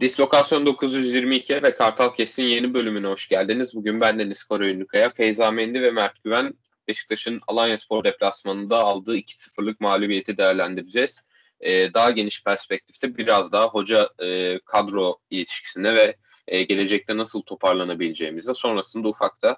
Dislokasyon 0.00 0.66
922 0.66 1.62
ve 1.62 1.74
Kartal 1.74 2.14
Kes'in 2.14 2.44
yeni 2.44 2.74
bölümüne 2.74 3.06
hoş 3.06 3.28
geldiniz. 3.28 3.74
Bugün 3.74 4.00
ben 4.00 4.18
Deniz 4.18 4.44
Karaünlükaya, 4.44 5.10
Feyza 5.10 5.50
Mendi 5.50 5.82
ve 5.82 5.90
Mert 5.90 6.24
Güven 6.24 6.54
Beşiktaş'ın 6.88 7.40
Alanya 7.46 7.78
Spor 7.78 8.04
deplasmanında 8.04 8.78
aldığı 8.78 9.16
2-0'lık 9.16 9.80
mağlubiyeti 9.80 10.38
değerlendireceğiz. 10.38 11.20
Ee, 11.60 11.94
daha 11.94 12.10
geniş 12.10 12.44
perspektifte 12.44 13.16
biraz 13.16 13.52
daha 13.52 13.66
hoca 13.66 14.08
e, 14.22 14.58
kadro 14.64 15.18
ilişkisine 15.30 15.94
ve 15.94 16.16
e, 16.48 16.62
gelecekte 16.62 17.16
nasıl 17.16 17.42
toparlanabileceğimize 17.42 18.54
sonrasında 18.54 19.08
ufak 19.08 19.42
da 19.42 19.56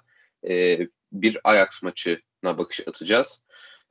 e, 0.49 0.79
bir 1.11 1.37
Ajax 1.43 1.83
maçına 1.83 2.57
bakış 2.57 2.87
atacağız. 2.87 3.45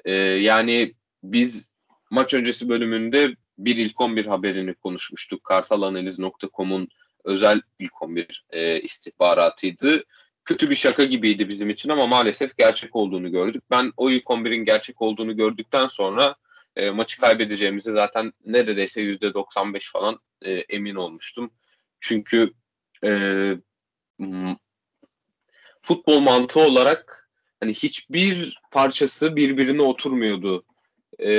E, 0.04 0.12
yani 0.14 0.94
biz 1.22 1.72
maç 2.10 2.34
öncesi 2.34 2.68
bölümünde 2.68 3.34
bir 3.64 3.76
ilk 3.76 4.00
11 4.00 4.26
haberini 4.26 4.74
konuşmuştuk. 4.74 5.44
Kartalanaliz.com'un 5.44 6.88
özel 7.24 7.60
ilk 7.78 8.02
11 8.02 8.44
e, 8.50 8.80
istihbaratıydı. 8.80 10.04
Kötü 10.44 10.70
bir 10.70 10.76
şaka 10.76 11.04
gibiydi 11.04 11.48
bizim 11.48 11.70
için 11.70 11.90
ama 11.90 12.06
maalesef 12.06 12.56
gerçek 12.56 12.96
olduğunu 12.96 13.32
gördük. 13.32 13.62
Ben 13.70 13.92
o 13.96 14.10
ilk 14.10 14.24
11'in 14.24 14.64
gerçek 14.64 15.02
olduğunu 15.02 15.36
gördükten 15.36 15.86
sonra 15.86 16.36
e, 16.76 16.90
maçı 16.90 17.20
kaybedeceğimizi 17.20 17.92
zaten 17.92 18.32
neredeyse 18.46 19.02
%95 19.02 19.92
falan 19.92 20.18
e, 20.42 20.52
emin 20.52 20.94
olmuştum. 20.94 21.50
Çünkü 22.00 22.52
e, 23.04 23.10
futbol 25.82 26.20
mantığı 26.20 26.60
olarak 26.60 27.30
hani 27.60 27.74
hiçbir 27.74 28.60
parçası 28.70 29.36
birbirine 29.36 29.82
oturmuyordu 29.82 30.64
e, 31.20 31.30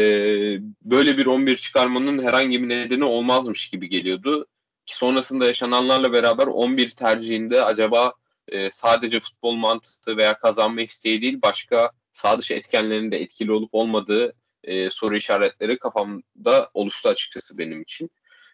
böyle 0.81 1.17
bir 1.17 1.25
11 1.25 1.57
çıkarmanın 1.57 2.23
herhangi 2.23 2.63
bir 2.63 2.69
nedeni 2.69 3.03
olmazmış 3.03 3.69
gibi 3.69 3.89
geliyordu. 3.89 4.47
Ki 4.85 4.97
sonrasında 4.97 5.45
yaşananlarla 5.45 6.13
beraber 6.13 6.47
11 6.47 6.89
tercihinde 6.89 7.63
acaba 7.63 8.13
e, 8.47 8.71
sadece 8.71 9.19
futbol 9.19 9.53
mantığı 9.53 10.17
veya 10.17 10.37
kazanma 10.37 10.81
isteği 10.81 11.21
değil 11.21 11.39
başka 11.41 11.91
sağ 12.13 12.39
dışı 12.39 12.53
etkenlerin 12.53 13.11
de 13.11 13.17
etkili 13.17 13.51
olup 13.51 13.69
olmadığı 13.73 14.33
e, 14.63 14.89
soru 14.89 15.17
işaretleri 15.17 15.79
kafamda 15.79 16.69
oluştu 16.73 17.09
açıkçası 17.09 17.57
benim 17.57 17.81
için. 17.81 18.11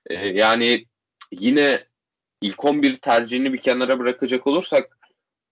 E, 0.09 0.14
yani 0.16 0.86
yine 1.31 1.83
ilk 2.42 2.66
11 2.66 2.95
tercihini 2.95 3.54
bir 3.54 3.58
kenara 3.61 4.00
bırakacak 4.00 4.48
olursak 4.48 4.98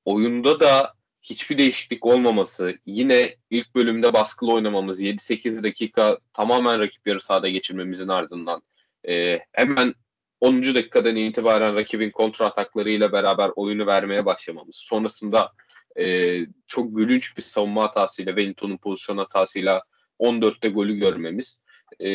oyunda 0.06 0.59
da 0.59 0.94
hiçbir 1.22 1.58
değişiklik 1.58 2.06
olmaması, 2.06 2.78
yine 2.86 3.36
ilk 3.50 3.76
bölümde 3.76 4.14
baskılı 4.14 4.54
oynamamız, 4.54 5.02
7-8 5.02 5.64
dakika 5.64 6.18
tamamen 6.34 6.80
rakip 6.80 7.08
yarı 7.08 7.22
sahada 7.22 7.50
geçirmemizin 7.50 8.08
ardından 8.08 8.62
e, 9.08 9.40
hemen 9.52 9.94
10. 10.42 10.64
dakikadan 10.64 11.16
itibaren 11.16 11.76
rakibin 11.76 12.12
kontra 12.12 12.46
ataklarıyla 12.46 13.12
beraber 13.12 13.52
oyunu 13.56 13.86
vermeye 13.86 14.26
başlamamız. 14.26 14.76
Sonrasında 14.76 15.52
e, 16.00 16.38
çok 16.68 16.96
gülünç 16.96 17.38
bir 17.38 17.42
savunma 17.42 17.84
hatasıyla, 17.84 18.31
Wellington'un 18.31 18.78
pozisyon 18.78 19.18
hatasıyla 19.18 19.81
14'te 20.20 20.70
golü 20.70 20.96
görmemiz. 20.96 21.62
E, 22.00 22.09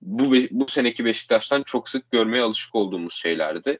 bu, 0.00 0.32
bu 0.50 0.68
seneki 0.68 1.04
Beşiktaş'tan 1.04 1.62
çok 1.62 1.88
sık 1.88 2.10
görmeye 2.10 2.42
alışık 2.42 2.74
olduğumuz 2.74 3.14
şeylerdi. 3.14 3.78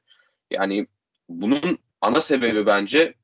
Yani 0.50 0.86
bunun 1.28 1.78
ana 2.00 2.20
sebebi 2.20 2.66
bence 2.66 3.14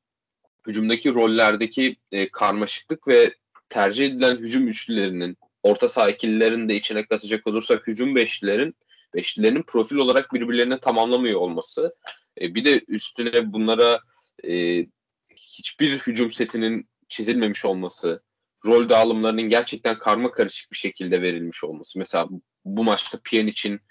hücumdaki 0.67 1.13
rollerdeki 1.13 1.95
e, 2.11 2.29
karmaşıklık 2.29 3.07
ve 3.07 3.33
tercih 3.69 4.05
edilen 4.05 4.37
hücum 4.37 4.67
üçlülerinin 4.67 5.37
orta 5.63 5.89
saha 5.89 6.09
ikililerini 6.09 6.69
de 6.69 6.75
içine 6.75 7.05
katacak 7.05 7.47
olursak 7.47 7.87
hücum 7.87 8.15
beşlilerin 8.15 8.75
beşlilerin 9.13 9.63
profil 9.63 9.95
olarak 9.95 10.33
birbirlerini 10.33 10.79
tamamlamıyor 10.79 11.39
olması. 11.39 11.95
E, 12.41 12.55
bir 12.55 12.65
de 12.65 12.81
üstüne 12.87 13.53
bunlara 13.53 13.99
e, 14.47 14.85
hiçbir 15.35 15.99
hücum 15.99 16.31
setinin 16.31 16.89
çizilmemiş 17.09 17.65
olması, 17.65 18.23
rol 18.65 18.89
dağılımlarının 18.89 19.49
gerçekten 19.49 19.99
karma 19.99 20.31
karışık 20.31 20.71
bir 20.71 20.77
şekilde 20.77 21.21
verilmiş 21.21 21.63
olması. 21.63 21.99
Mesela 21.99 22.27
bu 22.65 22.83
maçta 22.83 23.19
için 23.31 23.81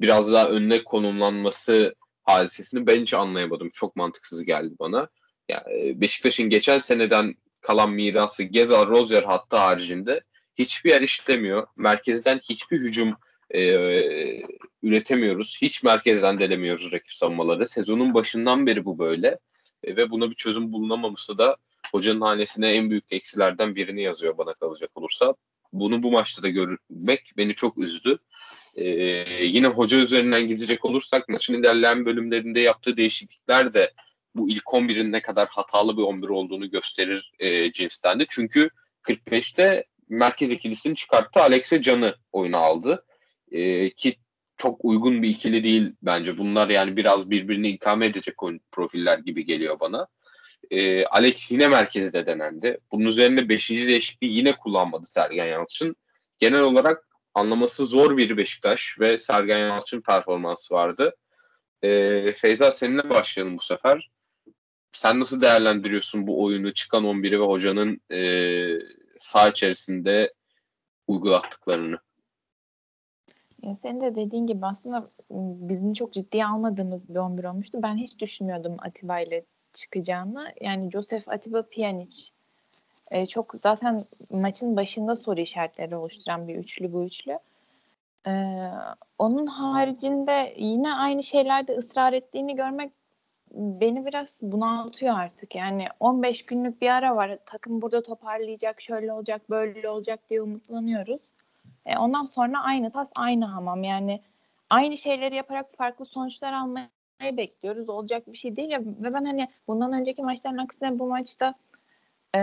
biraz 0.00 0.32
daha 0.32 0.48
önüne 0.48 0.84
konumlanması 0.84 1.94
hadisesini 2.22 2.86
ben 2.86 3.00
hiç 3.02 3.14
anlayamadım. 3.14 3.70
Çok 3.72 3.96
mantıksız 3.96 4.44
geldi 4.44 4.74
bana. 4.78 5.08
Yani 5.52 6.00
Beşiktaş'ın 6.00 6.48
geçen 6.48 6.78
seneden 6.78 7.34
kalan 7.60 7.92
mirası 7.92 8.42
Gezal 8.42 8.86
Rozier 8.86 9.22
hattı 9.22 9.56
haricinde 9.56 10.20
hiçbir 10.54 10.90
yer 10.90 11.00
işlemiyor. 11.00 11.66
Merkezden 11.76 12.38
hiçbir 12.38 12.80
hücum 12.80 13.16
e, 13.50 13.62
üretemiyoruz. 14.82 15.58
Hiç 15.62 15.82
merkezden 15.82 16.38
delemiyoruz 16.38 16.92
rakip 16.92 17.12
savunmaları. 17.12 17.66
Sezonun 17.66 18.14
başından 18.14 18.66
beri 18.66 18.84
bu 18.84 18.98
böyle. 18.98 19.38
E, 19.84 19.96
ve 19.96 20.10
buna 20.10 20.30
bir 20.30 20.34
çözüm 20.34 20.72
bulunamaması 20.72 21.38
da 21.38 21.56
hocanın 21.92 22.20
hanesine 22.20 22.68
en 22.68 22.90
büyük 22.90 23.04
eksilerden 23.10 23.74
birini 23.74 24.02
yazıyor 24.02 24.38
bana 24.38 24.54
kalacak 24.54 24.90
olursa. 24.94 25.34
Bunu 25.72 26.02
bu 26.02 26.10
maçta 26.10 26.42
da 26.42 26.48
görmek 26.48 27.32
beni 27.36 27.54
çok 27.54 27.78
üzdü. 27.78 28.18
Ee, 28.76 28.84
yine 29.44 29.66
hoca 29.66 29.98
üzerinden 29.98 30.48
gidecek 30.48 30.84
olursak 30.84 31.28
maçın 31.28 31.54
ilerleyen 31.54 32.06
bölümlerinde 32.06 32.60
yaptığı 32.60 32.96
değişiklikler 32.96 33.74
de 33.74 33.92
bu 34.34 34.50
ilk 34.50 34.64
11'in 34.64 35.12
ne 35.12 35.22
kadar 35.22 35.48
hatalı 35.48 35.96
bir 35.96 36.02
11 36.02 36.28
olduğunu 36.28 36.70
gösterir 36.70 37.32
e, 37.38 37.72
cinstendi. 37.72 38.26
Çünkü 38.28 38.70
45'te 39.02 39.84
merkez 40.08 40.52
ikilisini 40.52 40.94
çıkarttı. 40.94 41.40
Alex'e 41.40 41.82
Can'ı 41.82 42.14
oyuna 42.32 42.58
aldı. 42.58 43.04
E, 43.50 43.90
ki 43.90 44.16
çok 44.56 44.84
uygun 44.84 45.22
bir 45.22 45.28
ikili 45.28 45.64
değil 45.64 45.94
bence. 46.02 46.38
Bunlar 46.38 46.68
yani 46.68 46.96
biraz 46.96 47.30
birbirini 47.30 47.68
ikame 47.68 48.06
edecek 48.06 48.42
oyun 48.42 48.60
profiller 48.72 49.18
gibi 49.18 49.44
geliyor 49.44 49.80
bana. 49.80 50.06
E, 50.70 51.04
Alex 51.04 51.52
yine 51.52 51.68
merkezde 51.68 52.26
denendi. 52.26 52.78
Bunun 52.92 53.04
üzerine 53.04 53.48
5. 53.48 53.70
değişikliği 53.70 54.32
yine 54.32 54.56
kullanmadı 54.56 55.06
Sergen 55.06 55.46
Yalçın. 55.46 55.96
Genel 56.38 56.60
olarak 56.60 57.08
anlaması 57.34 57.86
zor 57.86 58.16
bir 58.16 58.36
Beşiktaş 58.36 58.96
ve 59.00 59.18
Sergen 59.18 59.58
Yalçın 59.58 60.00
performansı 60.00 60.74
vardı. 60.74 61.16
E, 61.82 62.32
Feyza 62.32 62.72
seninle 62.72 63.10
başlayalım 63.10 63.58
bu 63.58 63.62
sefer. 63.62 64.10
Sen 64.92 65.20
nasıl 65.20 65.40
değerlendiriyorsun 65.40 66.26
bu 66.26 66.42
oyunu 66.42 66.74
çıkan 66.74 67.04
11'i 67.04 67.40
ve 67.40 67.44
hocanın 67.44 68.00
e, 68.10 68.20
saha 69.18 69.48
içerisinde 69.48 70.32
uygulattıklarını? 71.06 71.98
Ya 73.62 73.76
senin 73.76 74.00
de 74.00 74.16
dediğin 74.16 74.46
gibi 74.46 74.66
aslında 74.66 75.06
bizim 75.68 75.92
çok 75.92 76.12
ciddiye 76.12 76.46
almadığımız 76.46 77.08
bir 77.08 77.16
11 77.16 77.44
olmuştu. 77.44 77.78
Ben 77.82 77.96
hiç 77.96 78.18
düşünmüyordum 78.18 78.76
Atiba 78.78 79.20
ile 79.20 79.44
çıkacağını. 79.72 80.52
Yani 80.60 80.90
Joseph 80.90 81.28
Atiba 81.28 81.62
Pjanic 81.62 82.16
e, 83.10 83.26
çok 83.26 83.54
zaten 83.54 84.02
maçın 84.30 84.76
başında 84.76 85.16
soru 85.16 85.40
işaretleri 85.40 85.96
oluşturan 85.96 86.48
bir 86.48 86.54
üçlü 86.56 86.92
bu 86.92 87.04
üçlü. 87.04 87.38
Ee, 88.26 88.62
onun 89.18 89.46
haricinde 89.46 90.54
yine 90.56 90.94
aynı 90.94 91.22
şeylerde 91.22 91.76
ısrar 91.76 92.12
ettiğini 92.12 92.56
görmek 92.56 92.92
beni 93.54 94.06
biraz 94.06 94.38
bunaltıyor 94.42 95.18
artık. 95.18 95.54
Yani 95.54 95.86
15 96.00 96.46
günlük 96.46 96.82
bir 96.82 96.88
ara 96.88 97.16
var. 97.16 97.38
Takım 97.46 97.82
burada 97.82 98.02
toparlayacak, 98.02 98.80
şöyle 98.80 99.12
olacak, 99.12 99.50
böyle 99.50 99.88
olacak 99.88 100.20
diye 100.30 100.42
umutlanıyoruz. 100.42 101.20
E, 101.86 101.96
ondan 101.96 102.24
sonra 102.26 102.62
aynı 102.62 102.90
tas, 102.90 103.10
aynı 103.16 103.44
hamam. 103.44 103.84
Yani 103.84 104.20
aynı 104.70 104.96
şeyleri 104.96 105.34
yaparak 105.34 105.76
farklı 105.76 106.04
sonuçlar 106.04 106.52
almayı 106.52 106.88
bekliyoruz. 107.36 107.88
Olacak 107.88 108.32
bir 108.32 108.38
şey 108.38 108.56
değil 108.56 108.70
ya. 108.70 108.80
Ve 108.80 109.14
ben 109.14 109.24
hani 109.24 109.48
bundan 109.68 109.92
önceki 109.92 110.22
maçların 110.22 110.58
aksine 110.58 110.98
bu 110.98 111.06
maçta 111.06 111.54
e, 112.36 112.40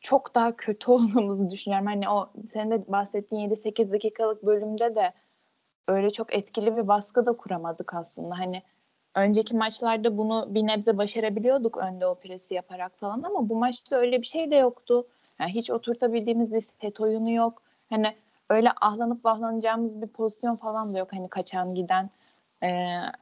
çok 0.00 0.34
daha 0.34 0.56
kötü 0.56 0.90
olmamızı 0.90 1.50
düşünüyorum. 1.50 1.86
Hani 1.86 2.08
o 2.08 2.30
senin 2.52 2.70
de 2.70 2.92
bahsettiğin 2.92 3.50
7-8 3.50 3.92
dakikalık 3.92 4.46
bölümde 4.46 4.94
de 4.94 5.12
öyle 5.88 6.10
çok 6.10 6.34
etkili 6.34 6.76
bir 6.76 6.88
baskı 6.88 7.26
da 7.26 7.32
kuramadık 7.32 7.94
aslında. 7.94 8.38
Hani 8.38 8.62
önceki 9.16 9.56
maçlarda 9.56 10.18
bunu 10.18 10.46
bir 10.50 10.66
nebze 10.66 10.98
başarabiliyorduk 10.98 11.76
önde 11.76 12.06
o 12.06 12.14
presi 12.14 12.54
yaparak 12.54 12.98
falan 12.98 13.22
ama 13.22 13.48
bu 13.48 13.56
maçta 13.56 13.96
öyle 13.96 14.20
bir 14.22 14.26
şey 14.26 14.50
de 14.50 14.56
yoktu. 14.56 15.06
Yani 15.40 15.54
hiç 15.54 15.70
oturtabildiğimiz 15.70 16.52
bir 16.52 16.60
set 16.60 17.00
oyunu 17.00 17.30
yok. 17.30 17.62
Hani 17.90 18.14
öyle 18.50 18.68
ahlanıp 18.80 19.24
bahlanacağımız 19.24 20.02
bir 20.02 20.06
pozisyon 20.06 20.56
falan 20.56 20.94
da 20.94 20.98
yok. 20.98 21.12
Hani 21.12 21.28
kaçan 21.28 21.74
giden 21.74 22.10
e, 22.62 22.68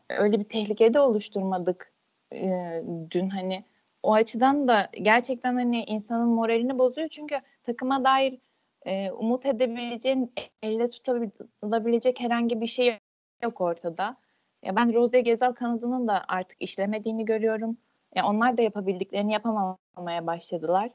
öyle 0.09 0.41
bir 0.41 0.45
tehlike 0.45 0.95
de 0.95 1.01
oluşturmadık 1.01 1.93
e, 2.33 2.83
dün 3.11 3.29
hani 3.29 3.65
o 4.03 4.15
açıdan 4.15 4.69
da 4.69 4.89
gerçekten 4.93 5.55
hani 5.55 5.85
insanın 5.85 6.29
moralini 6.29 6.79
bozuyor 6.79 7.09
çünkü 7.09 7.41
takıma 7.63 8.05
dair 8.05 8.39
e, 8.87 9.11
umut 9.11 9.47
edebileceğin 9.47 10.33
elle 10.63 10.91
tutulabilecek 10.91 12.21
herhangi 12.21 12.61
bir 12.61 12.67
şey 12.67 12.99
yok 13.43 13.61
ortada. 13.61 14.17
Ya 14.65 14.77
ben 14.77 14.95
Rose 14.95 15.21
Gezal 15.21 15.53
kanadının 15.53 16.09
da 16.09 16.23
artık 16.29 16.63
işlemediğini 16.63 17.25
görüyorum. 17.25 17.77
Ya 18.15 18.27
onlar 18.27 18.57
da 18.57 18.63
yapabildiklerini 18.63 19.33
yapamamaya 19.33 20.27
başladılar. 20.27 20.91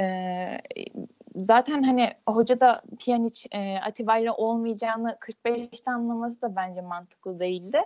Ee, 0.00 0.58
zaten 1.36 1.82
hani 1.82 2.12
hoca 2.28 2.60
da 2.60 2.82
Pjanic 2.98 3.48
e, 3.52 3.78
Atiba 3.78 4.32
olmayacağını 4.36 5.16
45'te 5.20 5.90
anlaması 5.90 6.42
da 6.42 6.56
bence 6.56 6.80
mantıklı 6.80 7.40
değildi. 7.40 7.82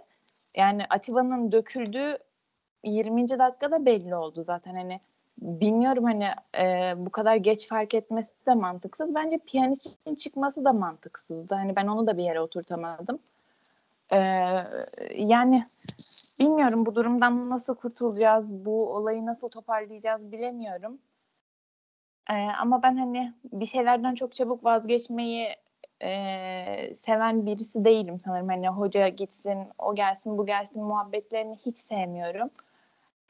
yani 0.57 0.85
Atiba'nın 0.91 1.53
döküldüğü 1.53 2.19
20. 2.85 3.29
dakikada 3.29 3.87
belli 3.87 4.15
oldu 4.15 4.45
zaten 4.45 4.75
hani 4.75 5.01
bilmiyorum 5.39 6.05
hani 6.05 6.29
e, 6.59 6.95
bu 6.97 7.11
kadar 7.11 7.37
geç 7.37 7.69
fark 7.69 7.95
etmesi 7.95 8.33
de 8.47 8.55
mantıksız. 8.55 9.15
Bence 9.15 9.39
Pjanic'in 9.39 10.15
çıkması 10.15 10.65
da 10.65 10.73
mantıksızdı. 10.73 11.55
Hani 11.55 11.77
ben 11.77 11.87
onu 11.87 12.07
da 12.07 12.17
bir 12.17 12.23
yere 12.23 12.41
oturtamadım. 12.41 13.19
E, 14.13 14.19
yani 15.17 15.67
bilmiyorum 16.41 16.87
bu 16.87 16.95
durumdan 16.95 17.51
nasıl 17.51 17.75
kurtulacağız, 17.75 18.45
bu 18.49 18.95
olayı 18.95 19.27
nasıl 19.27 19.49
toparlayacağız 19.49 20.33
bilemiyorum. 20.33 20.99
E, 22.31 22.35
ama 22.35 22.83
ben 22.83 22.97
hani 22.97 23.33
bir 23.45 23.67
şeylerden 23.67 24.15
çok 24.15 24.35
çabuk 24.35 24.65
vazgeçmeyi 24.65 25.49
e, 26.03 26.95
seven 26.95 27.47
birisi 27.47 27.85
değilim 27.85 28.21
sanırım. 28.25 28.49
Hani 28.49 28.69
hoca 28.69 29.09
gitsin, 29.09 29.59
o 29.79 29.95
gelsin, 29.95 30.39
bu 30.39 30.47
gelsin 30.47 30.83
muhabbetlerini 30.83 31.57
hiç 31.57 31.79
sevmiyorum. 31.79 32.51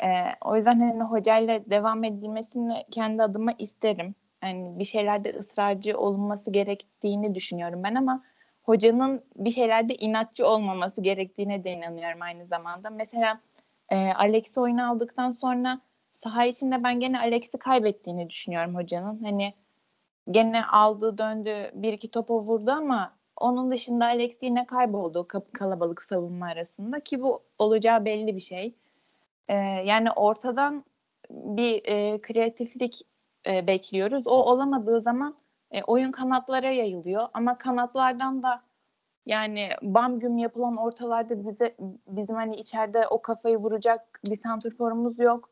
E, 0.02 0.08
o 0.44 0.56
yüzden 0.56 0.80
hani 0.80 1.02
hocayla 1.02 1.60
devam 1.70 2.04
edilmesini 2.04 2.84
kendi 2.90 3.22
adıma 3.22 3.52
isterim. 3.58 4.14
Yani 4.42 4.78
bir 4.78 4.84
şeylerde 4.84 5.38
ısrarcı 5.38 5.98
olunması 5.98 6.50
gerektiğini 6.50 7.34
düşünüyorum 7.34 7.82
ben 7.84 7.94
ama 7.94 8.22
hocanın 8.68 9.22
bir 9.36 9.50
şeylerde 9.50 9.94
inatçı 9.94 10.46
olmaması 10.46 11.00
gerektiğine 11.00 11.64
de 11.64 11.70
inanıyorum 11.72 12.22
aynı 12.22 12.46
zamanda. 12.46 12.90
Mesela 12.90 13.40
e, 13.88 13.96
Alex'i 14.12 14.60
oyuna 14.60 14.90
aldıktan 14.90 15.30
sonra 15.30 15.80
saha 16.14 16.44
içinde 16.44 16.84
ben 16.84 17.00
gene 17.00 17.18
Alex'i 17.18 17.58
kaybettiğini 17.58 18.30
düşünüyorum 18.30 18.74
hocanın. 18.74 19.24
Hani 19.24 19.54
gene 20.30 20.64
aldı 20.64 21.18
döndü 21.18 21.70
bir 21.74 21.92
iki 21.92 22.10
topa 22.10 22.34
vurdu 22.34 22.70
ama 22.70 23.12
onun 23.36 23.70
dışında 23.70 24.04
Alex 24.04 24.36
yine 24.42 24.66
kayboldu 24.66 25.28
kalabalık 25.52 26.02
savunma 26.02 26.46
arasında 26.46 27.00
ki 27.00 27.22
bu 27.22 27.42
olacağı 27.58 28.04
belli 28.04 28.36
bir 28.36 28.40
şey. 28.40 28.74
Ee, 29.48 29.54
yani 29.84 30.10
ortadan 30.10 30.84
bir 31.30 31.82
e, 31.84 32.20
kreatiflik 32.20 33.02
e, 33.46 33.66
bekliyoruz. 33.66 34.26
O 34.26 34.30
olamadığı 34.30 35.00
zaman 35.00 35.36
e, 35.70 35.82
oyun 35.82 36.12
kanatlara 36.12 36.70
yayılıyor 36.70 37.28
ama 37.34 37.58
kanatlardan 37.58 38.42
da 38.42 38.62
yani 39.26 39.68
bam 39.82 40.20
güm 40.20 40.38
yapılan 40.38 40.76
ortalarda 40.76 41.38
bize 41.38 41.76
bizim 42.08 42.34
hani 42.34 42.56
içeride 42.56 43.06
o 43.08 43.22
kafayı 43.22 43.56
vuracak 43.56 44.20
bir 44.30 44.36
santrforumuz 44.36 45.18
yok. 45.18 45.50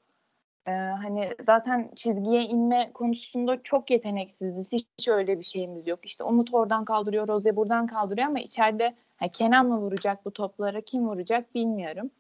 Ee, 0.67 0.71
hani 0.73 1.35
zaten 1.47 1.91
çizgiye 1.97 2.43
inme 2.43 2.91
konusunda 2.95 3.63
çok 3.63 3.91
yeteneksiziz. 3.91 4.67
Hiç 4.73 5.09
öyle 5.09 5.39
bir 5.39 5.45
şeyimiz 5.45 5.87
yok. 5.87 6.07
İşte 6.07 6.25
Umut 6.25 6.55
oradan 6.55 6.85
kaldırıyor, 6.85 7.29
Roze 7.29 7.57
buradan 7.57 7.87
kaldırıyor 7.87 8.27
ama 8.29 8.41
içeride 8.41 8.95
ha, 9.17 9.29
Kenan 9.29 9.67
mı 9.67 9.79
vuracak 9.79 10.25
bu 10.25 10.31
toplara, 10.33 10.81
kim 10.81 11.09
vuracak 11.09 11.55
bilmiyorum. 11.55 12.11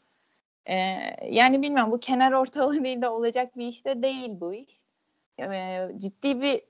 Ee, 0.67 0.75
yani 1.31 1.63
bilmiyorum 1.63 1.93
bu 1.93 2.01
kenar 2.01 2.33
ortalarıyla 2.33 3.11
olacak 3.13 3.57
bir 3.59 3.67
iş 3.67 3.85
de 3.85 4.03
değil 4.03 4.31
bu 4.41 4.55
iş. 4.55 4.75
Ee, 5.41 5.89
ciddi 5.99 6.41
bir 6.41 6.63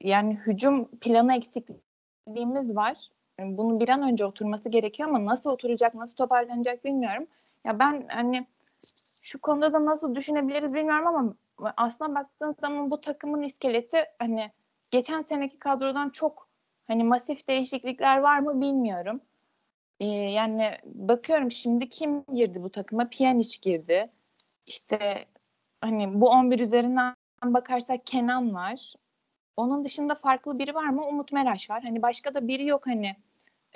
yani 0.00 0.34
hücum 0.34 0.88
planı 0.88 1.34
eksikliğimiz 1.36 2.76
var. 2.76 2.96
Bunun 3.40 3.80
bir 3.80 3.88
an 3.88 4.02
önce 4.02 4.24
oturması 4.24 4.68
gerekiyor 4.68 5.08
ama 5.08 5.24
nasıl 5.24 5.50
oturacak, 5.50 5.94
nasıl 5.94 6.16
toparlanacak 6.16 6.84
bilmiyorum. 6.84 7.26
Ya 7.64 7.78
ben 7.78 8.06
hani 8.08 8.46
şu 9.24 9.40
konuda 9.40 9.72
da 9.72 9.84
nasıl 9.84 10.14
düşünebiliriz 10.14 10.74
bilmiyorum 10.74 11.06
ama 11.06 11.34
aslında 11.76 12.14
baktığın 12.14 12.56
zaman 12.60 12.90
bu 12.90 13.00
takımın 13.00 13.42
iskeleti 13.42 14.04
hani 14.18 14.50
geçen 14.90 15.22
seneki 15.22 15.58
kadrodan 15.58 16.10
çok 16.10 16.48
hani 16.86 17.04
masif 17.04 17.48
değişiklikler 17.48 18.18
var 18.18 18.38
mı 18.38 18.60
bilmiyorum. 18.60 19.20
Ee, 20.00 20.06
yani 20.06 20.78
bakıyorum 20.84 21.50
şimdi 21.50 21.88
kim 21.88 22.24
girdi 22.34 22.62
bu 22.62 22.70
takıma? 22.70 23.08
Pjanic 23.08 23.58
girdi. 23.62 24.10
İşte 24.66 25.24
hani 25.80 26.20
bu 26.20 26.28
11 26.28 26.60
üzerinden 26.60 27.14
bakarsak 27.44 28.06
Kenan 28.06 28.54
var. 28.54 28.94
Onun 29.58 29.84
dışında 29.84 30.14
farklı 30.14 30.58
biri 30.58 30.74
var 30.74 30.88
mı? 30.88 31.06
Umut 31.06 31.32
Meraş 31.32 31.70
var. 31.70 31.82
Hani 31.82 32.02
başka 32.02 32.34
da 32.34 32.48
biri 32.48 32.66
yok 32.66 32.86
hani 32.86 33.16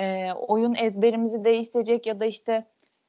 e, 0.00 0.32
oyun 0.32 0.75
ezberimizi 0.75 1.44
değiştirecek 1.44 2.06
ya 2.06 2.20
da 2.20 2.25
işte 2.25 2.64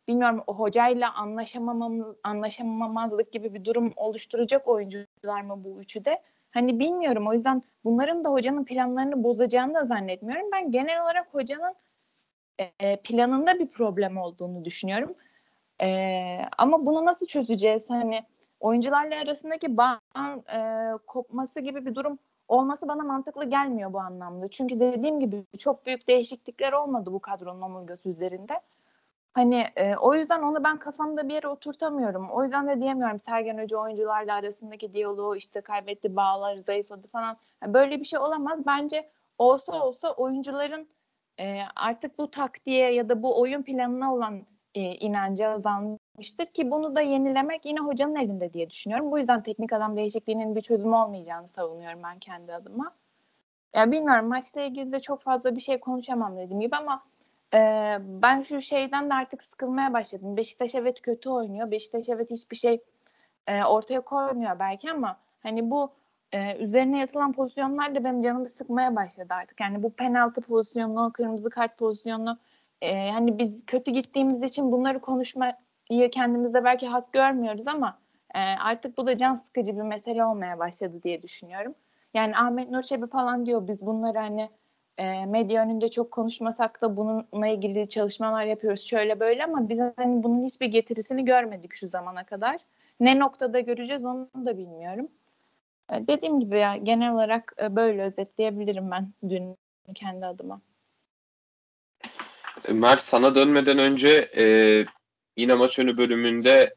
bilmiyorum 0.08 0.44
o 0.48 0.56
hocayla 0.56 1.14
anlaşamamamız, 1.14 2.16
anlaşamamazlık 2.24 3.32
gibi 3.32 3.54
bir 3.54 3.66
durum 3.66 3.94
oluşturacak 3.96 4.68
oyuncular 4.68 5.42
mı 5.42 5.64
bu 5.64 5.80
üçü 5.80 6.06
de? 6.06 6.22
Hani 6.52 6.80
bilmiyorum 6.80 7.28
o 7.28 7.34
yüzden 7.34 7.64
bunların 7.84 8.24
da 8.24 8.30
hocanın 8.30 8.66
planlarını 8.66 9.24
bozacağını 9.24 9.74
da 9.74 9.86
zannetmiyorum. 9.86 10.50
Ben 10.54 10.72
genel 10.72 11.04
olarak 11.04 11.34
hocanın 11.34 11.76
e, 12.80 12.96
planında 12.96 13.60
bir 13.60 13.68
problem 13.68 14.18
olduğunu 14.18 14.66
düşünüyorum. 14.66 15.16
E, 15.82 16.42
ama 16.58 16.86
bunu 16.86 17.06
nasıl 17.06 17.26
çözeceğiz? 17.26 17.90
Hani 17.90 18.24
oyuncularla 18.60 19.22
arasındaki 19.22 19.78
bağın 19.78 20.44
e, 20.54 20.92
kopması 21.08 21.60
gibi 21.60 21.86
bir 21.86 21.96
durum 21.96 22.20
olması 22.54 22.88
bana 22.88 23.04
mantıklı 23.04 23.46
gelmiyor 23.46 23.94
bu 23.94 24.00
anlamda. 24.00 24.48
Çünkü 24.48 24.80
dediğim 24.80 25.20
gibi 25.20 25.44
çok 25.58 25.86
büyük 25.86 26.08
değişiklikler 26.08 26.74
olmadı 26.74 27.14
bu 27.14 27.20
kadronun 27.20 27.62
omurgası 27.62 28.10
üzerinde. 28.10 28.62
Hani 29.34 29.66
e, 29.76 29.96
o 29.96 30.16
yüzden 30.16 30.42
onu 30.42 30.64
ben 30.64 30.78
kafamda 30.80 31.30
bir 31.30 31.34
yere 31.34 31.48
oturtamıyorum. 31.48 32.30
O 32.30 32.44
yüzden 32.44 32.68
de 32.68 32.82
diyemiyorum 32.82 33.20
Sergen 33.26 33.64
Hoca 33.64 33.78
oyuncularla 33.78 34.34
arasındaki 34.34 34.94
diyaloğu 34.94 35.36
işte 35.36 35.62
kaybetti, 35.62 36.16
bağlar 36.16 36.58
zayıfladı 36.58 37.08
falan. 37.08 37.38
Yani 37.64 37.74
böyle 37.74 38.00
bir 38.00 38.06
şey 38.06 38.20
olamaz. 38.20 38.60
Bence 38.66 39.10
olsa 39.38 39.86
olsa 39.86 40.12
oyuncuların 40.12 40.88
e, 41.40 41.62
artık 41.76 42.18
bu 42.18 42.32
taktiğe 42.32 42.94
ya 42.94 43.10
da 43.10 43.24
bu 43.24 43.42
oyun 43.42 43.64
planına 43.64 44.14
olan 44.14 44.46
e, 44.76 44.82
inancı 44.82 45.58
azalmıştır 46.14 46.46
ki 46.46 46.72
bunu 46.72 46.96
da 46.96 47.02
yenilemek 47.02 47.66
yine 47.66 47.80
hocanın 47.80 48.16
elinde 48.16 48.54
diye 48.54 48.70
düşünüyorum. 48.70 49.12
Bu 49.12 49.20
yüzden 49.20 49.44
teknik 49.44 49.74
adam 49.74 49.98
değişikliğinin 49.98 50.56
bir 50.56 50.62
çözümü 50.62 50.96
olmayacağını 50.96 51.48
savunuyorum 51.48 52.04
ben 52.04 52.20
kendi 52.20 52.54
adıma. 52.54 52.96
Ya 53.76 53.92
bilmiyorum 53.92 54.28
maçla 54.28 54.62
ilgili 54.62 54.92
de 54.92 55.00
çok 55.00 55.22
fazla 55.22 55.56
bir 55.56 55.62
şey 55.62 55.80
konuşamam 55.80 56.38
dediğim 56.38 56.62
gibi 56.62 56.76
ama 56.76 57.04
ee, 57.54 57.98
ben 58.02 58.42
şu 58.42 58.62
şeyden 58.62 59.10
de 59.10 59.14
artık 59.14 59.44
sıkılmaya 59.44 59.94
başladım. 59.94 60.38
Beşiktaş 60.38 60.76
evet 60.76 61.02
kötü 61.02 61.30
oynuyor. 61.30 61.72
Beşiktaş 61.72 62.10
evet 62.10 62.32
hiçbir 62.32 62.58
şey 62.58 62.82
e, 63.48 63.64
ortaya 63.64 64.02
koymuyor 64.02 64.60
belki 64.60 64.92
ama 64.92 65.18
hani 65.44 65.72
bu 65.72 65.92
e, 66.32 66.58
üzerine 66.58 67.00
yatılan 67.00 67.34
pozisyonlar 67.34 67.96
da 67.96 68.04
benim 68.04 68.24
canımı 68.24 68.48
sıkmaya 68.48 68.96
başladı 68.96 69.34
artık. 69.34 69.60
Yani 69.62 69.84
bu 69.84 69.90
penaltı 69.90 70.42
pozisyonu, 70.42 71.12
kırmızı 71.14 71.50
kart 71.50 71.78
pozisyonu 71.78 72.38
e, 72.82 73.12
hani 73.12 73.38
biz 73.40 73.66
kötü 73.66 73.92
gittiğimiz 73.92 74.44
için 74.44 74.72
bunları 74.72 75.00
konuşmayı 75.90 76.10
kendimizde 76.12 76.64
belki 76.64 76.88
hak 76.88 77.14
görmüyoruz 77.14 77.68
ama 77.68 77.98
e, 78.36 78.40
artık 78.40 78.98
bu 78.98 79.08
da 79.08 79.18
can 79.18 79.36
sıkıcı 79.36 79.78
bir 79.78 79.82
mesele 79.82 80.26
olmaya 80.26 80.60
başladı 80.60 81.04
diye 81.04 81.22
düşünüyorum. 81.22 81.76
Yani 82.14 82.38
Ahmet 82.38 82.70
Nur 82.70 82.84
Çebi 82.84 83.08
falan 83.08 83.46
diyor 83.46 83.68
biz 83.68 83.82
bunları 83.82 84.18
hani 84.18 84.50
e, 84.98 85.26
medya 85.26 85.64
önünde 85.64 85.92
çok 85.92 86.12
konuşmasak 86.12 86.82
da 86.82 86.98
bununla 86.98 87.48
ilgili 87.48 87.90
çalışmalar 87.90 88.46
yapıyoruz 88.46 88.82
şöyle 88.82 89.20
böyle 89.20 89.44
ama 89.44 89.70
biz 89.70 89.80
hani 89.96 90.24
bunun 90.24 90.44
hiçbir 90.44 90.66
getirisini 90.66 91.26
görmedik 91.26 91.74
şu 91.74 91.88
zamana 91.88 92.24
kadar. 92.24 92.58
Ne 93.00 93.20
noktada 93.20 93.60
göreceğiz 93.60 94.06
onu 94.06 94.30
da 94.46 94.58
bilmiyorum. 94.58 95.08
E, 95.92 96.08
dediğim 96.08 96.40
gibi 96.40 96.58
ya 96.58 96.78
genel 96.78 97.14
olarak 97.14 97.56
e, 97.62 97.76
böyle 97.76 98.04
özetleyebilirim 98.04 98.92
ben 98.92 99.10
dün 99.30 99.58
kendi 99.96 100.26
adıma. 100.26 100.62
Mert 102.70 103.02
sana 103.02 103.36
dönmeden 103.36 103.78
önce 103.78 104.30
e, 104.38 104.46
yine 105.38 105.56
maç 105.56 105.80
önü 105.80 105.98
bölümünde 105.98 106.74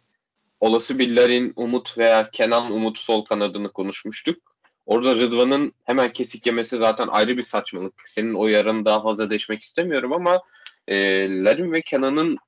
olası 0.61 0.99
Biller'in 0.99 1.53
Umut 1.57 1.99
veya 1.99 2.31
Kenan 2.31 2.73
Umut 2.73 2.99
sol 2.99 3.25
kanadını 3.25 3.73
konuşmuştuk. 3.73 4.57
Orada 4.87 5.17
Rıdvan'ın 5.17 5.73
hemen 5.85 6.13
kesik 6.13 6.47
yemesi 6.47 6.79
zaten 6.79 7.09
ayrı 7.09 7.37
bir 7.37 7.43
saçmalık. 7.43 7.95
Senin 8.07 8.35
o 8.35 8.47
yaranı 8.47 8.85
daha 8.85 9.03
fazla 9.03 9.31
deşmek 9.31 9.63
istemiyorum 9.63 10.13
ama 10.13 10.43
e, 10.89 10.97
Larin 11.45 11.73
ve 11.73 11.83
Kenan'ın 11.83 12.39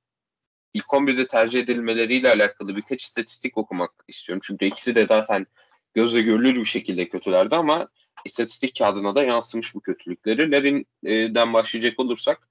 ilk 0.74 0.84
11'de 0.84 1.26
tercih 1.26 1.60
edilmeleriyle 1.60 2.32
alakalı 2.32 2.76
birkaç 2.76 3.04
istatistik 3.04 3.58
okumak 3.58 3.90
istiyorum. 4.08 4.40
Çünkü 4.44 4.64
ikisi 4.64 4.94
de 4.94 5.06
zaten 5.06 5.46
gözle 5.94 6.20
görülür 6.20 6.54
bir 6.54 6.64
şekilde 6.64 7.08
kötülerdi 7.08 7.56
ama 7.56 7.88
istatistik 8.24 8.78
kağıdına 8.78 9.14
da 9.14 9.22
yansımış 9.22 9.74
bu 9.74 9.80
kötülükleri. 9.80 10.50
Larin'den 10.50 11.52
başlayacak 11.52 12.00
olursak 12.00 12.48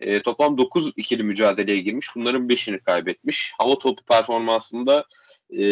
e, 0.00 0.22
toplam 0.22 0.58
9 0.58 0.92
ikili 0.96 1.22
mücadeleye 1.22 1.80
girmiş. 1.80 2.08
Bunların 2.14 2.48
5'ini 2.48 2.80
kaybetmiş. 2.80 3.52
Hava 3.58 3.78
topu 3.78 4.04
performansında 4.04 5.04
e, 5.58 5.64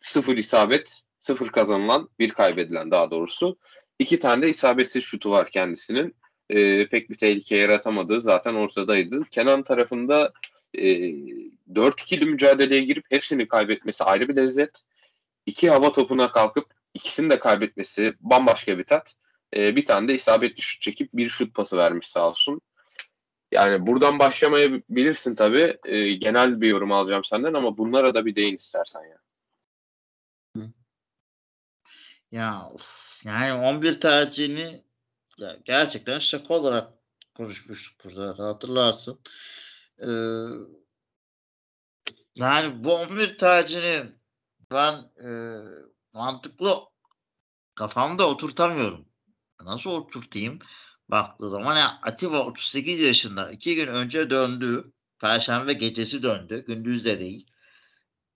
sıfır 0.00 0.36
isabet, 0.36 1.02
Sıfır 1.22 1.48
kazanılan, 1.48 2.08
bir 2.18 2.30
kaybedilen 2.30 2.90
daha 2.90 3.10
doğrusu. 3.10 3.58
İki 3.98 4.20
tane 4.20 4.42
de 4.42 4.50
isabetsiz 4.50 5.04
şutu 5.04 5.30
var 5.30 5.50
kendisinin. 5.50 6.16
E, 6.50 6.88
pek 6.88 7.10
bir 7.10 7.14
tehlike 7.14 7.56
yaratamadığı 7.56 8.20
zaten 8.20 8.54
ortadaydı. 8.54 9.24
Kenan 9.30 9.62
tarafında 9.62 10.32
e, 10.74 10.82
4-2'li 11.72 12.26
mücadeleye 12.26 12.82
girip 12.82 13.04
hepsini 13.10 13.48
kaybetmesi 13.48 14.04
ayrı 14.04 14.28
bir 14.28 14.36
lezzet. 14.36 14.82
İki 15.46 15.70
hava 15.70 15.92
topuna 15.92 16.32
kalkıp 16.32 16.66
ikisini 16.94 17.30
de 17.30 17.38
kaybetmesi 17.38 18.14
bambaşka 18.20 18.78
bir 18.78 18.84
tat. 18.84 19.14
E, 19.56 19.76
bir 19.76 19.84
tane 19.84 20.08
de 20.08 20.14
isabetli 20.14 20.62
şut 20.62 20.80
çekip 20.80 21.10
bir 21.12 21.28
şut 21.28 21.54
pası 21.54 21.76
vermiş 21.76 22.08
sağ 22.08 22.30
olsun. 22.30 22.60
Yani 23.52 23.86
buradan 23.86 24.18
başlamayabilirsin 24.18 25.34
tabii. 25.34 25.78
E, 25.84 26.12
genel 26.12 26.60
bir 26.60 26.68
yorum 26.68 26.92
alacağım 26.92 27.24
senden 27.24 27.54
ama 27.54 27.78
bunlara 27.78 28.14
da 28.14 28.26
bir 28.26 28.36
değin 28.36 28.56
istersen 28.56 29.00
ya. 29.00 29.18
Ya 32.32 32.68
of, 32.74 33.20
yani 33.24 33.52
11 33.52 34.00
tercihini 34.00 34.84
ya 35.38 35.56
gerçekten 35.64 36.18
şaka 36.18 36.54
olarak 36.54 36.92
konuşmuştuk 37.34 38.04
burada 38.04 38.48
hatırlarsın. 38.48 39.18
Ee, 39.98 40.08
yani 42.34 42.84
bu 42.84 42.94
11 42.94 43.38
tercihini 43.38 44.12
ben 44.70 44.94
e, 45.24 45.30
mantıklı 46.12 46.78
kafamda 47.74 48.28
oturtamıyorum. 48.28 49.08
Nasıl 49.62 49.90
oturtayım? 49.90 50.58
Baktığı 51.12 51.50
zaman 51.50 51.76
ya 51.76 51.98
Atiba 52.02 52.46
38 52.46 53.00
yaşında. 53.00 53.50
iki 53.50 53.74
gün 53.74 53.86
önce 53.86 54.30
döndü. 54.30 54.92
Perşembe 55.18 55.72
gecesi 55.72 56.22
döndü. 56.22 56.64
Gündüz 56.66 57.04
de 57.04 57.20
değil. 57.20 57.46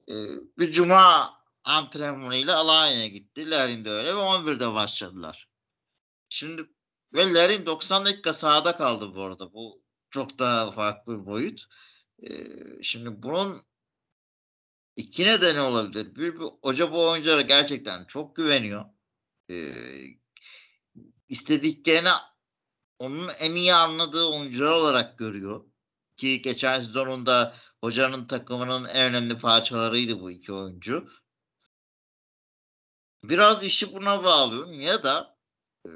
Ee, 0.09 0.15
bir 0.59 0.73
cuma 0.73 1.35
antrenmanıyla 1.65 2.57
Alanya'ya 2.57 3.07
gitti. 3.07 3.51
Lerin 3.51 3.85
de 3.85 3.91
öyle 3.91 4.17
ve 4.17 4.21
11'de 4.21 4.75
başladılar. 4.75 5.49
Şimdi 6.29 6.71
ve 7.13 7.35
Lerin 7.35 7.67
90 7.67 8.05
dakika 8.05 8.35
sahada 8.35 8.77
kaldı 8.77 9.15
bu 9.15 9.23
arada. 9.23 9.53
Bu 9.53 9.83
çok 10.11 10.39
daha 10.39 10.73
farklı 10.73 11.21
bir 11.21 11.27
boyut. 11.27 11.65
Ee, 12.23 12.29
şimdi 12.83 13.23
bunun 13.23 13.63
iki 14.97 15.27
nedeni 15.27 15.61
olabilir. 15.61 16.17
Bir, 16.17 16.35
bir 16.35 16.47
hoca 16.63 16.93
bu 16.93 17.09
oyunculara 17.09 17.43
gerçekten 17.43 18.05
çok 18.05 18.37
güveniyor. 18.37 18.85
Ee, 19.51 19.73
istediklerini 21.29 22.09
onun 22.99 23.31
en 23.41 23.53
iyi 23.55 23.75
anladığı 23.75 24.25
oyuncular 24.25 24.71
olarak 24.71 25.19
görüyor. 25.19 25.65
Ki 26.17 26.43
geçen 26.43 26.81
sezonunda 26.81 27.55
hocanın 27.81 28.27
takımının 28.27 28.85
en 28.85 29.15
önemli 29.15 29.39
parçalarıydı 29.39 30.21
bu 30.21 30.31
iki 30.31 30.53
oyuncu. 30.53 31.09
Biraz 33.25 33.65
işi 33.65 33.95
buna 33.95 34.25
bağlıyorum 34.25 34.81
ya 34.81 35.03
da 35.03 35.37
e, 35.87 35.91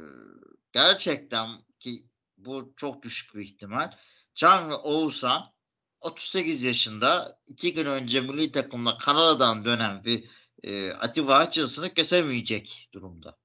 gerçekten 0.72 1.48
ki 1.78 2.06
bu 2.36 2.74
çok 2.76 3.02
düşük 3.02 3.34
bir 3.34 3.40
ihtimal. 3.40 3.92
Can 4.34 4.70
ve 4.70 4.74
Oğuzhan 4.74 5.52
38 6.00 6.64
yaşında 6.64 7.40
iki 7.46 7.74
gün 7.74 7.86
önce 7.86 8.20
milli 8.20 8.52
takımla 8.52 8.98
Kanada'dan 8.98 9.64
dönen 9.64 10.04
bir 10.04 10.30
e, 10.62 10.92
Atiba 10.92 11.46
Hutchinson'ı 11.46 11.94
kesemeyecek 11.94 12.88
durumda. 12.94 13.38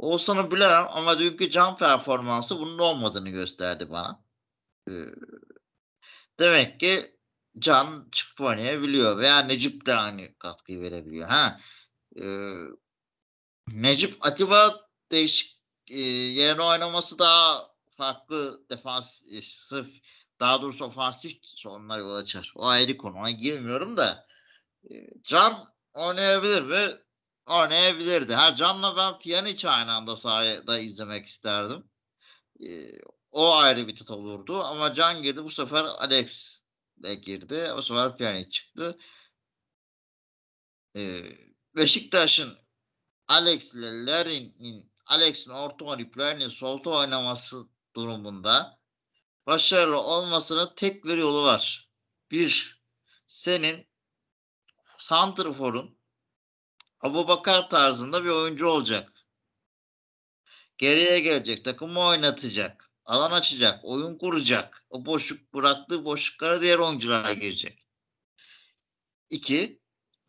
Oğuzhan'ı 0.00 0.50
bilemem 0.50 0.86
ama 0.90 1.18
dünkü 1.18 1.50
can 1.50 1.76
performansı 1.76 2.58
bunun 2.58 2.78
olmadığını 2.78 3.30
gösterdi 3.30 3.90
bana. 3.90 4.24
Ee, 4.90 4.92
demek 6.38 6.80
ki 6.80 7.16
can 7.58 8.08
çıkıp 8.12 8.40
oynayabiliyor 8.40 9.18
veya 9.18 9.38
Necip 9.38 9.86
de 9.86 9.94
aynı 9.94 10.38
katkıyı 10.38 10.80
verebiliyor. 10.80 11.28
Ha, 11.28 11.60
e, 12.16 12.24
Necip 13.72 14.26
Atiba 14.26 14.88
değişik 15.10 15.60
e, 15.90 15.98
yerine 15.98 16.62
oynaması 16.62 17.18
daha 17.18 17.70
farklı 17.96 18.68
defansif 18.70 20.02
daha 20.40 20.62
doğrusu 20.62 20.84
ofansif 20.84 21.38
sorunlar 21.42 21.98
yol 21.98 22.14
açar. 22.14 22.52
O 22.56 22.66
ayrı 22.66 22.96
konu. 22.96 23.16
Ona 23.16 23.30
girmiyorum 23.30 23.96
da 23.96 24.26
e, 24.90 24.94
Can 25.22 25.74
oynayabilir 25.94 26.62
mi? 26.62 26.90
Oynayabilirdi. 27.50 28.36
Her 28.36 28.56
Can'la 28.56 28.96
ben 28.96 29.18
Pjanic 29.18 29.68
aynı 29.68 29.92
anda 29.92 30.16
sahada 30.16 30.78
izlemek 30.78 31.26
isterdim. 31.26 31.84
E, 32.60 32.68
o 33.30 33.54
ayrı 33.54 33.88
bir 33.88 33.96
tut 33.96 34.10
olurdu. 34.10 34.62
Ama 34.64 34.94
Can 34.94 35.22
girdi. 35.22 35.44
Bu 35.44 35.50
sefer 35.50 35.84
Alex 35.84 36.60
de 36.96 37.14
girdi. 37.14 37.72
O 37.76 37.82
sefer 37.82 38.16
Pjanic 38.16 38.50
çıktı. 38.50 38.98
E, 40.96 41.22
Beşiktaş'ın 41.76 42.58
Alex 43.28 43.74
ile 43.74 44.06
Larin'in 44.06 44.92
Alex'in 45.06 45.50
orta 45.50 45.84
oynayıp 45.84 46.18
Larin'in 46.18 46.48
solta 46.48 46.90
oynaması 46.90 47.68
durumunda 47.96 48.78
başarılı 49.46 50.00
olmasının 50.00 50.72
tek 50.76 51.04
bir 51.04 51.18
yolu 51.18 51.44
var. 51.44 51.90
Bir, 52.30 52.82
senin 53.26 53.88
Santrfor'un 54.98 55.99
Abu 57.00 57.28
Bakar 57.28 57.70
tarzında 57.70 58.24
bir 58.24 58.28
oyuncu 58.28 58.66
olacak. 58.66 59.12
Geriye 60.78 61.20
gelecek, 61.20 61.64
takımı 61.64 62.00
oynatacak, 62.00 62.90
alan 63.04 63.30
açacak, 63.32 63.80
oyun 63.84 64.18
kuracak. 64.18 64.86
O 64.90 65.06
boşluk 65.06 65.54
bıraktığı 65.54 66.04
boşluklara 66.04 66.60
diğer 66.60 66.78
oyuncular 66.78 67.32
girecek. 67.32 67.86
İki, 69.30 69.80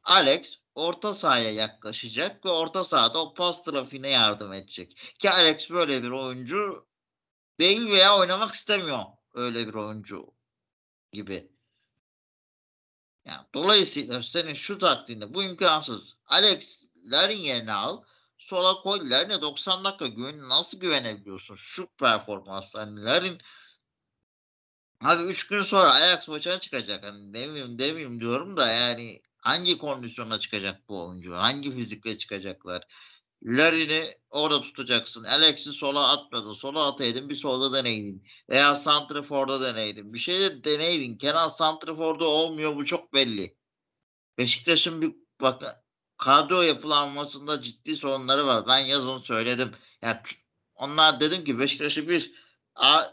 Alex 0.03 0.57
orta 0.75 1.13
sahaya 1.13 1.51
yaklaşacak 1.51 2.45
ve 2.45 2.49
orta 2.49 2.83
sahada 2.83 3.21
o 3.21 3.33
pas 3.33 3.63
trafiğine 3.63 4.09
yardım 4.09 4.53
edecek. 4.53 5.15
Ki 5.19 5.29
Alex 5.29 5.69
böyle 5.69 6.03
bir 6.03 6.09
oyuncu 6.09 6.87
değil 7.59 7.85
veya 7.85 8.17
oynamak 8.17 8.53
istemiyor 8.53 9.03
öyle 9.33 9.67
bir 9.67 9.73
oyuncu 9.73 10.33
gibi. 11.11 11.51
Yani 13.31 13.45
dolayısıyla 13.53 14.23
senin 14.23 14.53
şu 14.53 14.77
taktiğinde 14.77 15.33
bu 15.33 15.43
imkansız. 15.43 16.15
Alex 16.25 16.83
Larin 17.03 17.39
yerine 17.39 17.73
al. 17.73 18.03
Sola 18.37 18.81
koy. 18.81 19.09
Larin'e 19.09 19.41
90 19.41 19.83
dakika 19.83 20.07
güven 20.07 20.49
nasıl 20.49 20.79
güvenebiliyorsun? 20.79 21.55
Şu 21.55 21.87
performansla. 21.97 22.79
Hani 22.79 23.03
Larin 23.03 23.41
Abi 25.01 25.23
3 25.23 25.47
gün 25.47 25.61
sonra 25.63 25.93
Ajax 25.93 26.27
maçına 26.27 26.59
çıkacak. 26.59 27.05
Hani 27.05 27.33
demeyeyim 27.33 27.79
demeyeyim 27.79 28.19
diyorum 28.21 28.57
da 28.57 28.67
yani 28.67 29.21
hangi 29.37 29.77
kondisyonla 29.77 30.39
çıkacak 30.39 30.89
bu 30.89 31.07
oyuncular? 31.07 31.41
Hangi 31.41 31.75
fizikle 31.75 32.17
çıkacaklar? 32.17 32.87
Larin'i 33.43 34.15
orada 34.29 34.61
tutacaksın. 34.61 35.23
Alex'i 35.23 35.71
sola 35.71 36.07
atmadın. 36.07 36.53
Sola 36.53 36.87
ataydın 36.87 37.29
bir 37.29 37.35
solda 37.35 37.77
deneydin. 37.77 38.23
Veya 38.49 38.75
Santrifor'da 38.75 39.61
deneydin. 39.61 40.13
Bir 40.13 40.19
şey 40.19 40.39
de 40.39 40.63
deneydin. 40.63 41.17
Kenan 41.17 41.49
Santrifor'da 41.49 42.25
olmuyor 42.25 42.75
bu 42.75 42.85
çok 42.85 43.13
belli. 43.13 43.57
Beşiktaş'ın 44.37 45.01
bir 45.01 45.15
bak 45.41 45.63
kadro 46.17 46.61
yapılanmasında 46.61 47.61
ciddi 47.61 47.95
sorunları 47.95 48.47
var. 48.47 48.67
Ben 48.67 48.77
yazın 48.77 49.17
söyledim. 49.17 49.71
Yani 50.01 50.17
onlar 50.75 51.19
dedim 51.19 51.43
ki 51.43 51.59
Beşiktaş'ı 51.59 52.09
bir 52.09 52.33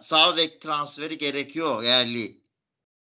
sağ 0.01 0.37
bek 0.37 0.61
transferi 0.61 1.19
gerekiyor 1.19 1.83
yerli. 1.83 2.43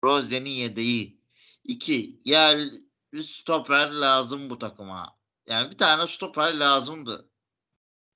Rose'nin 0.04 0.50
yedeği. 0.50 1.20
İki 1.64 2.20
yerli 2.24 2.88
stoper 3.24 3.90
lazım 3.90 4.50
bu 4.50 4.58
takıma. 4.58 5.17
Yani 5.48 5.70
bir 5.70 5.78
tane 5.78 6.06
stoper 6.06 6.54
lazımdı. 6.54 7.30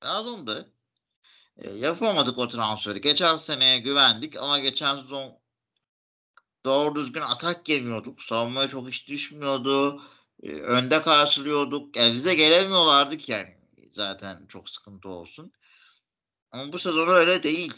Lazımdı. 0.04 0.72
E, 1.56 1.70
yapamadık 1.70 2.38
o 2.38 2.48
transferi. 2.48 3.00
Geçen 3.00 3.36
seneye 3.36 3.78
güvendik 3.78 4.36
ama 4.36 4.58
geçen 4.58 4.96
sezon 4.96 5.38
doğru 6.64 6.94
düzgün 6.94 7.20
atak 7.20 7.68
yemiyorduk. 7.68 8.22
Savunmaya 8.22 8.68
çok 8.68 8.90
iş 8.90 9.08
düşmüyordu. 9.08 10.02
E, 10.42 10.52
önde 10.52 11.02
karşılıyorduk. 11.02 11.96
Yani 11.96 12.14
bize 12.14 12.34
gelemiyorlardı 12.34 13.18
ki 13.18 13.32
yani. 13.32 13.58
Zaten 13.90 14.46
çok 14.46 14.70
sıkıntı 14.70 15.08
olsun. 15.08 15.52
Ama 16.50 16.72
bu 16.72 16.78
sezon 16.78 17.08
öyle 17.08 17.42
değil. 17.42 17.74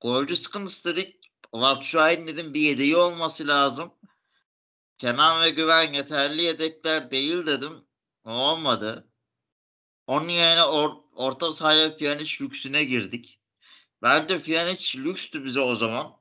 Golcü 0.00 0.36
sıkıntısı 0.36 0.84
dedik. 0.84 1.32
Batshuayi'nin 1.52 2.26
dedim 2.26 2.54
bir 2.54 2.60
yedeği 2.60 2.96
olması 2.96 3.48
lazım. 3.48 3.94
Kenan 4.98 5.42
ve 5.42 5.50
Güven 5.50 5.92
yeterli 5.92 6.42
yedekler 6.42 7.10
değil 7.10 7.46
dedim. 7.46 7.84
olmadı. 8.24 9.08
Onun 10.06 10.28
yerine 10.28 10.64
or, 10.64 10.90
orta 11.12 11.52
sahaya 11.52 11.96
Pjanic 11.96 12.44
lüksüne 12.44 12.84
girdik. 12.84 13.40
Bence 14.02 14.42
Pjanic 14.42 14.98
lükstü 14.98 15.44
bize 15.44 15.60
o 15.60 15.74
zaman. 15.74 16.16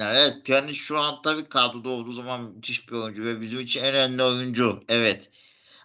Evet 0.00 0.44
Pjanic 0.46 0.74
şu 0.74 0.98
an 0.98 1.22
tabii 1.22 1.48
kadroda 1.48 1.88
olduğu 1.88 2.12
zaman 2.12 2.42
müthiş 2.42 2.88
bir 2.88 2.92
oyuncu 2.92 3.24
ve 3.24 3.40
bizim 3.40 3.60
için 3.60 3.80
en 3.84 3.94
önemli 3.94 4.22
oyuncu. 4.22 4.80
Evet. 4.88 5.30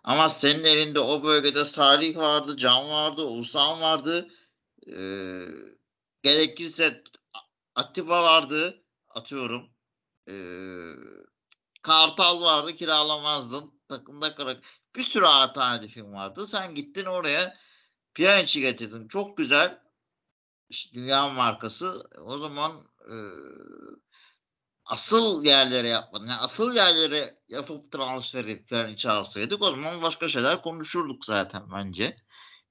Ama 0.04 0.30
senin 0.30 0.64
elinde 0.64 1.00
o 1.00 1.24
bölgede 1.24 1.66
Salih 1.66 2.18
vardı, 2.18 2.58
Can 2.58 2.90
vardı, 2.90 3.22
Usan 3.26 3.82
vardı. 3.82 4.30
Ee, 4.88 5.42
gerekirse 6.24 7.04
Atiba 7.76 8.24
vardı. 8.24 8.84
Atıyorum. 9.10 9.70
Ee, 10.30 10.34
Kartal 11.84 12.42
vardı 12.42 12.74
kiralamazdın. 12.74 13.74
Takımda 13.90 14.36
kırak. 14.36 14.64
Bir 14.96 15.04
sürü 15.04 15.26
alternatifin 15.26 16.14
vardı. 16.14 16.48
Sen 16.48 16.76
gittin 16.76 17.06
oraya 17.06 17.54
Pjanic'i 18.16 18.62
getirdin. 18.62 19.08
Çok 19.08 19.38
güzel. 19.38 19.80
İşte 20.70 20.94
dünya 20.94 21.30
markası. 21.30 22.04
O 22.26 22.38
zaman 22.38 22.88
e, 23.02 23.16
asıl 24.86 25.46
yerlere 25.46 25.88
yapmadın. 25.88 26.28
Yani 26.28 26.40
asıl 26.40 26.76
yerlere 26.76 27.40
yapıp 27.50 27.92
transferi 27.92 28.66
Pjanic'i 28.66 29.10
alsaydık 29.10 29.62
o 29.62 29.70
zaman 29.70 30.02
başka 30.02 30.30
şeyler 30.30 30.62
konuşurduk 30.62 31.26
zaten 31.26 31.72
bence. 31.72 32.16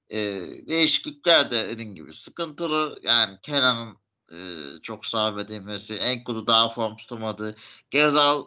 E, 0.09 0.19
değişiklikler 0.67 1.51
de 1.51 1.67
dediğim 1.67 1.95
gibi 1.95 2.13
sıkıntılı. 2.13 2.99
Yani 3.03 3.37
Kenan'ın 3.41 3.97
e, 4.31 4.37
çok 4.81 5.05
sahip 5.05 5.39
edilmesi. 5.39 5.95
Enkudu 5.95 6.47
daha 6.47 6.69
form 6.69 6.95
tutamadı. 6.95 7.55
Gezal 7.91 8.45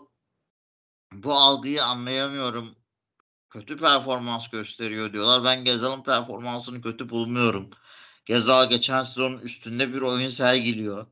bu 1.13 1.35
algıyı 1.35 1.85
anlayamıyorum. 1.85 2.77
Kötü 3.51 3.77
performans 3.77 4.49
gösteriyor 4.49 5.13
diyorlar. 5.13 5.45
Ben 5.45 5.65
Gezal'ın 5.65 6.03
performansını 6.03 6.83
kötü 6.83 7.09
bulmuyorum. 7.09 7.71
Gezal 8.25 8.71
geçen 8.71 9.03
sezonun 9.03 9.39
üstünde 9.39 9.95
bir 9.95 10.03
oyun 10.03 10.29
sergiliyor. 10.29 11.07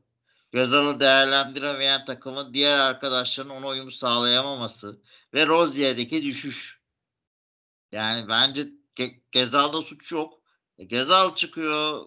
Gezal'ı 0.51 0.99
değerlendiremeyen 0.99 2.05
takımın 2.05 2.53
diğer 2.53 2.79
arkadaşlarının 2.79 3.53
ona 3.53 3.67
uyum 3.67 3.91
sağlayamaması 3.91 5.01
ve 5.33 5.47
Rozier'deki 5.47 6.23
düşüş. 6.23 6.81
Yani 7.91 8.27
bence 8.29 8.67
Ge- 8.95 9.21
Gezal'da 9.31 9.81
suç 9.81 10.11
yok. 10.11 10.33
E, 10.77 10.83
Gezal 10.83 11.35
çıkıyor, 11.35 12.05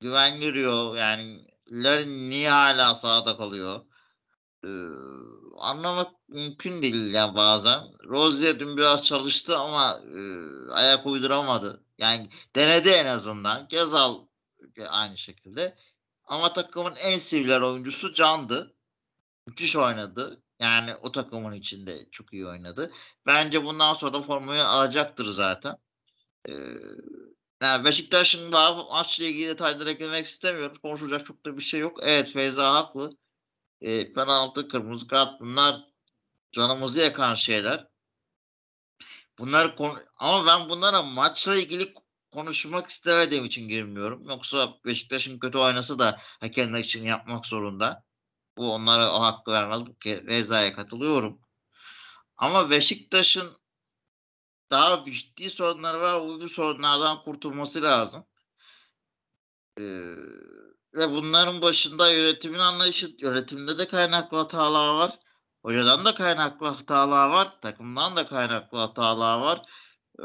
güven 0.00 0.40
giriyor. 0.40 0.96
Yani 0.96 1.46
Larin 1.70 2.30
niye 2.30 2.50
hala 2.50 2.94
sahada 2.94 3.36
kalıyor? 3.36 3.80
Ee, 4.64 4.68
anlamak 5.60 6.28
mümkün 6.28 6.82
değil 6.82 7.14
ya 7.14 7.34
bazen. 7.34 7.80
Rozier 8.04 8.60
dün 8.60 8.76
biraz 8.76 9.04
çalıştı 9.04 9.58
ama 9.58 10.00
e, 10.16 10.20
ayak 10.72 11.06
uyduramadı. 11.06 11.84
Yani 11.98 12.28
denedi 12.56 12.88
en 12.88 13.06
azından. 13.06 13.68
Gezal 13.68 14.18
aynı 14.90 15.18
şekilde. 15.18 15.76
Ama 16.24 16.52
takımın 16.52 16.94
en 16.96 17.18
sivriler 17.18 17.60
oyuncusu 17.60 18.12
Can'dı. 18.12 18.74
Müthiş 19.46 19.76
oynadı. 19.76 20.42
Yani 20.60 20.94
o 21.02 21.12
takımın 21.12 21.52
içinde 21.52 22.10
çok 22.10 22.32
iyi 22.32 22.46
oynadı. 22.46 22.90
Bence 23.26 23.64
bundan 23.64 23.94
sonra 23.94 24.12
da 24.12 24.22
formayı 24.22 24.66
alacaktır 24.66 25.26
zaten. 25.26 25.76
Ee, 26.48 26.52
yani 27.62 27.84
Beşiktaş'ın 27.84 28.52
daha 28.52 28.84
maçla 28.84 29.24
ilgili 29.24 29.48
detayları 29.48 29.90
eklemek 29.90 30.26
istemiyorum. 30.26 30.76
Konuşulacak 30.82 31.26
çok 31.26 31.46
da 31.46 31.56
bir 31.56 31.62
şey 31.62 31.80
yok. 31.80 31.98
Evet 32.02 32.32
Feyza 32.32 32.74
haklı. 32.74 33.10
E, 33.80 34.12
penaltı, 34.12 34.68
kırmızı 34.68 35.06
kart 35.08 35.40
bunlar 35.40 35.84
canımızı 36.52 37.00
yakan 37.00 37.34
şeyler. 37.34 37.86
Bunlar 39.38 39.76
ama 40.18 40.46
ben 40.46 40.68
bunlara 40.68 41.02
maçla 41.02 41.56
ilgili 41.56 41.94
konuşmak 42.32 42.90
istemediğim 42.90 43.44
için 43.44 43.68
girmiyorum. 43.68 44.28
Yoksa 44.28 44.74
Beşiktaş'ın 44.84 45.38
kötü 45.38 45.58
oynası 45.58 45.98
da 45.98 46.16
hakemler 46.40 46.78
için 46.80 47.04
yapmak 47.04 47.46
zorunda. 47.46 48.04
Bu 48.56 48.74
onlara 48.74 49.12
o 49.12 49.22
hakkı 49.22 49.52
vermez. 49.52 49.80
Bu 49.86 49.96
Reza'ya 50.04 50.74
katılıyorum. 50.74 51.40
Ama 52.36 52.70
Beşiktaş'ın 52.70 53.56
daha 54.70 55.04
ciddi 55.04 55.50
sorunları 55.50 56.00
var. 56.00 56.22
Bu 56.22 56.48
sorunlardan 56.48 57.22
kurtulması 57.22 57.82
lazım. 57.82 58.26
Ee, 59.78 60.14
ve 60.94 61.10
bunların 61.10 61.62
başında 61.62 62.12
yönetimin 62.12 62.58
anlayışı, 62.58 63.16
yönetimde 63.18 63.78
de 63.78 63.88
kaynaklı 63.88 64.36
hatalar 64.36 64.94
var. 64.94 65.18
Hocadan 65.62 66.04
da 66.04 66.14
kaynaklı 66.14 66.66
hatalar 66.66 67.28
var. 67.28 67.60
Takımdan 67.60 68.16
da 68.16 68.26
kaynaklı 68.26 68.78
hatalar 68.78 69.40
var. 69.40 69.62
Ee, 70.18 70.24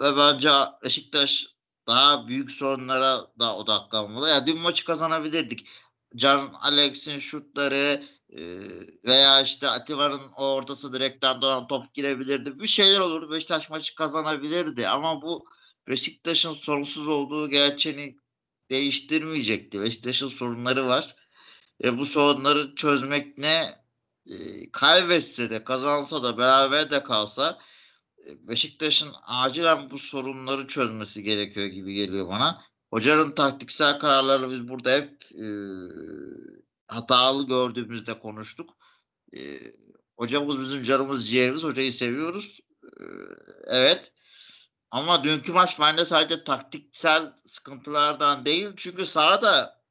ve 0.00 0.16
bence 0.16 0.50
Beşiktaş 0.84 1.46
daha 1.86 2.28
büyük 2.28 2.50
sorunlara 2.50 3.26
da 3.40 3.56
odaklanmalı. 3.56 4.28
Ya 4.28 4.46
dün 4.46 4.58
maçı 4.58 4.84
kazanabilirdik. 4.84 5.66
Can 6.16 6.54
Alex'in 6.62 7.18
şutları 7.18 8.02
e, 8.30 8.40
veya 9.04 9.40
işte 9.40 9.68
Atiba'nın 9.68 10.32
ortası 10.36 10.92
direkten 10.92 11.42
dönen 11.42 11.66
top 11.66 11.94
girebilirdi. 11.94 12.60
Bir 12.60 12.66
şeyler 12.66 13.00
olur. 13.00 13.30
Beşiktaş 13.30 13.70
maçı 13.70 13.94
kazanabilirdi. 13.94 14.88
Ama 14.88 15.22
bu 15.22 15.44
Beşiktaş'ın 15.88 16.52
sorunsuz 16.52 17.08
olduğu 17.08 17.48
gerçeğini 17.48 18.16
değiştirmeyecekti. 18.70 19.80
Beşiktaş'ın 19.80 20.28
sorunları 20.28 20.86
var. 20.86 21.16
E, 21.84 21.98
bu 21.98 22.04
sorunları 22.04 22.74
çözmek 22.74 23.38
ne 23.38 23.80
e, 24.26 24.36
kaybetse 24.72 25.50
de 25.50 25.64
kazansa 25.64 26.22
da 26.22 26.38
beraber 26.38 26.90
de 26.90 27.02
kalsa 27.02 27.58
e, 28.26 28.48
Beşiktaş'ın 28.48 29.12
acilen 29.22 29.90
bu 29.90 29.98
sorunları 29.98 30.66
çözmesi 30.66 31.22
gerekiyor 31.22 31.66
gibi 31.66 31.94
geliyor 31.94 32.28
bana. 32.28 32.62
Hocanın 32.90 33.32
taktiksel 33.32 33.98
kararları 33.98 34.50
biz 34.50 34.68
burada 34.68 34.90
hep 34.90 35.22
e, 35.34 35.46
hatalı 36.88 37.46
gördüğümüzde 37.46 38.18
konuştuk. 38.18 38.76
E, 39.36 39.38
hocamız 40.16 40.60
bizim 40.60 40.82
canımız 40.82 41.28
ciğerimiz. 41.30 41.62
Hocayı 41.62 41.92
seviyoruz. 41.92 42.60
E, 42.84 43.04
evet. 43.66 44.12
Ama 44.90 45.24
dünkü 45.24 45.52
maç 45.52 45.80
bende 45.80 46.04
sadece 46.04 46.44
taktiksel 46.44 47.32
sıkıntılardan 47.46 48.44
değil. 48.44 48.68
Çünkü 48.76 49.06
sahada 49.06 49.82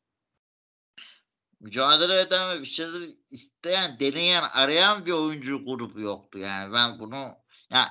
mücadele 1.60 2.20
eden 2.20 2.58
ve 2.58 2.62
bir 2.62 2.66
şeyler 2.66 3.10
isteyen, 3.30 4.00
deneyen, 4.00 4.44
arayan 4.44 5.06
bir 5.06 5.12
oyuncu 5.12 5.66
grubu 5.66 6.02
yoktu. 6.02 6.40
Yani 6.40 6.74
ben 6.74 7.00
bunu 7.00 7.36
yani 7.70 7.90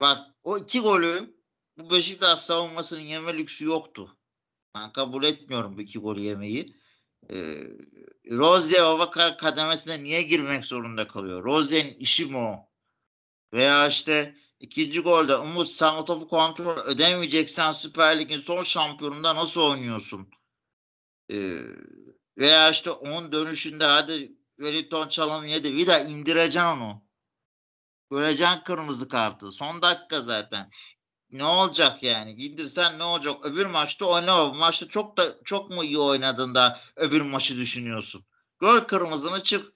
bak 0.00 0.18
o 0.42 0.58
iki 0.58 0.80
golü 0.80 1.36
bu 1.78 1.90
Beşiktaş 1.90 2.40
savunmasının 2.40 3.00
yeme 3.00 3.34
lüksü 3.34 3.64
yoktu. 3.64 4.18
Ben 4.74 4.92
kabul 4.92 5.24
etmiyorum 5.24 5.76
bu 5.76 5.80
iki 5.80 5.98
golü 5.98 6.20
yemeyi. 6.20 6.66
Ee, 7.30 7.54
Rozier 8.30 8.84
Babakar 8.84 9.38
kademesine 9.38 10.02
niye 10.02 10.22
girmek 10.22 10.64
zorunda 10.64 11.08
kalıyor? 11.08 11.44
Rozier'in 11.44 11.94
işi 11.94 12.26
mi 12.26 12.36
o? 12.36 12.68
Veya 13.52 13.88
işte 13.88 14.36
İkinci 14.60 15.00
golde 15.00 15.36
Umut 15.36 15.68
sen 15.68 15.94
o 15.94 16.04
topu 16.04 16.28
kontrol 16.28 16.92
edemeyeceksen 16.92 17.72
Süper 17.72 18.20
Lig'in 18.20 18.38
son 18.38 18.62
şampiyonunda 18.62 19.36
nasıl 19.36 19.60
oynuyorsun? 19.60 20.30
Ee, 21.32 21.58
veya 22.38 22.70
işte 22.70 22.90
onun 22.90 23.32
dönüşünde 23.32 23.84
hadi 23.84 24.32
Wellington 24.56 25.08
çalım 25.08 25.44
yedi. 25.44 25.86
De 25.86 26.06
indireceksin 26.08 26.60
onu. 26.60 27.02
Göreceksin 28.10 28.60
kırmızı 28.64 29.08
kartı. 29.08 29.50
Son 29.50 29.82
dakika 29.82 30.20
zaten. 30.20 30.70
Ne 31.30 31.44
olacak 31.44 32.02
yani? 32.02 32.32
İndirsen 32.32 32.98
ne 32.98 33.02
olacak? 33.02 33.44
Öbür 33.44 33.66
maçta 33.66 34.06
oynama. 34.06 34.54
Bu 34.54 34.58
maçta 34.58 34.88
çok 34.88 35.16
da 35.16 35.42
çok 35.44 35.70
mu 35.70 35.84
iyi 35.84 35.98
oynadın 35.98 36.54
da 36.54 36.80
öbür 36.96 37.20
maçı 37.20 37.56
düşünüyorsun? 37.56 38.24
Gol 38.58 38.80
kırmızını 38.80 39.42
çık 39.42 39.75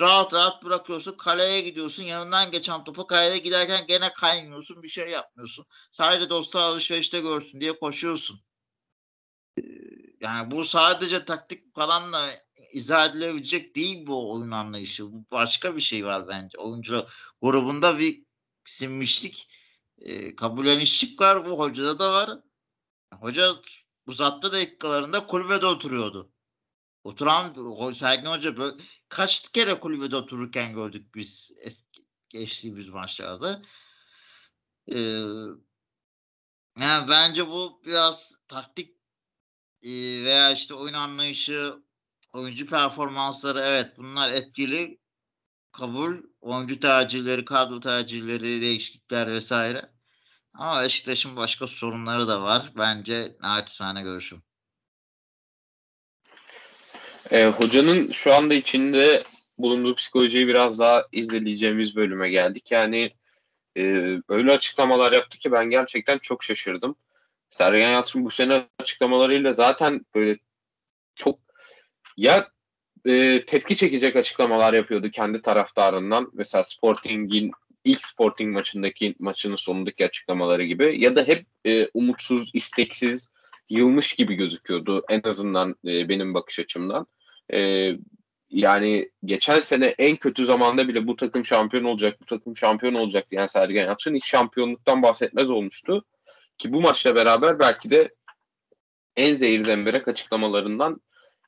rahat 0.00 0.34
rahat 0.34 0.64
bırakıyorsun. 0.64 1.16
Kaleye 1.16 1.60
gidiyorsun. 1.60 2.02
Yanından 2.02 2.50
geçen 2.50 2.84
topu 2.84 3.06
kaleye 3.06 3.38
giderken 3.38 3.86
gene 3.86 4.12
kaymıyorsun. 4.12 4.82
Bir 4.82 4.88
şey 4.88 5.10
yapmıyorsun. 5.10 5.66
Sadece 5.90 6.30
dostlar 6.30 6.62
alışverişte 6.62 7.20
görsün 7.20 7.60
diye 7.60 7.78
koşuyorsun. 7.78 8.40
Yani 10.20 10.50
bu 10.50 10.64
sadece 10.64 11.24
taktik 11.24 11.74
falan 11.74 12.12
da 12.12 12.30
izah 12.72 13.10
edilebilecek 13.10 13.76
değil 13.76 14.06
bu 14.06 14.32
oyun 14.32 14.50
anlayışı. 14.50 15.12
Bu 15.12 15.24
başka 15.30 15.76
bir 15.76 15.80
şey 15.80 16.04
var 16.04 16.28
bence. 16.28 16.58
Oyuncu 16.58 17.06
grubunda 17.42 17.98
bir 17.98 18.24
sinmişlik, 18.64 19.48
e, 19.98 20.36
kabullenişlik 20.36 21.20
var. 21.20 21.46
Bu 21.46 21.58
hocada 21.58 21.98
da 21.98 22.12
var. 22.12 22.40
Hoca 23.14 23.56
uzatma 24.06 24.52
dakikalarında 24.52 25.26
kulübede 25.26 25.66
oturuyordu. 25.66 26.32
Oturan 27.06 27.92
Sergen 27.92 28.30
Hoca 28.30 28.56
böyle 28.56 28.76
kaç 29.08 29.52
kere 29.52 29.80
kulübede 29.80 30.16
otururken 30.16 30.74
gördük 30.74 31.14
biz 31.14 31.52
eski, 31.64 32.02
geçtiğimiz 32.28 32.88
maçlarda. 32.88 33.62
Ee, 34.92 34.98
yani 36.80 37.08
bence 37.08 37.48
bu 37.48 37.82
biraz 37.86 38.38
taktik 38.48 38.96
e, 39.82 39.90
veya 40.24 40.52
işte 40.52 40.74
oyun 40.74 40.94
anlayışı, 40.94 41.74
oyuncu 42.32 42.66
performansları 42.66 43.60
evet 43.60 43.98
bunlar 43.98 44.28
etkili 44.28 45.00
kabul. 45.72 46.16
Oyuncu 46.40 46.80
tercihleri, 46.80 47.44
kadro 47.44 47.80
tercihleri, 47.80 48.60
değişiklikler 48.60 49.28
vesaire. 49.28 49.92
Ama 50.54 50.82
Beşiktaş'ın 50.82 51.36
başka 51.36 51.66
sorunları 51.66 52.28
da 52.28 52.42
var. 52.42 52.72
Bence 52.76 53.36
naçizane 53.40 54.02
görüşüm. 54.02 54.45
E, 57.30 57.46
hocanın 57.46 58.10
şu 58.10 58.34
anda 58.34 58.54
içinde 58.54 59.24
bulunduğu 59.58 59.94
psikolojiyi 59.94 60.48
biraz 60.48 60.78
daha 60.78 61.04
izleyeceğimiz 61.12 61.96
bölüme 61.96 62.30
geldik. 62.30 62.72
Yani 62.72 63.12
e, 63.76 63.82
öyle 64.28 64.52
açıklamalar 64.52 65.12
yaptı 65.12 65.38
ki 65.38 65.52
ben 65.52 65.70
gerçekten 65.70 66.18
çok 66.18 66.44
şaşırdım. 66.44 66.96
Sergen 67.50 67.92
Yalçın 67.92 68.24
bu 68.24 68.30
sene 68.30 68.66
açıklamalarıyla 68.78 69.52
zaten 69.52 70.06
böyle 70.14 70.38
çok 71.14 71.38
ya 72.16 72.48
e, 73.06 73.44
tepki 73.46 73.76
çekecek 73.76 74.16
açıklamalar 74.16 74.74
yapıyordu 74.74 75.10
kendi 75.10 75.42
taraftarından. 75.42 76.30
Mesela 76.34 76.64
Sporting'in 76.64 77.52
ilk 77.84 78.04
Sporting 78.04 78.54
maçındaki 78.54 79.14
maçının 79.18 79.56
sonundaki 79.56 80.06
açıklamaları 80.06 80.64
gibi 80.64 81.00
ya 81.00 81.16
da 81.16 81.24
hep 81.24 81.46
e, 81.64 81.88
umutsuz, 81.94 82.50
isteksiz, 82.54 83.30
yılmış 83.70 84.12
gibi 84.12 84.34
gözüküyordu 84.34 85.04
en 85.08 85.22
azından 85.24 85.76
e, 85.84 86.08
benim 86.08 86.34
bakış 86.34 86.58
açımdan. 86.58 87.06
E, 87.52 87.92
yani 88.50 89.10
geçen 89.24 89.60
sene 89.60 89.86
en 89.86 90.16
kötü 90.16 90.46
zamanda 90.46 90.88
bile 90.88 91.06
bu 91.06 91.16
takım 91.16 91.44
şampiyon 91.44 91.84
olacak, 91.84 92.20
bu 92.20 92.24
takım 92.24 92.56
şampiyon 92.56 92.94
olacak 92.94 93.30
diyen 93.30 93.46
Sergen 93.46 93.86
Yalçın 93.86 94.14
hiç 94.14 94.26
şampiyonluktan 94.26 95.02
bahsetmez 95.02 95.50
olmuştu. 95.50 96.04
Ki 96.58 96.72
bu 96.72 96.80
maçla 96.80 97.14
beraber 97.14 97.58
belki 97.58 97.90
de 97.90 98.14
en 99.16 99.32
zehir 99.32 99.64
zemberek 99.64 100.08
açıklamalarından 100.08 101.00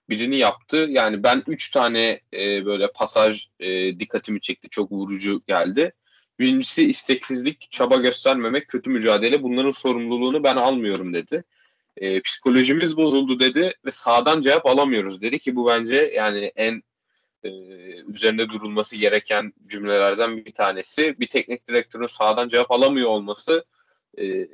birini 0.08 0.38
yaptı. 0.38 0.76
Yani 0.76 1.22
ben 1.22 1.42
üç 1.46 1.70
tane 1.70 2.20
e, 2.34 2.66
böyle 2.66 2.92
pasaj 2.92 3.48
e, 3.60 4.00
dikkatimi 4.00 4.40
çekti. 4.40 4.68
Çok 4.68 4.92
vurucu 4.92 5.42
geldi. 5.46 5.92
Birincisi 6.38 6.90
isteksizlik, 6.90 7.68
çaba 7.70 7.96
göstermemek, 7.96 8.68
kötü 8.68 8.90
mücadele. 8.90 9.42
Bunların 9.42 9.72
sorumluluğunu 9.72 10.44
ben 10.44 10.56
almıyorum 10.56 11.14
dedi. 11.14 11.44
E, 12.00 12.20
psikolojimiz 12.20 12.96
bozuldu 12.96 13.40
dedi 13.40 13.74
ve 13.84 13.92
sağdan 13.92 14.40
cevap 14.40 14.66
alamıyoruz 14.66 15.22
dedi 15.22 15.38
ki 15.38 15.56
bu 15.56 15.68
bence 15.68 16.12
yani 16.16 16.52
en 16.56 16.82
e, 17.42 17.50
üzerinde 18.08 18.48
durulması 18.48 18.96
gereken 18.96 19.52
cümlelerden 19.66 20.44
bir 20.44 20.52
tanesi. 20.54 21.20
Bir 21.20 21.26
teknik 21.26 21.68
direktörün 21.68 22.06
sağdan 22.06 22.48
cevap 22.48 22.70
alamıyor 22.70 23.08
olması 23.08 23.64
e, 24.18 24.48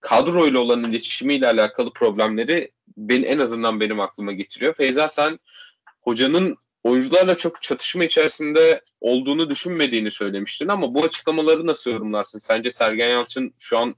kadroyla 0.00 0.60
olan 0.60 0.84
iletişimiyle 0.84 1.46
alakalı 1.46 1.92
problemleri 1.92 2.70
ben 2.96 3.22
en 3.22 3.38
azından 3.38 3.80
benim 3.80 4.00
aklıma 4.00 4.32
getiriyor. 4.32 4.74
Feyza 4.74 5.08
sen 5.08 5.38
hocanın 6.00 6.56
oyuncularla 6.82 7.36
çok 7.36 7.62
çatışma 7.62 8.04
içerisinde 8.04 8.80
olduğunu 9.00 9.50
düşünmediğini 9.50 10.10
söylemiştin 10.10 10.68
ama 10.68 10.94
bu 10.94 11.04
açıklamaları 11.04 11.66
nasıl 11.66 11.90
yorumlarsın? 11.90 12.38
Sence 12.38 12.70
Sergen 12.70 13.10
Yalçın 13.10 13.54
şu 13.58 13.78
an 13.78 13.94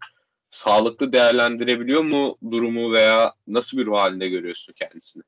sağlıklı 0.51 1.13
değerlendirebiliyor 1.13 2.05
mu 2.05 2.37
durumu 2.51 2.93
veya 2.93 3.33
nasıl 3.47 3.79
bir 3.79 3.87
ruh 3.87 3.97
halinde 3.97 4.29
görüyorsun 4.29 4.73
kendisini? 4.77 5.23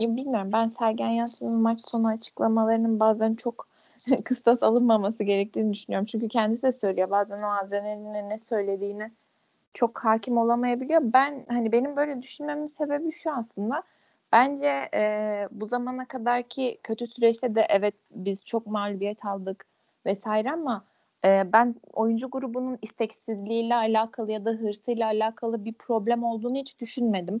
Bilmiyorum 0.00 0.52
ben 0.52 0.68
Sergen 0.68 1.08
Yalçın'ın 1.08 1.60
maç 1.60 1.80
sonu 1.88 2.08
açıklamalarının 2.08 3.00
bazen 3.00 3.34
çok 3.34 3.68
kıstas 4.24 4.62
alınmaması 4.62 5.24
gerektiğini 5.24 5.72
düşünüyorum. 5.72 6.06
Çünkü 6.06 6.28
kendisi 6.28 6.62
de 6.62 6.72
söylüyor 6.72 7.10
bazen 7.10 7.42
o 7.42 7.50
adrenalinle 7.50 8.28
ne 8.28 8.38
söylediğini 8.38 9.10
çok 9.74 10.04
hakim 10.04 10.38
olamayabiliyor. 10.38 11.00
Ben 11.04 11.44
hani 11.48 11.72
benim 11.72 11.96
böyle 11.96 12.22
düşünmemin 12.22 12.66
sebebi 12.66 13.12
şu 13.12 13.32
aslında. 13.32 13.82
Bence 14.32 14.88
e, 14.94 15.48
bu 15.50 15.66
zamana 15.66 16.04
kadarki 16.04 16.78
kötü 16.82 17.06
süreçte 17.06 17.54
de 17.54 17.66
evet 17.68 17.94
biz 18.10 18.44
çok 18.44 18.66
mağlubiyet 18.66 19.24
aldık 19.24 19.66
vesaire 20.06 20.50
ama 20.50 20.84
ben 21.24 21.74
oyuncu 21.92 22.30
grubunun 22.30 22.78
isteksizliğiyle 22.82 23.74
alakalı 23.74 24.32
ya 24.32 24.44
da 24.44 24.50
hırsıyla 24.50 25.06
alakalı 25.06 25.64
bir 25.64 25.72
problem 25.72 26.24
olduğunu 26.24 26.56
hiç 26.56 26.80
düşünmedim. 26.80 27.40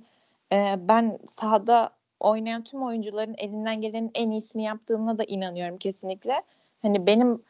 Ben 0.78 1.18
sahada 1.26 1.90
oynayan 2.20 2.64
tüm 2.64 2.82
oyuncuların 2.82 3.34
elinden 3.38 3.80
gelenin 3.80 4.10
en 4.14 4.30
iyisini 4.30 4.62
yaptığına 4.62 5.18
da 5.18 5.24
inanıyorum 5.24 5.78
kesinlikle. 5.78 6.42
Hani 6.82 7.06
benim 7.06 7.42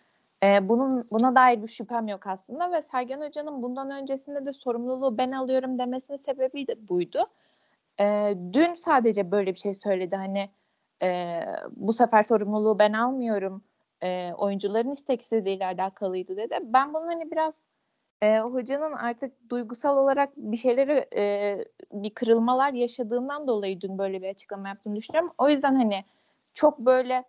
bunun 0.68 1.04
buna 1.10 1.34
dair 1.34 1.62
bir 1.62 1.68
şüphem 1.68 2.08
yok 2.08 2.26
aslında 2.26 2.72
ve 2.72 2.82
Sergen 2.82 3.20
Hoca'nın 3.20 3.62
bundan 3.62 3.90
öncesinde 3.90 4.46
de 4.46 4.52
sorumluluğu 4.52 5.18
ben 5.18 5.30
alıyorum 5.30 5.78
demesinin 5.78 6.16
sebebi 6.16 6.66
de 6.66 6.88
buydu. 6.88 7.26
Dün 8.52 8.74
sadece 8.74 9.30
böyle 9.30 9.54
bir 9.54 9.58
şey 9.58 9.74
söyledi 9.74 10.16
hani 10.16 10.50
bu 11.76 11.92
sefer 11.92 12.22
sorumluluğu 12.22 12.78
ben 12.78 12.92
almıyorum 12.92 13.62
e, 14.02 14.32
oyuncuların 14.32 14.90
isteksizliğiyle 14.90 15.66
alakalıydı 15.66 16.36
dedi. 16.36 16.58
Ben 16.62 16.94
bunun 16.94 17.06
hani 17.06 17.30
biraz 17.30 17.62
e, 18.22 18.38
hocanın 18.40 18.92
artık 18.92 19.50
duygusal 19.50 19.96
olarak 19.96 20.36
bir 20.36 20.56
şeyleri 20.56 21.06
e, 21.16 21.58
bir 21.92 22.10
kırılmalar 22.10 22.72
yaşadığından 22.72 23.48
dolayı 23.48 23.80
dün 23.80 23.98
böyle 23.98 24.22
bir 24.22 24.28
açıklama 24.28 24.68
yaptığını 24.68 24.96
düşünüyorum. 24.96 25.32
O 25.38 25.48
yüzden 25.48 25.74
hani 25.74 26.04
çok 26.54 26.78
böyle 26.78 27.24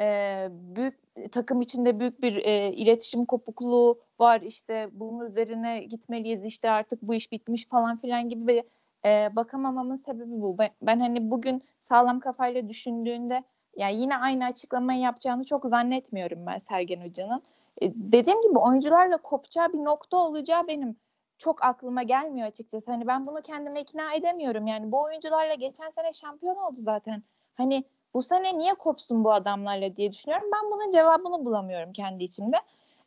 e, 0.00 0.48
büyük 0.50 1.04
takım 1.32 1.60
içinde 1.60 2.00
büyük 2.00 2.22
bir 2.22 2.36
e, 2.36 2.72
iletişim 2.72 3.26
kopukluğu 3.26 4.00
var 4.20 4.40
işte 4.40 4.88
bunun 4.92 5.26
üzerine 5.26 5.84
gitmeliyiz 5.84 6.44
işte 6.44 6.70
artık 6.70 7.02
bu 7.02 7.14
iş 7.14 7.32
bitmiş 7.32 7.66
falan 7.66 7.96
filan 7.96 8.28
gibi 8.28 8.46
bir 8.46 8.64
e, 9.04 9.36
bakamamamın 9.36 9.96
sebebi 9.96 10.30
bu. 10.42 10.58
Ben, 10.58 10.70
ben 10.82 11.00
hani 11.00 11.30
bugün 11.30 11.62
sağlam 11.82 12.20
kafayla 12.20 12.68
düşündüğünde 12.68 13.44
yani 13.76 14.00
yine 14.00 14.16
aynı 14.16 14.44
açıklamayı 14.44 15.00
yapacağını 15.00 15.44
çok 15.44 15.64
zannetmiyorum 15.64 16.46
ben 16.46 16.58
Sergen 16.58 17.08
Hoca'nın. 17.08 17.42
E, 17.82 17.92
dediğim 17.94 18.42
gibi 18.42 18.58
oyuncularla 18.58 19.16
kopacağı 19.16 19.72
bir 19.72 19.84
nokta 19.84 20.16
olacağı 20.16 20.68
benim 20.68 20.96
çok 21.38 21.64
aklıma 21.64 22.02
gelmiyor 22.02 22.48
açıkçası. 22.48 22.92
Hani 22.92 23.06
ben 23.06 23.26
bunu 23.26 23.42
kendime 23.42 23.80
ikna 23.80 24.14
edemiyorum. 24.14 24.66
Yani 24.66 24.92
bu 24.92 25.02
oyuncularla 25.02 25.54
geçen 25.54 25.90
sene 25.90 26.12
şampiyon 26.12 26.56
oldu 26.56 26.76
zaten. 26.76 27.22
Hani 27.54 27.84
bu 28.14 28.22
sene 28.22 28.58
niye 28.58 28.74
kopsun 28.74 29.24
bu 29.24 29.32
adamlarla 29.32 29.96
diye 29.96 30.12
düşünüyorum. 30.12 30.48
Ben 30.52 30.70
bunun 30.70 30.92
cevabını 30.92 31.44
bulamıyorum 31.44 31.92
kendi 31.92 32.24
içimde. 32.24 32.56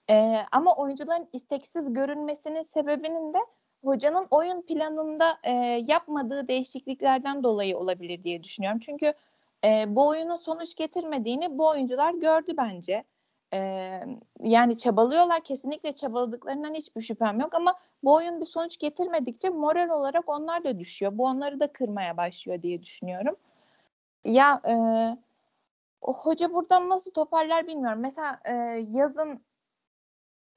Ee, 0.10 0.38
ama 0.52 0.76
oyuncuların 0.76 1.28
isteksiz 1.34 1.94
görünmesinin 1.94 2.62
sebebinin 2.62 3.34
de 3.34 3.38
hocanın 3.84 4.28
oyun 4.32 4.62
planında 4.62 5.38
e, 5.44 5.52
yapmadığı 5.88 6.48
değişikliklerden 6.48 7.44
dolayı 7.44 7.78
olabilir 7.78 8.24
diye 8.24 8.44
düşünüyorum. 8.44 8.80
Çünkü 8.80 9.14
e, 9.66 9.96
bu 9.96 10.08
oyunun 10.08 10.38
sonuç 10.38 10.76
getirmediğini 10.76 11.58
bu 11.58 11.68
oyuncular 11.68 12.14
gördü 12.14 12.54
bence. 12.58 13.04
E, 13.54 13.60
yani 14.40 14.78
çabalıyorlar 14.78 15.44
kesinlikle 15.44 15.96
çabaladıklarından 15.96 16.74
hiçbir 16.74 17.02
şüphem 17.02 17.40
yok 17.40 17.54
ama 17.54 17.76
bu 18.04 18.14
oyun 18.14 18.42
bir 18.42 18.46
sonuç 18.46 18.80
getirmedikçe 18.80 19.50
moral 19.50 19.90
olarak 19.90 20.30
onlar 20.30 20.64
da 20.64 20.80
düşüyor. 20.80 21.18
Bu 21.18 21.26
onları 21.26 21.60
da 21.60 21.72
kırmaya 21.74 22.18
başlıyor 22.18 22.62
diye 22.62 22.84
düşünüyorum. 22.84 23.36
Ya 24.24 24.62
e, 24.68 24.74
hoca 26.02 26.54
buradan 26.54 26.90
nasıl 26.90 27.12
toparlar 27.12 27.68
bilmiyorum. 27.68 28.00
Mesela 28.00 28.40
e, 28.46 28.54
yazın 28.92 29.42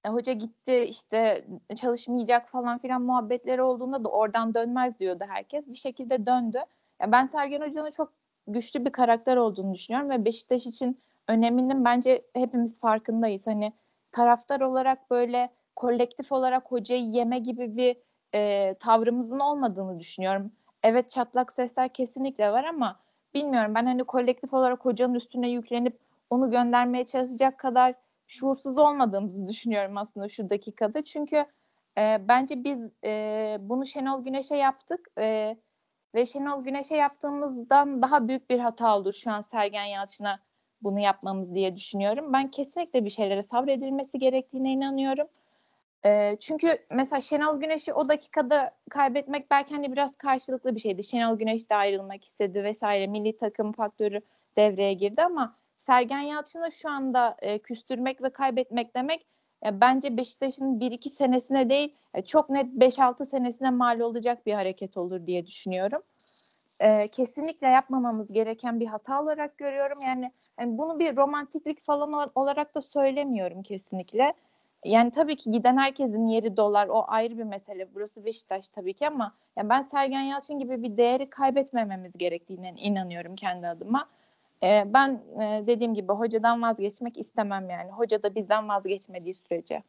hoca 0.06 0.32
gitti 0.32 0.76
işte 0.88 1.44
çalışmayacak 1.76 2.48
falan 2.48 2.78
filan 2.78 3.02
muhabbetleri 3.02 3.62
olduğunda 3.62 4.04
da 4.04 4.08
oradan 4.08 4.54
dönmez 4.54 4.98
diyordu 4.98 5.24
herkes. 5.28 5.66
Bir 5.66 5.74
şekilde 5.74 6.26
döndü. 6.26 6.58
Ya 7.00 7.12
ben 7.12 7.26
Sergen 7.26 7.60
Hoca'nın 7.60 7.90
çok 7.90 8.12
güçlü 8.46 8.84
bir 8.84 8.92
karakter 8.92 9.36
olduğunu 9.36 9.74
düşünüyorum 9.74 10.10
ve 10.10 10.24
Beşiktaş 10.24 10.66
için 10.66 11.00
öneminin 11.28 11.84
bence 11.84 12.22
hepimiz 12.34 12.80
farkındayız. 12.80 13.46
Hani 13.46 13.72
taraftar 14.12 14.60
olarak 14.60 15.10
böyle 15.10 15.50
kolektif 15.76 16.32
olarak 16.32 16.72
hocayı 16.72 17.04
yeme 17.04 17.38
gibi 17.38 17.76
bir 17.76 17.96
e, 18.34 18.74
tavrımızın 18.74 19.38
olmadığını 19.38 20.00
düşünüyorum. 20.00 20.52
Evet 20.82 21.10
çatlak 21.10 21.52
sesler 21.52 21.88
kesinlikle 21.92 22.52
var 22.52 22.64
ama 22.64 23.00
bilmiyorum 23.34 23.74
ben 23.74 23.86
hani 23.86 24.04
kolektif 24.04 24.54
olarak 24.54 24.84
hocanın 24.84 25.14
üstüne 25.14 25.50
yüklenip 25.50 25.98
onu 26.30 26.50
göndermeye 26.50 27.06
çalışacak 27.06 27.58
kadar 27.58 27.94
şuursuz 28.26 28.78
olmadığımızı 28.78 29.48
düşünüyorum 29.48 29.96
aslında 29.96 30.28
şu 30.28 30.50
dakikada. 30.50 31.04
Çünkü 31.04 31.46
e, 31.98 32.28
bence 32.28 32.64
biz 32.64 32.90
e, 33.04 33.56
bunu 33.60 33.86
Şenol 33.86 34.24
Güneş'e 34.24 34.56
yaptık 34.56 35.08
e, 35.18 35.56
ve 36.14 36.26
Şenol 36.26 36.64
Güneş'e 36.64 36.96
yaptığımızdan 36.96 38.02
daha 38.02 38.28
büyük 38.28 38.50
bir 38.50 38.58
hata 38.58 38.98
olur 38.98 39.12
şu 39.12 39.30
an 39.30 39.40
Sergen 39.40 39.84
Yalçın'a 39.84 40.40
bunu 40.82 41.00
yapmamız 41.00 41.54
diye 41.54 41.76
düşünüyorum. 41.76 42.32
Ben 42.32 42.50
kesinlikle 42.50 43.04
bir 43.04 43.10
şeylere 43.10 43.42
sabredilmesi 43.42 44.18
gerektiğine 44.18 44.72
inanıyorum. 44.72 45.26
E, 46.04 46.36
çünkü 46.40 46.78
mesela 46.90 47.20
Şenol 47.20 47.60
Güneş'i 47.60 47.92
o 47.92 48.08
dakikada 48.08 48.74
kaybetmek 48.90 49.50
belki 49.50 49.74
hani 49.74 49.92
biraz 49.92 50.16
karşılıklı 50.16 50.74
bir 50.74 50.80
şeydi. 50.80 51.04
Şenol 51.04 51.38
Güneş 51.38 51.70
de 51.70 51.74
ayrılmak 51.74 52.24
istedi 52.24 52.64
vesaire. 52.64 53.06
Milli 53.06 53.36
takım 53.36 53.72
faktörü 53.72 54.20
devreye 54.56 54.94
girdi 54.94 55.22
ama 55.22 55.56
Sergen 55.78 56.20
Yalçın'ı 56.20 56.72
şu 56.72 56.90
anda 56.90 57.36
e, 57.38 57.58
küstürmek 57.58 58.22
ve 58.22 58.30
kaybetmek 58.30 58.96
demek 58.96 59.26
e, 59.66 59.80
bence 59.80 60.16
Beşiktaş'ın 60.16 60.80
1-2 60.80 61.08
senesine 61.08 61.68
değil 61.70 61.94
e, 62.14 62.22
çok 62.22 62.50
net 62.50 62.66
5-6 62.66 63.26
senesine 63.26 63.70
mal 63.70 64.00
olacak 64.00 64.46
bir 64.46 64.52
hareket 64.52 64.96
olur 64.96 65.26
diye 65.26 65.46
düşünüyorum. 65.46 66.02
E, 66.80 67.08
kesinlikle 67.08 67.66
yapmamamız 67.66 68.32
gereken 68.32 68.80
bir 68.80 68.86
hata 68.86 69.22
olarak 69.22 69.58
görüyorum. 69.58 69.98
Yani, 70.06 70.32
yani 70.60 70.78
bunu 70.78 70.98
bir 70.98 71.16
romantiklik 71.16 71.82
falan 71.82 72.30
olarak 72.34 72.74
da 72.74 72.82
söylemiyorum 72.82 73.62
kesinlikle. 73.62 74.34
Yani 74.84 75.10
tabii 75.10 75.36
ki 75.36 75.50
giden 75.50 75.76
herkesin 75.76 76.26
yeri 76.26 76.56
dolar. 76.56 76.88
O 76.88 77.04
ayrı 77.08 77.38
bir 77.38 77.44
mesele. 77.44 77.94
Burası 77.94 78.24
Beşiktaş 78.24 78.68
tabii 78.68 78.94
ki 78.94 79.08
ama 79.08 79.34
yani 79.56 79.68
ben 79.68 79.82
Sergen 79.82 80.20
Yalçın 80.20 80.58
gibi 80.58 80.82
bir 80.82 80.96
değeri 80.96 81.30
kaybetmememiz 81.30 82.12
gerektiğine 82.18 82.74
inanıyorum 82.76 83.36
kendi 83.36 83.68
adıma. 83.68 84.08
Ee, 84.64 84.84
ben 84.86 85.22
e, 85.42 85.66
dediğim 85.66 85.94
gibi 85.94 86.12
hocadan 86.12 86.62
vazgeçmek 86.62 87.18
istemem 87.18 87.70
yani. 87.70 87.90
Hoca 87.90 88.22
da 88.22 88.34
bizden 88.34 88.68
vazgeçmediği 88.68 89.34
sürece. 89.34 89.82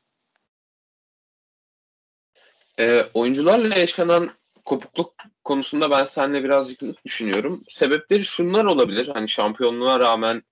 E, 2.80 3.02
oyuncularla 3.14 3.76
yaşanan 3.76 4.32
kopukluk 4.66 5.14
konusunda 5.44 5.92
ben 5.92 6.06
seninle 6.06 6.44
birazcık 6.44 7.06
düşünüyorum. 7.06 7.64
Sebepleri 7.70 8.24
şunlar 8.24 8.66
olabilir. 8.66 9.08
Hani 9.08 9.30
şampiyonluğa 9.30 10.00
rağmen 10.00 10.44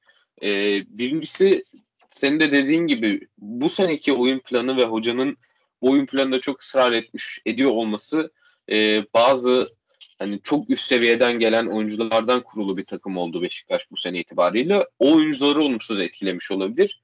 e, 0.43 0.49
birincisi 0.97 1.63
senin 2.09 2.39
de 2.39 2.51
dediğin 2.51 2.87
gibi 2.87 3.27
bu 3.37 3.69
seneki 3.69 4.13
oyun 4.13 4.39
planı 4.39 4.77
ve 4.77 4.83
hocanın 4.83 5.37
oyun 5.81 6.05
planında 6.05 6.41
çok 6.41 6.61
ısrar 6.61 6.91
etmiş 6.91 7.41
ediyor 7.45 7.71
olması 7.71 8.31
e, 8.71 9.05
bazı 9.13 9.78
hani 10.19 10.39
çok 10.43 10.69
üst 10.69 10.83
seviyeden 10.83 11.39
gelen 11.39 11.65
oyunculardan 11.65 12.43
kurulu 12.43 12.77
bir 12.77 12.85
takım 12.85 13.17
oldu 13.17 13.41
Beşiktaş 13.41 13.91
bu 13.91 13.97
sene 13.97 14.19
itibariyle. 14.19 14.85
O 14.99 15.15
oyuncuları 15.15 15.61
olumsuz 15.61 15.99
etkilemiş 15.99 16.51
olabilir. 16.51 17.01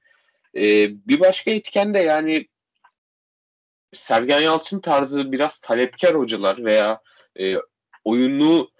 E, 0.56 0.62
bir 1.08 1.20
başka 1.20 1.50
etken 1.50 1.94
de 1.94 1.98
yani 1.98 2.48
Sergen 3.92 4.40
Yalçın 4.40 4.80
tarzı 4.80 5.32
biraz 5.32 5.60
talepkar 5.60 6.14
hocalar 6.14 6.64
veya 6.64 7.00
e, 7.40 7.56
oyunu 8.04 8.70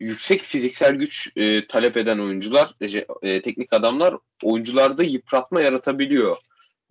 yüksek 0.00 0.44
fiziksel 0.44 0.94
güç 0.94 1.32
e, 1.36 1.66
talep 1.66 1.96
eden 1.96 2.18
oyuncular, 2.18 2.70
e, 2.80 2.86
e, 3.30 3.42
teknik 3.42 3.72
adamlar 3.72 4.14
oyuncularda 4.42 5.02
yıpratma 5.02 5.60
yaratabiliyor. 5.60 6.36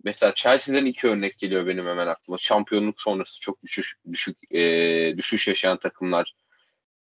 Mesela 0.04 0.34
Chelsea'den 0.34 0.84
iki 0.84 1.08
örnek 1.08 1.38
geliyor 1.38 1.66
benim 1.66 1.86
hemen 1.86 2.06
aklıma. 2.06 2.38
Şampiyonluk 2.38 3.00
sonrası 3.00 3.40
çok 3.40 3.62
düşüş, 3.62 3.96
düşük 4.12 4.36
e, 4.54 4.60
düşüş 5.16 5.48
yaşayan 5.48 5.78
takımlar. 5.78 6.34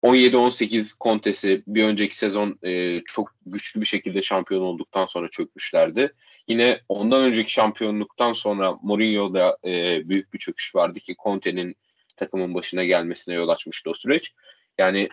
17-18 0.03 0.99
kontesi 0.99 1.63
bir 1.67 1.85
önceki 1.85 2.19
sezon 2.19 2.59
e, 2.63 3.01
çok 3.01 3.35
güçlü 3.47 3.81
bir 3.81 3.87
şekilde 3.87 4.23
şampiyon 4.23 4.63
olduktan 4.63 5.07
sonra 5.07 5.29
çökmüşlerdi. 5.31 6.13
Yine 6.49 6.81
ondan 6.89 7.25
önceki 7.25 7.53
şampiyonluktan 7.53 8.33
sonra 8.33 8.73
Mourinho'da 8.83 9.59
e, 9.65 10.09
büyük 10.09 10.35
bir 10.35 10.39
çöküş 10.39 10.75
vardı 10.75 11.01
ki 11.01 11.17
Conte'nin 11.23 11.77
takımın 12.17 12.55
başına 12.55 12.85
gelmesine 12.85 13.35
yol 13.35 13.49
açmıştı 13.49 13.91
o 13.91 13.95
süreç. 13.95 14.33
Yani 14.79 15.09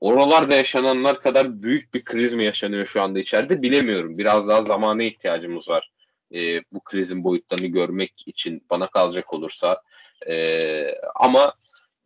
oralarda 0.00 0.54
yaşananlar 0.54 1.22
kadar 1.22 1.62
büyük 1.62 1.94
bir 1.94 2.04
kriz 2.04 2.34
mi 2.34 2.44
yaşanıyor 2.44 2.86
şu 2.86 3.02
anda 3.02 3.18
içeride 3.18 3.62
bilemiyorum. 3.62 4.18
Biraz 4.18 4.48
daha 4.48 4.62
zamana 4.62 5.02
ihtiyacımız 5.02 5.68
var. 5.68 5.90
E, 6.34 6.62
bu 6.72 6.80
krizin 6.80 7.24
boyutlarını 7.24 7.66
görmek 7.66 8.12
için 8.26 8.66
bana 8.70 8.86
kalacak 8.86 9.34
olursa. 9.34 9.82
E, 10.30 10.84
ama 11.14 11.54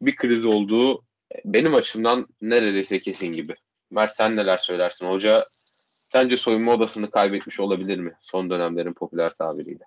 bir 0.03 0.17
kriz 0.17 0.47
olduğu 0.47 1.05
benim 1.45 1.75
açımdan 1.75 2.29
neredeyse 2.41 3.01
kesin 3.01 3.27
gibi. 3.27 3.57
Mert 3.91 4.11
sen 4.11 4.37
neler 4.37 4.59
söylersin? 4.59 5.07
Hoca 5.07 5.47
sence 6.13 6.37
soyunma 6.37 6.73
odasını 6.73 7.11
kaybetmiş 7.11 7.61
olabilir 7.61 7.99
mi? 7.99 8.17
Son 8.21 8.51
dönemlerin 8.51 8.93
popüler 8.93 9.31
tabiriyle. 9.31 9.85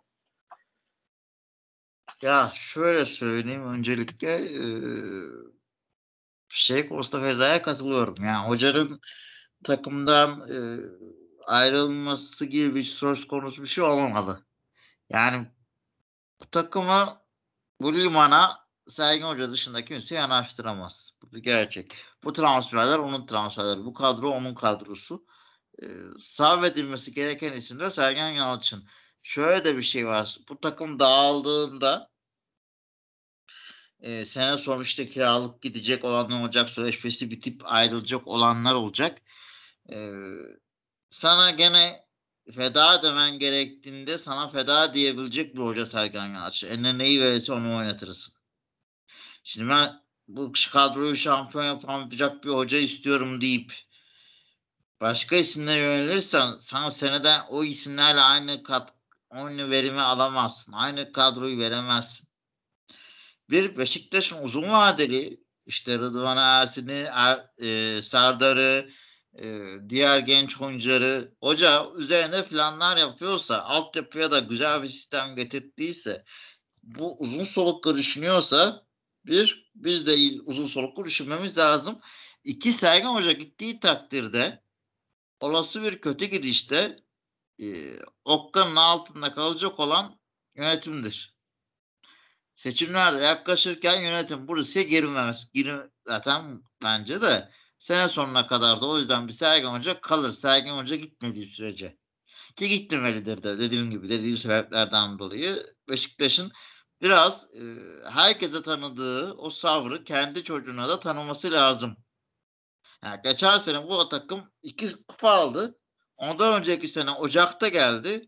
Ya 2.22 2.52
şöyle 2.54 3.06
söyleyeyim 3.06 3.68
öncelikle 3.68 4.36
e, 4.36 4.62
şey 6.50 6.90
Costa 6.90 7.22
Feza'ya 7.22 7.62
katılıyorum. 7.62 8.16
Yani 8.24 8.48
hocanın 8.48 9.02
takımdan 9.64 10.40
e, 10.40 10.58
ayrılması 11.46 12.46
gibi 12.46 12.76
bir 12.76 12.84
söz 12.84 13.28
konusu 13.28 13.62
bir 13.64 13.68
şey 13.68 13.84
olmamalı. 13.84 14.46
Yani 15.10 15.48
bu 16.42 16.46
takımı 16.46 17.22
bu 17.82 17.94
limana 17.94 18.64
Sergen 18.88 19.28
Hoca 19.28 19.52
dışında 19.52 19.86
kimse 19.86 20.15
yanaştıramaz. 20.15 21.12
Bu 21.21 21.38
gerçek. 21.38 21.95
Bu 22.24 22.34
transferler 22.34 23.00
onun 23.00 23.26
transferleri. 23.26 23.86
Bu 23.86 23.93
kadro 23.93 24.30
onun 24.30 24.56
kadrosu. 24.56 25.26
Ee, 25.84 25.86
sahip 26.19 26.63
edilmesi 26.65 27.13
gereken 27.13 27.54
isim 27.54 27.80
de 27.80 27.91
Sergen 27.91 28.30
Yalçın. 28.30 28.88
Şöyle 29.24 29.65
de 29.65 29.78
bir 29.78 29.82
şey 29.82 30.08
var. 30.08 30.38
Bu 30.50 30.60
takım 30.62 31.00
dağıldığında 31.00 32.12
e, 34.00 34.26
sene 34.26 34.58
sonu 34.58 34.84
işte 34.84 35.08
kiralık 35.08 35.62
gidecek 35.62 36.04
olanlar 36.04 36.41
olacak. 36.41 36.69
Sözleşmesi 36.69 37.32
bitip 37.32 37.62
ayrılacak 37.65 38.28
olanlar 38.28 38.74
olacak. 38.74 39.21
E, 39.91 40.12
sana 41.10 41.52
gene 41.52 42.06
feda 42.56 43.04
demen 43.04 43.39
gerektiğinde 43.39 44.17
sana 44.17 44.50
feda 44.50 44.93
diyebilecek 44.93 45.56
bir 45.56 45.62
hoca 45.62 45.86
Sergen 45.86 46.34
Yalçın. 46.34 46.67
Eline 46.67 46.98
neyi 46.98 47.21
verirse 47.21 47.54
onu 47.54 47.78
oynatırsın. 47.78 48.35
Şimdi 49.48 49.70
ben 49.70 50.02
bu 50.28 50.52
kadroyu 50.72 51.16
şampiyon 51.16 51.66
yapamayacak 51.66 52.44
bir 52.44 52.50
hoca 52.50 52.78
istiyorum 52.78 53.42
deyip 53.42 53.74
başka 55.02 55.36
isimlere 55.36 55.82
yönelirsen 55.82 56.58
sana 56.60 56.92
seneden 56.92 57.42
o 57.50 57.64
isimlerle 57.64 58.22
aynı 58.22 58.64
kat 58.64 58.94
aynı 59.30 59.72
verimi 59.72 60.02
alamazsın. 60.02 60.72
Aynı 60.72 61.12
kadroyu 61.12 61.60
veremezsin. 61.60 62.28
Bir 63.50 63.78
Beşiktaş'ın 63.78 64.44
uzun 64.44 64.70
vadeli 64.70 65.44
işte 65.66 66.00
Rıdvan 66.00 66.38
Ersin'i, 66.38 67.08
er, 67.12 67.46
e, 67.62 68.02
Serdar'ı, 68.02 68.90
e, 69.38 69.68
diğer 69.90 70.20
genç 70.20 70.62
oyuncuları 70.62 71.36
hoca 71.42 71.86
üzerine 71.96 72.46
planlar 72.46 72.98
yapıyorsa, 72.98 73.62
altyapıya 73.62 74.32
da 74.32 74.40
güzel 74.40 74.84
bir 74.84 74.88
sistem 74.88 75.36
getirdiyse, 75.36 76.26
bu 76.84 77.18
uzun 77.20 77.44
soluklu 77.44 77.96
düşünüyorsa 77.96 78.85
bir, 79.28 79.72
biz 79.76 80.08
de 80.08 80.42
uzun 80.46 80.68
soluklu 80.68 81.06
düşünmemiz 81.06 81.58
lazım. 81.58 82.00
İki, 82.44 82.74
Sergen 82.74 83.10
Hoca 83.10 83.32
gittiği 83.32 83.80
takdirde 83.80 84.64
olası 85.40 85.84
bir 85.84 86.02
kötü 86.02 86.26
gidişte 86.26 86.96
e, 87.62 87.66
okkanın 88.26 88.76
altında 88.76 89.34
kalacak 89.34 89.80
olan 89.80 90.20
yönetimdir. 90.56 91.36
Seçimlerde 92.56 93.24
yaklaşırken 93.24 94.02
yönetim 94.02 94.48
bu 94.48 94.58
riske 94.58 94.84
girmemesi. 94.84 95.48
Gir, 95.54 95.72
zaten 96.06 96.62
bence 96.84 97.22
de 97.22 97.52
sene 97.78 98.08
sonuna 98.08 98.48
kadar 98.48 98.82
da 98.82 98.86
o 98.86 98.98
yüzden 98.98 99.28
bir 99.28 99.34
Sergen 99.34 99.70
Hoca 99.70 100.02
kalır. 100.02 100.32
Sergen 100.32 100.78
Hoca 100.78 100.96
gitmediği 100.96 101.48
sürece. 101.48 101.98
Ki 102.56 102.70
gitmemelidir 102.70 103.44
de 103.44 103.60
dediğim 103.60 103.92
gibi 103.92 104.10
dediğim 104.10 104.38
sebeplerden 104.38 105.20
dolayı 105.20 105.64
Beşiktaş'ın 105.90 106.52
biraz 107.06 107.48
e, 107.56 107.62
herkese 108.10 108.62
tanıdığı 108.62 109.34
o 109.34 109.50
savrı 109.50 110.04
kendi 110.04 110.44
çocuğuna 110.44 110.89
da 110.89 111.00
tanıması 111.00 111.52
lazım. 111.52 111.98
Yani 113.04 113.22
geçen 113.24 113.58
sene 113.58 113.88
bu 113.88 114.10
takım 114.10 114.52
iki 114.63 115.06
kupa 115.08 115.30
aldı. 115.30 115.80
Ondan 116.18 116.60
önceki 116.60 116.88
sene 116.88 117.12
Ocak'ta 117.12 117.68
geldi. 117.68 118.22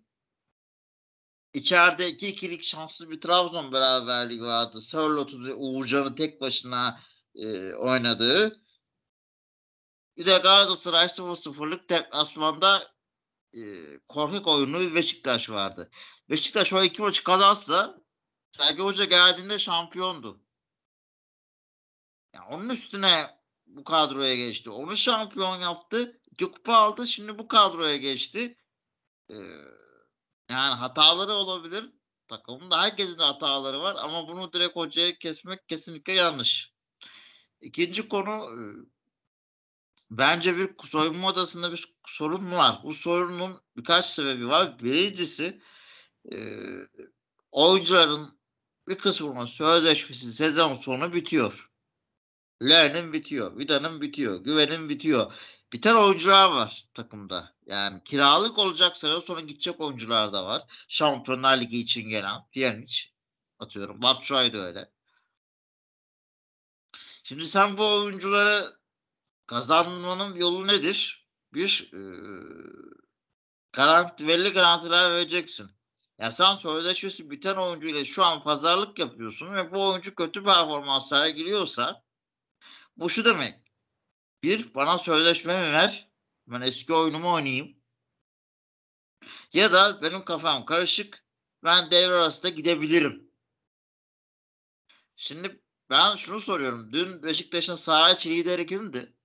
İçeride 1.53 2.09
iki 2.09 2.27
ikilik 2.27 2.63
şanslı 2.63 3.09
bir 3.09 3.21
Trabzon 3.21 3.71
beraberliği 3.71 4.41
vardı. 4.41 4.81
Sörlot'u 4.81 5.43
ve 5.43 5.53
Uğurcan'ı 5.53 6.15
tek 6.15 6.41
başına 6.41 6.99
e, 7.35 7.73
oynadığı. 7.73 8.61
Bir 10.17 10.25
de 10.25 10.37
Galatasaray 10.37 11.05
0-0'lık 11.05 11.89
deplasmanda 11.89 12.91
e, 13.53 13.61
korkak 14.07 14.47
oyunu 14.47 14.79
bir 14.79 14.95
Beşiktaş 14.95 15.49
vardı. 15.49 15.89
Beşiktaş 16.29 16.73
o 16.73 16.83
iki 16.83 17.01
maçı 17.01 17.23
kazansa 17.23 18.06
Sergen 18.51 18.83
Hoca 18.83 19.05
geldiğinde 19.05 19.57
şampiyondu. 19.57 20.41
Yani 22.33 22.45
onun 22.45 22.69
üstüne 22.69 23.37
bu 23.65 23.83
kadroya 23.83 24.35
geçti. 24.35 24.69
Onu 24.69 24.97
şampiyon 24.97 25.57
yaptı. 25.57 26.21
İki 26.31 26.45
kupa 26.45 26.73
aldı. 26.73 27.07
Şimdi 27.07 27.37
bu 27.37 27.47
kadroya 27.47 27.97
geçti. 27.97 28.57
Ee, 29.29 29.35
yani 30.49 30.73
hataları 30.75 31.33
olabilir. 31.33 31.91
Takımın 32.27 32.71
herkesin 32.71 33.19
de 33.19 33.23
hataları 33.23 33.81
var 33.81 33.95
ama 33.99 34.27
bunu 34.27 34.53
direkt 34.53 34.75
hocaya 34.75 35.17
kesmek 35.17 35.67
kesinlikle 35.67 36.13
yanlış. 36.13 36.73
İkinci 37.61 38.09
konu 38.09 38.31
e, 38.31 38.59
bence 40.11 40.57
bir 40.57 40.69
soyunma 40.83 41.27
odasında 41.27 41.71
bir 41.71 41.95
sorun 42.05 42.51
var. 42.51 42.79
Bu 42.83 42.93
sorunun 42.93 43.61
birkaç 43.77 44.05
sebebi 44.05 44.47
var. 44.47 44.79
Birincisi 44.79 45.61
e, 46.31 46.37
oyuncuların 47.51 48.36
bir 48.87 48.97
kısmının 48.97 49.45
sözleşmesi 49.45 50.33
sezon 50.33 50.75
sonu 50.75 51.13
bitiyor. 51.13 51.71
Ler'nin 52.63 53.13
bitiyor. 53.13 53.57
Vida'nın 53.57 54.01
bitiyor. 54.01 54.43
Güven'in 54.43 54.89
bitiyor. 54.89 55.33
Biten 55.73 55.95
oyuncular 55.95 56.49
var 56.49 56.87
takımda. 56.93 57.55
Yani 57.65 58.03
kiralık 58.03 58.57
olacak 58.57 58.97
sene 58.97 59.21
sonra 59.21 59.41
gidecek 59.41 59.81
oyuncular 59.81 60.33
da 60.33 60.45
var. 60.45 60.63
Şampiyonlar 60.87 61.61
Ligi 61.61 61.79
için 61.79 62.09
gelen. 62.09 62.41
Pjanic 62.51 63.03
atıyorum. 63.59 64.01
Batshuayi 64.01 64.53
de 64.53 64.57
öyle. 64.57 64.91
Şimdi 67.23 67.45
sen 67.47 67.77
bu 67.77 67.85
oyuncuları 67.95 68.77
kazanmanın 69.45 70.35
yolu 70.35 70.67
nedir? 70.67 71.27
Bir 71.53 71.91
e, 71.93 71.99
garanti, 73.71 74.27
belli 74.27 74.49
garantiler 74.49 75.11
vereceksin. 75.11 75.76
Ya 76.19 76.31
sen 76.31 76.55
sözleşmesi 76.55 77.29
biten 77.29 77.55
oyuncuyla 77.55 78.05
şu 78.05 78.23
an 78.25 78.43
pazarlık 78.43 78.99
yapıyorsun 78.99 79.53
ve 79.53 79.71
bu 79.71 79.89
oyuncu 79.89 80.15
kötü 80.15 80.43
performans 80.43 81.09
sergiliyorsa 81.09 82.03
bu 82.97 83.09
şu 83.09 83.25
demek. 83.25 83.55
Bir, 84.43 84.73
bana 84.73 84.97
sözleşme 84.97 85.67
mi 85.67 85.73
ver? 85.73 86.11
Ben 86.47 86.61
eski 86.61 86.93
oyunumu 86.93 87.33
oynayayım. 87.33 87.77
Ya 89.53 89.73
da 89.73 90.01
benim 90.01 90.25
kafam 90.25 90.65
karışık. 90.65 91.25
Ben 91.63 91.91
devre 91.91 92.13
arasında 92.13 92.49
gidebilirim. 92.49 93.31
Şimdi 95.15 95.63
ben 95.89 96.15
şunu 96.15 96.39
soruyorum. 96.39 96.93
Dün 96.93 97.23
Beşiktaş'ın 97.23 97.75
saha 97.75 98.11
içi 98.11 98.29
lideri 98.29 98.65
kimdi? 98.65 99.16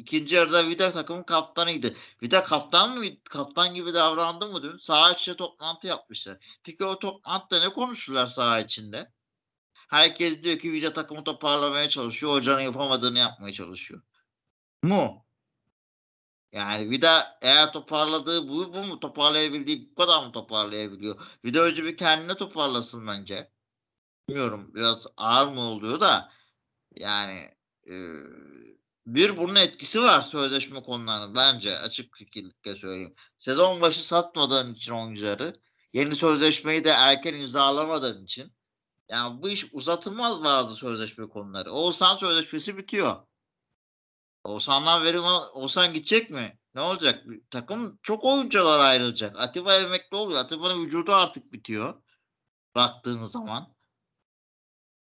İkinci 0.00 0.34
yarıda 0.34 0.68
Vida 0.68 0.92
takımın 0.92 1.22
kaptanıydı. 1.22 1.94
Vida 2.22 2.44
kaptan 2.44 2.98
mı? 2.98 3.04
Kaptan 3.24 3.74
gibi 3.74 3.94
davrandı 3.94 4.46
mı 4.46 4.62
dün? 4.62 4.76
Saha 4.76 5.12
içinde 5.12 5.36
toplantı 5.36 5.86
yapmışlar. 5.86 6.58
Peki 6.64 6.84
o 6.84 6.98
toplantıda 6.98 7.60
ne 7.60 7.68
konuştular 7.68 8.26
saha 8.26 8.60
içinde? 8.60 9.12
Herkes 9.88 10.42
diyor 10.42 10.58
ki 10.58 10.72
Vida 10.72 10.92
takımı 10.92 11.24
toparlamaya 11.24 11.88
çalışıyor. 11.88 12.32
Hocanın 12.32 12.60
yapamadığını 12.60 13.18
yapmaya 13.18 13.52
çalışıyor. 13.52 14.02
Mu? 14.82 15.26
Yani 16.52 16.90
Vida 16.90 17.38
eğer 17.42 17.72
toparladığı 17.72 18.48
bu, 18.48 18.74
bu 18.74 18.84
mu 18.84 19.00
toparlayabildiği 19.00 19.90
bu 19.90 19.94
kadar 19.94 20.26
mı 20.26 20.32
toparlayabiliyor? 20.32 21.38
Vida 21.44 21.60
önce 21.60 21.84
bir 21.84 21.96
kendine 21.96 22.34
toparlasın 22.34 23.06
bence. 23.06 23.50
Bilmiyorum 24.28 24.70
biraz 24.74 25.06
ağır 25.16 25.46
mı 25.46 25.60
oluyor 25.60 26.00
da 26.00 26.32
yani 26.96 27.54
e, 27.86 27.94
bir 29.14 29.36
bunun 29.36 29.54
etkisi 29.54 30.02
var 30.02 30.22
sözleşme 30.22 30.82
konularının 30.82 31.34
bence 31.34 31.78
açık 31.78 32.16
fikirlikle 32.16 32.74
söyleyeyim. 32.74 33.14
Sezon 33.38 33.80
başı 33.80 34.06
satmadığın 34.06 34.74
için 34.74 34.92
oyuncuları 34.92 35.52
yeni 35.92 36.14
sözleşmeyi 36.14 36.84
de 36.84 36.90
erken 36.90 37.34
imzalamadığın 37.34 38.24
için 38.24 38.52
yani 39.08 39.42
bu 39.42 39.50
iş 39.50 39.66
uzatılmaz 39.72 40.44
bazı 40.44 40.74
sözleşme 40.74 41.28
konuları. 41.28 41.72
Oğuzhan 41.72 42.16
sözleşmesi 42.16 42.76
bitiyor. 42.76 43.16
Oğuzhan'dan 44.44 45.04
verim 45.04 45.24
Oğuzhan 45.54 45.94
gidecek 45.94 46.30
mi? 46.30 46.58
Ne 46.74 46.80
olacak? 46.80 47.24
Takım 47.50 47.98
çok 48.02 48.24
oyuncular 48.24 48.78
ayrılacak. 48.78 49.40
Atiba 49.40 49.76
emekli 49.76 50.16
oluyor. 50.16 50.40
Atiba'nın 50.40 50.84
vücudu 50.84 51.14
artık 51.14 51.52
bitiyor. 51.52 52.02
Baktığınız 52.74 53.32
zaman. 53.32 53.74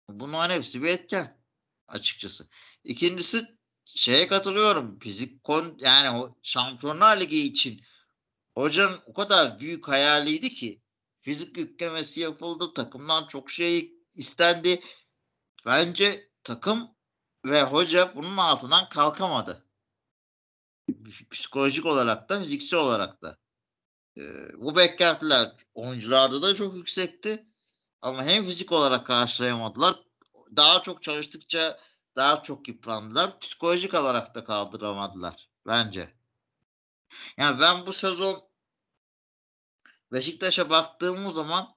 Bunların 0.10 0.56
hepsi 0.56 0.84
bir 0.84 0.90
etken 0.90 1.42
açıkçası. 1.88 2.50
İkincisi 2.84 3.58
şeye 3.86 4.28
katılıyorum. 4.28 5.00
Fizik 5.00 5.44
kon 5.44 5.78
yani 5.80 6.20
o 6.20 6.36
Şampiyonlar 6.44 7.20
Ligi 7.20 7.42
için 7.42 7.82
hocanın 8.56 9.00
o 9.06 9.14
kadar 9.14 9.60
büyük 9.60 9.88
hayaliydi 9.88 10.54
ki 10.54 10.82
fizik 11.22 11.58
yüklemesi 11.58 12.20
yapıldı. 12.20 12.74
Takımdan 12.74 13.28
çok 13.28 13.52
şey 13.52 13.94
istendi. 14.16 14.82
Bence 15.66 16.30
takım 16.44 16.92
ve 17.46 17.64
hoca 17.64 18.16
bunun 18.16 18.38
altından 18.38 18.90
kalkamadı. 18.90 19.66
Psikolojik 21.32 21.86
olarak 21.86 22.30
da 22.30 22.40
fiziksel 22.40 22.80
olarak 22.80 23.22
da. 23.22 23.38
Ee, 24.18 24.22
bu 24.58 24.76
beklentiler 24.76 25.52
oyuncularda 25.74 26.42
da 26.42 26.56
çok 26.56 26.76
yüksekti. 26.76 27.48
Ama 28.02 28.24
hem 28.24 28.46
fizik 28.46 28.72
olarak 28.72 29.08
karşılayamadılar. 29.08 29.96
Daha 30.56 30.82
çok 30.82 31.04
çalıştıkça 31.04 31.80
daha 32.16 32.42
çok 32.42 32.68
yıprandılar. 32.68 33.40
Psikolojik 33.40 33.94
olarak 33.94 34.36
da 34.36 34.44
kaldıramadılar 34.44 35.50
bence. 35.68 36.14
Yani 37.38 37.60
ben 37.60 37.86
bu 37.86 37.94
sezon 37.94 38.44
Beşiktaş'a 40.12 40.70
baktığımız 40.70 41.34
zaman 41.34 41.76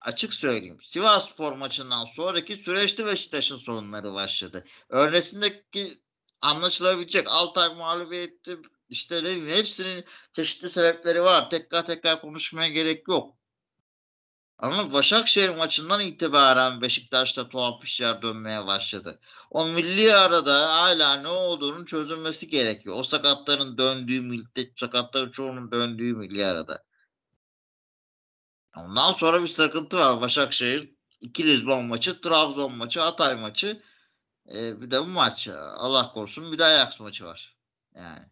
açık 0.00 0.34
söyleyeyim. 0.34 0.78
Sivas 0.82 1.30
Spor 1.30 1.52
maçından 1.52 2.04
sonraki 2.04 2.56
süreçte 2.56 3.06
Beşiktaş'ın 3.06 3.58
sorunları 3.58 4.14
başladı. 4.14 4.64
Öncesindeki 4.88 6.02
anlaşılabilecek 6.40 7.26
Altay 7.30 7.74
mağlubiyeti 7.74 8.58
işte 8.88 9.22
hepsinin 9.56 10.04
çeşitli 10.32 10.70
sebepleri 10.70 11.22
var. 11.22 11.50
Tekrar 11.50 11.86
tekrar 11.86 12.20
konuşmaya 12.20 12.68
gerek 12.68 13.08
yok. 13.08 13.37
Ama 14.58 14.92
Başakşehir 14.92 15.48
maçından 15.48 16.00
itibaren 16.00 16.80
Beşiktaş'ta 16.80 17.48
tuhaf 17.48 17.84
işler 17.84 18.22
dönmeye 18.22 18.66
başladı. 18.66 19.20
O 19.50 19.66
milli 19.66 20.14
arada 20.14 20.68
hala 20.68 21.16
ne 21.16 21.28
olduğunu 21.28 21.86
çözülmesi 21.86 22.48
gerekiyor. 22.48 22.96
O 22.98 23.02
sakatların 23.02 23.78
döndüğü 23.78 24.20
milli, 24.20 24.72
sakatların 24.76 25.30
çoğunun 25.30 25.72
döndüğü 25.72 26.14
milli 26.14 26.46
arada. 26.46 26.84
Ondan 28.76 29.12
sonra 29.12 29.42
bir 29.42 29.48
sıkıntı 29.48 29.96
var. 29.96 30.20
Başakşehir 30.20 30.94
iki 31.20 31.46
Lisbon 31.46 31.84
maçı, 31.84 32.20
Trabzon 32.20 32.74
maçı, 32.74 33.00
Hatay 33.00 33.34
maçı. 33.34 33.82
Ee, 34.54 34.80
bir 34.80 34.90
de 34.90 35.00
bu 35.00 35.06
maç. 35.06 35.48
Allah 35.76 36.12
korusun 36.12 36.52
bir 36.52 36.58
de 36.58 36.64
Ajax 36.64 37.00
maçı 37.00 37.24
var. 37.24 37.56
Yani. 37.94 38.26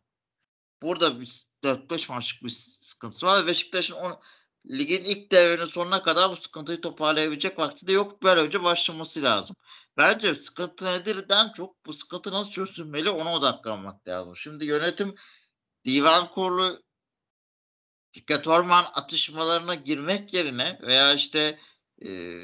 Burada 0.82 1.20
bir 1.20 1.46
4-5 1.64 2.12
maçlık 2.12 2.42
bir 2.44 2.48
sıkıntısı 2.80 3.26
var. 3.26 3.46
Beşiktaş'ın 3.46 3.94
on, 3.94 4.20
ligin 4.70 5.04
ilk 5.04 5.32
devrenin 5.32 5.64
sonuna 5.64 6.02
kadar 6.02 6.30
bu 6.30 6.36
sıkıntıyı 6.36 6.80
toparlayabilecek 6.80 7.58
vakti 7.58 7.86
de 7.86 7.92
yok. 7.92 8.22
Böyle 8.22 8.40
önce 8.40 8.64
başlaması 8.64 9.22
lazım. 9.22 9.56
Bence 9.96 10.34
sıkıntı 10.34 10.84
nedirden 10.84 11.52
çok 11.52 11.86
bu 11.86 11.92
sıkıntı 11.92 12.32
nasıl 12.32 12.50
çözülmeli 12.50 13.10
ona 13.10 13.34
odaklanmak 13.34 14.08
lazım. 14.08 14.36
Şimdi 14.36 14.64
yönetim 14.64 15.14
divan 15.84 16.30
kurulu 16.30 16.82
Fikret 18.12 18.46
Orman 18.46 18.86
atışmalarına 18.94 19.74
girmek 19.74 20.34
yerine 20.34 20.78
veya 20.82 21.14
işte 21.14 21.58
e, 22.06 22.40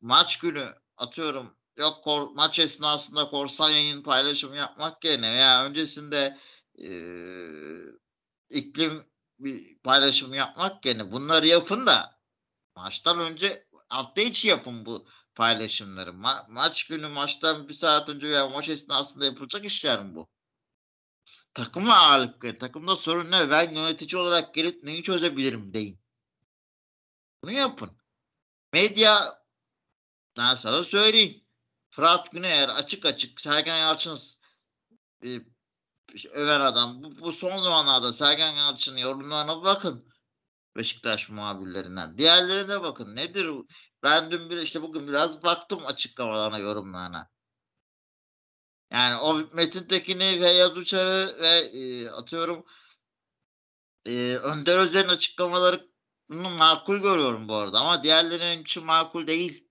maç 0.00 0.38
günü 0.38 0.74
atıyorum 0.96 1.56
yok 1.76 2.04
kor, 2.04 2.30
maç 2.30 2.58
esnasında 2.58 3.30
korsan 3.30 3.70
yayın 3.70 4.02
paylaşımı 4.02 4.56
yapmak 4.56 5.04
yerine 5.04 5.32
veya 5.32 5.64
öncesinde 5.64 6.38
e, 6.78 6.88
iklim 8.50 9.06
bir 9.40 9.78
paylaşım 9.78 10.34
yapmak 10.34 10.86
yerine 10.86 11.12
bunları 11.12 11.46
yapın 11.46 11.86
da 11.86 12.20
maçtan 12.76 13.20
önce 13.20 13.66
hafta 13.88 14.20
içi 14.22 14.48
yapın 14.48 14.86
bu 14.86 15.06
paylaşımları. 15.34 16.10
Ma- 16.10 16.52
maç 16.52 16.86
günü 16.86 17.08
maçtan 17.08 17.68
bir 17.68 17.74
saat 17.74 18.08
önce 18.08 18.28
veya 18.28 18.48
maç 18.48 18.68
esnasında 18.68 19.24
yapılacak 19.24 19.64
işler 19.64 20.04
mi 20.04 20.14
bu? 20.14 20.28
Takıma 21.54 21.96
ağırlık. 21.96 22.60
Takımda 22.60 22.96
sorun 22.96 23.30
ne? 23.30 23.50
Ben 23.50 23.74
yönetici 23.74 24.20
olarak 24.22 24.54
gelip 24.54 24.84
neyi 24.84 25.02
çözebilirim 25.02 25.74
deyin. 25.74 26.00
Bunu 27.42 27.52
yapın. 27.52 27.96
Medya 28.72 29.42
ben 30.36 30.54
sana 30.54 30.84
söyleyeyim. 30.84 31.44
Fırat 31.90 32.32
Güneyer 32.32 32.68
açık 32.68 33.06
açık 33.06 33.40
Sergen 33.40 33.78
Yalçın 33.78 34.18
e, 35.24 35.28
över 36.32 36.60
adam. 36.60 37.02
Bu, 37.02 37.20
bu 37.20 37.32
son 37.32 37.62
zamanlarda 37.62 38.12
Sergen 38.12 38.52
Yalçın'ın 38.52 38.96
yorumlarına 38.96 39.62
bakın. 39.62 40.10
Beşiktaş 40.76 41.28
muhabirlerinden. 41.28 42.18
Diğerlerine 42.18 42.82
bakın. 42.82 43.16
Nedir? 43.16 43.50
Ben 44.02 44.30
dün 44.30 44.50
bir 44.50 44.58
işte 44.58 44.82
bugün 44.82 45.08
biraz 45.08 45.42
baktım 45.42 45.86
açıklamalarına, 45.86 46.58
yorumlarına. 46.58 47.30
Yani 48.92 49.16
o 49.16 49.34
Metin 49.54 49.84
Tekin'i, 49.84 50.40
Feyyaz 50.40 50.76
Uçar'ı 50.76 51.36
ve 51.40 51.48
e, 51.48 52.08
atıyorum 52.08 52.64
e, 54.06 54.36
Önder 54.36 54.78
Özel'in 54.78 55.08
açıklamalarını 55.08 56.50
makul 56.58 56.98
görüyorum 56.98 57.48
bu 57.48 57.54
arada. 57.54 57.80
Ama 57.80 58.04
diğerlerinin 58.04 58.62
için 58.62 58.84
makul 58.84 59.26
değil. 59.26 59.68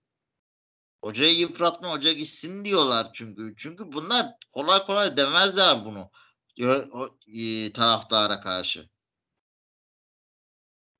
Hocayı 1.03 1.37
yıpratma, 1.37 1.91
hoca 1.91 2.11
gitsin 2.11 2.65
diyorlar 2.65 3.09
çünkü. 3.13 3.55
Çünkü 3.57 3.91
bunlar 3.91 4.25
kolay 4.51 4.85
kolay 4.85 5.17
demezler 5.17 5.85
bunu 5.85 6.11
o- 6.67 7.17
e, 7.27 7.73
taraftara 7.73 8.39
karşı. 8.41 8.89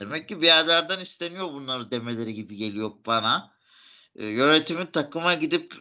Demek 0.02 0.30
ki 0.30 0.41
bir 0.41 0.45
yerlerden 0.45 1.00
isteniyor 1.00 1.54
bunları 1.54 1.91
demeleri 1.91 2.34
gibi 2.34 2.56
geliyor 2.56 2.91
bana. 3.06 3.54
E, 4.15 4.26
yönetimin 4.26 4.86
takıma 4.86 5.34
gidip 5.34 5.76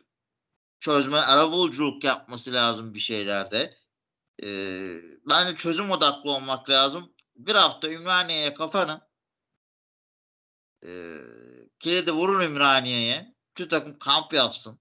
çözme, 0.80 1.16
arabuluculuk 1.16 2.04
yapması 2.04 2.52
lazım 2.52 2.94
bir 2.94 2.98
şeylerde. 2.98 3.78
E, 4.42 4.48
bence 5.28 5.56
çözüm 5.56 5.90
odaklı 5.90 6.30
olmak 6.30 6.70
lazım. 6.70 7.14
Bir 7.36 7.54
hafta 7.54 7.90
Ümraniye'ye 7.90 8.54
kapanın. 8.54 9.00
E, 10.86 10.90
kilidi 11.80 12.12
vurun 12.12 12.40
Ümraniye'ye. 12.40 13.34
Tüm 13.54 13.68
takım 13.68 13.98
kamp 13.98 14.32
yapsın. 14.32 14.80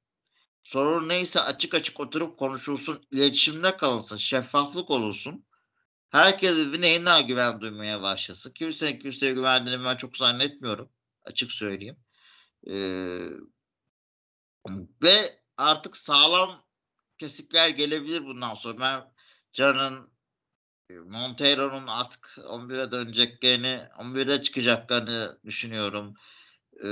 Sorun 0.67 1.09
neyse 1.09 1.41
açık 1.41 1.73
açık 1.75 1.99
oturup 1.99 2.39
konuşulsun. 2.39 3.07
iletişimde 3.11 3.77
kalınsın. 3.77 4.17
Şeffaflık 4.17 4.89
olursun. 4.89 5.45
Herkes 6.09 6.55
birbirine 6.55 7.21
güven 7.21 7.61
duymaya 7.61 8.01
başlasın. 8.01 8.51
Kimsenin 8.51 8.99
kimseye 8.99 9.33
güvendiğini 9.33 9.83
ben 9.83 9.95
çok 9.95 10.17
zannetmiyorum. 10.17 10.89
Açık 11.23 11.51
söyleyeyim. 11.51 11.97
Ee, 12.69 13.29
ve 15.03 15.39
artık 15.57 15.97
sağlam 15.97 16.65
kesikler 17.17 17.69
gelebilir 17.69 18.25
bundan 18.25 18.53
sonra. 18.53 18.79
Ben 18.79 19.13
Can'ın 19.53 20.09
e, 20.89 20.93
Montero'nun 20.93 21.87
artık 21.87 22.25
11'e 22.37 22.91
döneceklerini, 22.91 23.79
11'e 23.97 24.41
çıkacaklarını 24.41 25.39
düşünüyorum. 25.45 26.13
Ee, 26.83 26.87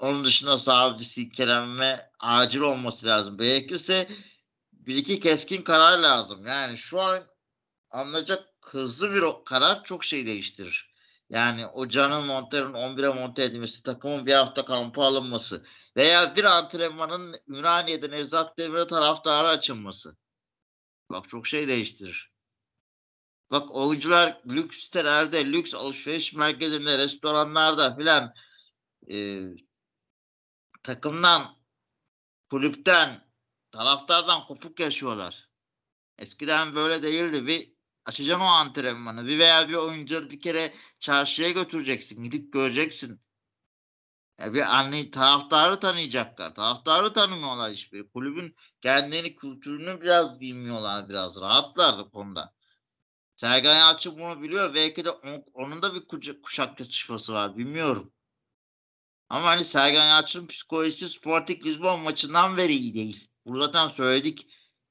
onun 0.00 0.24
dışında 0.24 0.58
sağ 0.58 0.98
bir 0.98 1.04
silkelenme 1.04 2.10
acil 2.20 2.60
olması 2.60 3.06
lazım. 3.06 3.38
Gerekirse 3.38 4.08
bir 4.72 4.96
iki 4.96 5.20
keskin 5.20 5.62
karar 5.62 5.98
lazım. 5.98 6.46
Yani 6.46 6.78
şu 6.78 7.00
an 7.00 7.22
alınacak 7.90 8.48
hızlı 8.64 9.14
bir 9.14 9.44
karar 9.44 9.84
çok 9.84 10.04
şey 10.04 10.26
değiştirir. 10.26 10.90
Yani 11.30 11.66
o 11.66 11.88
Can'ın 11.88 12.26
Montero'nun 12.26 12.74
11'e 12.74 13.08
monte 13.08 13.44
edilmesi, 13.44 13.82
takımın 13.82 14.26
bir 14.26 14.32
hafta 14.32 14.64
kampı 14.64 15.00
alınması 15.02 15.64
veya 15.96 16.36
bir 16.36 16.44
antrenmanın 16.44 17.36
Ümraniye'de 17.48 18.10
Nevzat 18.10 18.58
Demir'e 18.58 18.86
taraftara 18.86 19.48
açılması. 19.48 20.16
Bak 21.10 21.28
çok 21.28 21.46
şey 21.46 21.68
değiştirir. 21.68 22.30
Bak 23.50 23.74
oyuncular 23.74 24.40
lüks 24.46 24.78
sitelerde, 24.78 25.52
lüks 25.52 25.74
alışveriş 25.74 26.34
merkezinde, 26.34 26.98
restoranlarda 26.98 27.96
filan 27.96 28.34
e, 29.10 29.40
takımdan, 30.82 31.56
kulüpten, 32.50 33.28
taraftardan 33.70 34.46
kopuk 34.46 34.80
yaşıyorlar. 34.80 35.50
Eskiden 36.18 36.74
böyle 36.74 37.02
değildi. 37.02 37.46
Bir 37.46 37.72
açacaksın 38.04 38.44
o 38.44 38.48
antrenmanı. 38.48 39.26
Bir 39.26 39.38
veya 39.38 39.68
bir 39.68 39.74
oyuncu 39.74 40.30
bir 40.30 40.40
kere 40.40 40.74
çarşıya 40.98 41.50
götüreceksin. 41.50 42.24
Gidip 42.24 42.52
göreceksin. 42.52 43.20
Ya 44.40 44.54
bir 44.54 44.78
anne 44.78 45.10
taraftarı 45.10 45.80
tanıyacaklar. 45.80 46.54
Taraftarı 46.54 47.12
tanımıyorlar 47.12 47.72
hiçbir. 47.72 48.10
Kulübün 48.10 48.56
kendini, 48.80 49.36
kültürünü 49.36 50.00
biraz 50.00 50.40
bilmiyorlar 50.40 51.08
biraz. 51.08 51.40
Rahatlar 51.40 51.98
da 51.98 52.10
konuda. 52.10 52.54
Sergen 53.36 53.78
Yalçın 53.78 54.18
bunu 54.18 54.42
biliyor. 54.42 54.74
Belki 54.74 55.04
de 55.04 55.10
onun 55.54 55.82
da 55.82 55.94
bir 55.94 56.06
kuşak 56.42 56.78
çatışması 56.78 57.32
var. 57.32 57.56
Bilmiyorum. 57.56 58.12
Ama 59.30 59.46
hani 59.46 59.64
Sergen 59.64 60.06
Yalçın 60.06 60.46
psikolojisi 60.46 61.08
Sporting 61.08 61.66
Lisbon 61.66 62.00
maçından 62.00 62.56
beri 62.56 62.72
iyi 62.72 62.94
değil. 62.94 63.30
Burada 63.46 63.64
zaten 63.64 63.88
söyledik. 63.88 64.46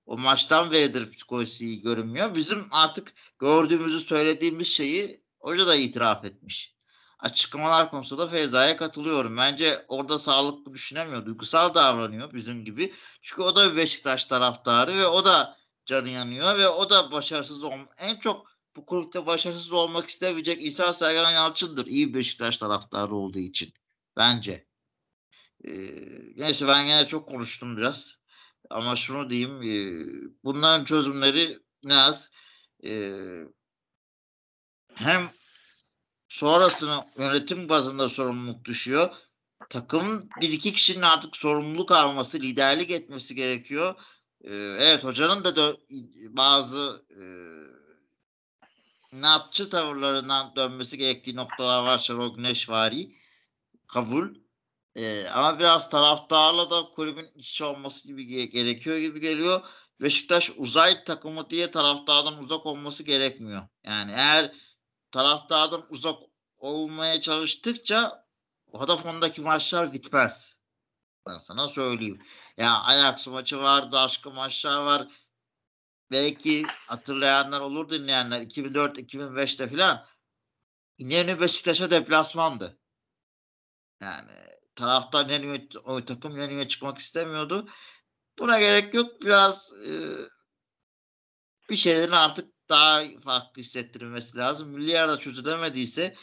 O 0.05 0.17
maçtan 0.17 0.71
beridir 0.71 1.11
psikolojisi 1.11 1.65
iyi 1.65 1.81
görünmüyor. 1.81 2.35
Bizim 2.35 2.67
artık 2.71 3.13
gördüğümüzü 3.39 3.99
söylediğimiz 3.99 4.67
şeyi 4.67 5.23
hoca 5.39 5.67
da 5.67 5.75
itiraf 5.75 6.25
etmiş. 6.25 6.75
Açıklamalar 7.19 7.91
konusunda 7.91 8.23
da 8.23 8.27
Feyza'ya 8.27 8.77
katılıyorum. 8.77 9.37
Bence 9.37 9.85
orada 9.87 10.19
sağlıklı 10.19 10.73
düşünemiyor. 10.73 11.25
Duygusal 11.25 11.73
davranıyor 11.73 12.33
bizim 12.33 12.65
gibi. 12.65 12.93
Çünkü 13.21 13.41
o 13.41 13.55
da 13.55 13.71
bir 13.71 13.77
Beşiktaş 13.77 14.25
taraftarı 14.25 14.97
ve 14.97 15.07
o 15.07 15.25
da 15.25 15.57
canı 15.85 16.09
yanıyor 16.09 16.57
ve 16.57 16.69
o 16.69 16.89
da 16.89 17.11
başarısız 17.11 17.63
ol 17.63 17.71
en 17.99 18.15
çok 18.19 18.47
bu 18.75 18.85
kulüpte 18.85 19.25
başarısız 19.25 19.71
olmak 19.71 20.09
istemeyecek 20.09 20.63
İsa 20.63 20.93
Sergen 20.93 21.31
Yalçın'dır. 21.31 21.85
İyi 21.85 22.13
Beşiktaş 22.13 22.57
taraftarı 22.57 23.15
olduğu 23.15 23.39
için. 23.39 23.73
Bence. 24.19 24.67
Ee, 25.65 25.71
neyse 26.35 26.67
ben 26.67 26.85
yine 26.85 27.07
çok 27.07 27.29
konuştum 27.29 27.77
biraz. 27.77 28.15
Ama 28.69 28.95
şunu 28.95 29.29
diyeyim. 29.29 29.61
E, 29.61 29.75
bunların 30.43 30.85
çözümleri 30.85 31.59
biraz 31.83 32.31
e, 32.85 33.11
hem 34.95 35.29
sonrasını 36.27 37.05
yönetim 37.17 37.69
bazında 37.69 38.09
sorumluluk 38.09 38.65
düşüyor. 38.65 39.15
Takım 39.69 40.29
bir 40.41 40.49
iki 40.49 40.73
kişinin 40.73 41.01
artık 41.01 41.35
sorumluluk 41.37 41.91
alması, 41.91 42.39
liderlik 42.39 42.91
etmesi 42.91 43.35
gerekiyor. 43.35 43.95
Ee, 44.43 44.55
evet 44.79 45.03
hocanın 45.03 45.43
da 45.43 45.49
dö- 45.49 45.77
bazı 46.37 47.05
e, 47.09 47.23
inatçı 49.17 49.69
tavırlarından 49.69 50.55
dönmesi 50.55 50.97
gerektiği 50.97 51.35
noktalar 51.35 51.83
var 51.83 51.97
Şenol 51.97 52.35
Güneşvari. 52.35 53.11
Kabul. 53.89 54.35
Ee, 54.95 55.27
ama 55.27 55.59
biraz 55.59 55.89
taraftarla 55.89 56.69
da 56.69 56.89
kulübün 56.95 57.31
iç 57.35 57.61
olması 57.61 58.07
gibi 58.07 58.49
gerekiyor 58.51 58.97
gibi 58.97 59.19
geliyor. 59.19 59.61
Beşiktaş 60.01 60.51
uzay 60.57 61.03
takımı 61.03 61.49
diye 61.49 61.71
taraftardan 61.71 62.37
uzak 62.37 62.65
olması 62.65 63.03
gerekmiyor. 63.03 63.61
Yani 63.83 64.11
eğer 64.11 64.53
taraftardan 65.11 65.85
uzak 65.89 66.19
olmaya 66.57 67.21
çalıştıkça 67.21 68.25
Vodafone'daki 68.67 69.41
maçlar 69.41 69.93
bitmez. 69.93 70.59
Ben 71.27 71.37
sana 71.37 71.67
söyleyeyim. 71.67 72.21
Ya 72.57 72.81
Ajax 72.81 73.27
maçı 73.27 73.57
var, 73.59 73.91
başka 73.91 74.29
maçlar 74.29 74.81
var. 74.81 75.07
Belki 76.11 76.63
hatırlayanlar 76.87 77.61
olur 77.61 77.89
dinleyenler 77.89 78.41
2004-2005'te 78.41 79.69
filan 79.69 80.05
İnönü 80.97 81.39
Beşiktaş'a 81.39 81.91
deplasmandı. 81.91 82.78
Yani 84.01 84.31
taraftar 84.75 85.27
Nenü'ye 85.27 85.67
o 85.83 86.05
takım 86.05 86.37
Nenü'ye 86.37 86.67
çıkmak 86.67 86.97
istemiyordu. 86.97 87.67
Buna 88.39 88.59
gerek 88.59 88.93
yok. 88.93 89.21
Biraz 89.21 89.71
e, 89.87 89.91
bir 91.69 91.75
şeylerin 91.75 92.11
artık 92.11 92.49
daha 92.69 93.03
farklı 93.23 93.61
hissettirilmesi 93.61 94.37
lazım. 94.37 94.69
Milli 94.69 94.99
arada 94.99 95.17
çözülemediyse 95.17 96.15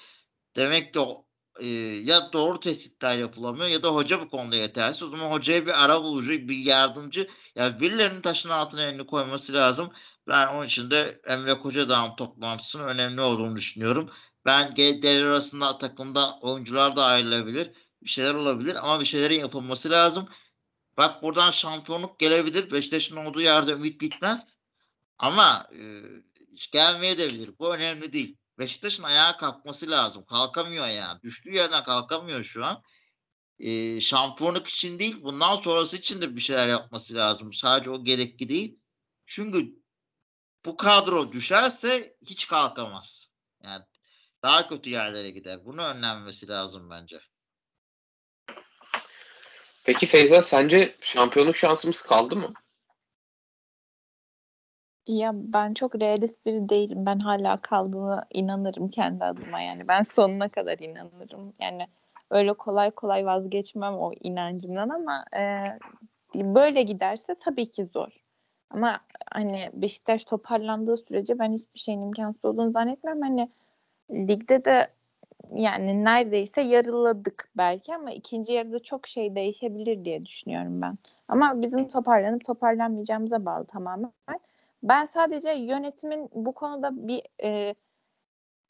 demek 0.57 0.93
ki 0.93 1.01
o 1.01 1.27
e, 1.61 1.67
ya 2.03 2.33
doğru 2.33 2.61
tespitler 2.61 3.19
yapılamıyor 3.19 3.67
ya 3.67 3.83
da 3.83 3.89
hoca 3.89 4.21
bu 4.21 4.29
konuda 4.29 4.57
yetersiz. 4.57 5.03
O 5.03 5.11
zaman 5.11 5.31
hocaya 5.31 5.67
bir 5.67 5.85
ara 5.85 6.03
bulucu, 6.03 6.31
bir 6.33 6.57
yardımcı 6.57 7.21
ya 7.21 7.65
yani 7.65 7.81
birilerinin 7.81 8.21
taşın 8.23 8.51
altına 8.51 8.83
elini 8.83 9.07
koyması 9.07 9.53
lazım. 9.53 9.93
Ben 10.29 10.47
onun 10.47 10.67
için 10.67 10.91
de 10.91 11.21
Emre 11.29 11.59
Kocadağ'ın 11.59 12.17
toplantısının 12.17 12.89
önemli 12.89 13.21
olduğunu 13.21 13.57
düşünüyorum. 13.57 14.11
Ben 14.47 14.77
devre 14.77 15.27
arasında 15.27 15.79
takımda 15.79 16.39
oyuncular 16.41 16.97
da 16.97 17.05
ayrılabilir. 17.05 17.71
Bir 18.03 18.11
şeyler 18.11 18.35
olabilir 18.35 18.77
ama 18.83 19.01
bir 19.01 19.05
şeylerin 19.05 19.41
yapılması 19.41 19.91
lazım. 19.91 20.29
Bak 20.97 21.23
buradan 21.23 21.51
şampiyonluk 21.51 22.19
gelebilir. 22.19 22.71
Beşiktaş'ın 22.71 23.17
olduğu 23.17 23.41
yerde 23.41 23.73
ümit 23.73 24.01
bitmez. 24.01 24.57
Ama 25.19 25.67
e, 25.73 25.83
gelmeye 26.73 27.19
de 27.19 27.29
bilir. 27.29 27.51
Bu 27.59 27.75
önemli 27.75 28.13
değil. 28.13 28.37
Beşiktaş'ın 28.59 29.03
ayağa 29.03 29.37
kalkması 29.37 29.91
lazım. 29.91 30.25
Kalkamıyor 30.25 30.87
yani. 30.87 31.23
Düştüğü 31.23 31.55
yerden 31.55 31.85
kalkamıyor 31.85 32.43
şu 32.43 32.65
an. 32.65 32.83
E, 33.59 34.01
şampiyonluk 34.01 34.67
için 34.67 34.99
değil 34.99 35.23
bundan 35.23 35.57
sonrası 35.57 35.97
için 35.97 36.23
de 36.23 36.37
bir 36.37 36.41
şeyler 36.41 36.69
yapması 36.69 37.15
lazım. 37.15 37.53
Sadece 37.53 37.91
o 37.91 38.05
gerekli 38.05 38.49
değil. 38.49 38.79
Çünkü 39.27 39.83
bu 40.65 40.77
kadro 40.77 41.33
düşerse 41.33 42.17
hiç 42.23 42.47
kalkamaz. 42.47 43.29
Yani 43.63 43.85
daha 44.43 44.69
kötü 44.69 44.91
yerlere 44.91 45.31
gider. 45.31 45.65
Bunu 45.65 45.83
önlenmesi 45.83 46.49
lazım 46.49 46.91
bence. 46.91 47.21
Peki 49.85 50.07
Feyza 50.07 50.43
sence 50.43 50.95
şampiyonluk 51.01 51.57
şansımız 51.57 52.03
kaldı 52.03 52.37
mı? 52.37 52.53
Ya 55.07 55.31
ben 55.35 55.75
çok 55.75 56.01
realist 56.01 56.47
biri 56.47 56.69
değilim. 56.69 57.07
Ben 57.07 57.19
hala 57.19 57.57
kaldığına 57.57 58.27
inanırım 58.33 58.89
kendi 58.89 59.25
adıma 59.25 59.61
yani. 59.61 59.89
Ben 59.89 60.03
sonuna 60.03 60.49
kadar 60.49 60.79
inanırım. 60.79 61.55
Yani 61.61 61.87
öyle 62.31 62.53
kolay 62.53 62.91
kolay 62.91 63.27
vazgeçmem 63.27 63.95
o 63.95 64.13
inancımdan 64.21 64.89
ama 64.89 65.25
e, 65.37 65.65
böyle 66.35 66.83
giderse 66.83 67.35
tabii 67.41 67.71
ki 67.71 67.87
zor. 67.87 68.13
Ama 68.71 69.01
hani 69.33 69.71
Beşiktaş 69.73 70.25
toparlandığı 70.25 70.97
sürece 70.97 71.39
ben 71.39 71.53
hiçbir 71.53 71.81
şeyin 71.81 72.03
imkansız 72.03 72.45
olduğunu 72.45 72.71
zannetmiyorum. 72.71 73.23
Hani 73.23 73.51
ligde 74.11 74.65
de 74.65 74.89
yani 75.55 76.05
neredeyse 76.05 76.61
yarıladık 76.61 77.49
belki 77.57 77.95
ama 77.95 78.11
ikinci 78.11 78.53
yarıda 78.53 78.83
çok 78.83 79.07
şey 79.07 79.35
değişebilir 79.35 80.05
diye 80.05 80.27
düşünüyorum 80.27 80.83
ben. 80.83 80.99
Ama 81.29 81.63
bizim 81.63 81.89
toparlanıp 81.89 82.45
toparlanmayacağımıza 82.45 83.45
bağlı 83.45 83.65
tamamen. 83.67 84.13
Ben 84.83 85.05
sadece 85.05 85.51
yönetimin 85.51 86.31
bu 86.35 86.53
konuda 86.53 87.09
bir 87.09 87.23
e, 87.45 87.75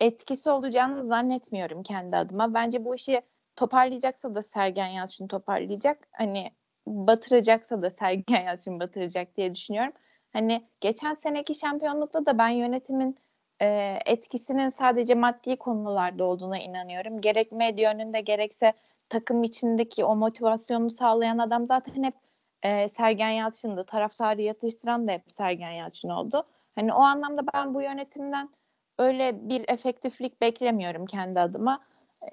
etkisi 0.00 0.50
olacağını 0.50 1.04
zannetmiyorum 1.04 1.82
kendi 1.82 2.16
adıma. 2.16 2.54
Bence 2.54 2.84
bu 2.84 2.94
işi 2.94 3.22
toparlayacaksa 3.56 4.34
da 4.34 4.42
Sergen 4.42 4.86
Yalçın 4.86 5.28
toparlayacak. 5.28 6.08
Hani 6.12 6.50
batıracaksa 6.86 7.82
da 7.82 7.90
Sergen 7.90 8.42
Yalçın 8.42 8.80
batıracak 8.80 9.36
diye 9.36 9.54
düşünüyorum. 9.54 9.92
Hani 10.32 10.66
geçen 10.80 11.14
seneki 11.14 11.54
şampiyonlukta 11.54 12.26
da 12.26 12.38
ben 12.38 12.48
yönetimin 12.48 13.16
e, 13.62 13.98
etkisinin 14.06 14.68
sadece 14.68 15.14
maddi 15.14 15.56
konularda 15.56 16.24
olduğuna 16.24 16.58
inanıyorum. 16.58 17.20
Gerek 17.20 17.52
medya 17.52 17.92
önünde 17.94 18.20
gerekse 18.20 18.72
takım 19.08 19.42
içindeki 19.42 20.04
o 20.04 20.16
motivasyonu 20.16 20.90
sağlayan 20.90 21.38
adam 21.38 21.66
zaten 21.66 22.02
hep 22.02 22.14
e, 22.62 22.88
Sergen 22.88 23.30
Yalçın'dı. 23.30 23.84
Taraftarı 23.84 24.42
yatıştıran 24.42 25.08
da 25.08 25.12
hep 25.12 25.22
Sergen 25.32 25.70
Yalçın 25.70 26.08
oldu. 26.08 26.46
Hani 26.74 26.92
o 26.92 26.98
anlamda 26.98 27.42
ben 27.54 27.74
bu 27.74 27.82
yönetimden 27.82 28.48
öyle 28.98 29.48
bir 29.48 29.64
efektiflik 29.68 30.40
beklemiyorum 30.40 31.06
kendi 31.06 31.40
adıma. 31.40 31.82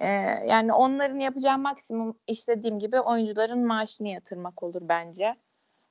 E, 0.00 0.06
yani 0.46 0.72
onların 0.72 1.18
yapacağı 1.18 1.58
maksimum 1.58 2.18
işlediğim 2.26 2.78
gibi 2.78 3.00
oyuncuların 3.00 3.66
maaşını 3.66 4.08
yatırmak 4.08 4.62
olur 4.62 4.82
bence. 4.88 5.36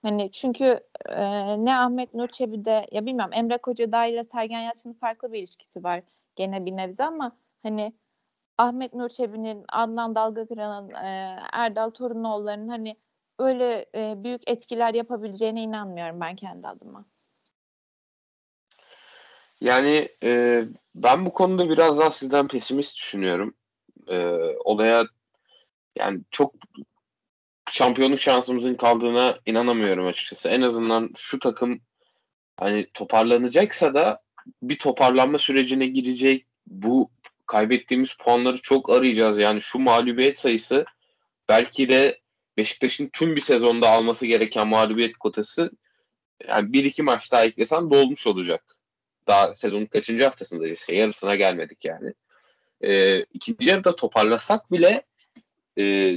Hani 0.04 0.32
çünkü 0.32 0.80
e, 1.10 1.66
ne 1.66 1.76
Ahmet 1.78 2.14
Nur 2.14 2.28
Çebi'de 2.28 2.88
ya 2.92 3.06
bilmiyorum 3.06 3.34
Emre 3.34 3.58
Kocadağ 3.58 4.06
ile 4.06 4.24
Sergen 4.24 4.60
Yalçın'ın 4.60 4.94
farklı 4.94 5.34
bir 5.34 5.40
ilişkisi 5.40 5.84
var 5.84 6.04
gene 6.36 6.66
bir 6.66 6.72
nebze 6.72 7.04
ama 7.04 7.38
hani 7.64 7.94
Ahmet 8.58 8.94
Nur 8.94 9.10
Çebi'nin, 9.10 9.66
Adnan 9.70 10.16
Dalgakıran'ın, 10.16 10.90
e, 10.90 11.40
Erdal 11.54 11.90
Torunoğulları'nın 11.90 12.68
hani 12.68 12.98
öyle 13.40 13.86
e, 13.96 14.24
büyük 14.24 14.50
etkiler 14.50 14.94
yapabileceğine 14.94 15.64
inanmıyorum 15.64 16.22
ben 16.22 16.36
kendi 16.36 16.68
adıma. 16.68 17.06
Yani 19.62 20.10
e, 20.24 20.64
ben 20.96 21.26
bu 21.26 21.34
konuda 21.34 21.70
biraz 21.70 22.00
daha 22.00 22.12
sizden 22.12 22.48
pesimist 22.48 22.98
düşünüyorum. 22.98 23.56
E, 24.08 24.18
olaya 24.66 25.06
yani 25.96 26.22
çok 26.32 26.54
şampiyonluk 27.74 28.20
şansımızın 28.20 28.76
kaldığına 28.76 29.40
inanamıyorum 29.46 30.06
açıkçası. 30.06 30.50
En 30.50 30.62
azından 30.62 31.10
şu 31.18 31.40
takım 31.40 31.82
hani 32.58 32.88
toparlanacaksa 32.94 33.94
da 33.94 34.22
bir 34.62 34.78
toparlanma 34.78 35.40
sürecine 35.40 35.88
girecek. 35.88 36.46
Bu 36.68 37.12
kaybettiğimiz 37.48 38.14
puanları 38.14 38.62
çok 38.62 38.90
arayacağız. 38.90 39.38
Yani 39.38 39.62
şu 39.62 39.80
mağlubiyet 39.80 40.38
sayısı 40.38 40.86
belki 41.50 41.90
de 41.90 42.20
Beşiktaş'ın 42.58 43.10
tüm 43.14 43.36
bir 43.36 43.42
sezonda 43.42 43.90
alması 43.90 44.26
gereken 44.26 44.68
mağlubiyet 44.68 45.18
kotası 45.18 45.72
yani 46.48 46.74
bir 46.74 46.86
iki 46.86 47.04
maç 47.04 47.32
daha 47.32 47.46
eklesen 47.46 47.92
dolmuş 47.92 48.28
olacak. 48.28 48.78
Daha 49.28 49.56
sezonun 49.56 49.86
kaçıncı 49.86 50.24
haftasında 50.24 50.68
işte 50.68 50.96
yarısına 50.96 51.36
gelmedik 51.36 51.86
yani. 51.86 52.14
Ee, 52.82 53.20
ikinci 53.24 53.70
yarıda 53.70 53.96
toparlasak 53.96 54.72
bile 54.72 55.04
e, 55.80 56.16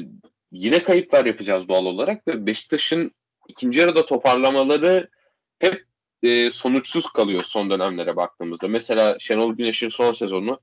yine 0.53 0.83
kayıplar 0.83 1.25
yapacağız 1.27 1.69
doğal 1.69 1.85
olarak 1.85 2.29
ve 2.29 2.47
Beşiktaş'ın 2.47 3.13
ikinci 3.49 3.81
yarıda 3.81 4.07
toparlamaları 4.07 5.11
hep 5.59 5.87
e, 6.23 6.51
sonuçsuz 6.51 7.07
kalıyor 7.07 7.43
son 7.45 7.71
dönemlere 7.71 8.17
baktığımızda. 8.17 8.69
Mesela 8.69 9.17
Şenol 9.19 9.55
Güneş'in 9.55 9.89
son 9.89 10.13
sezonu 10.13 10.61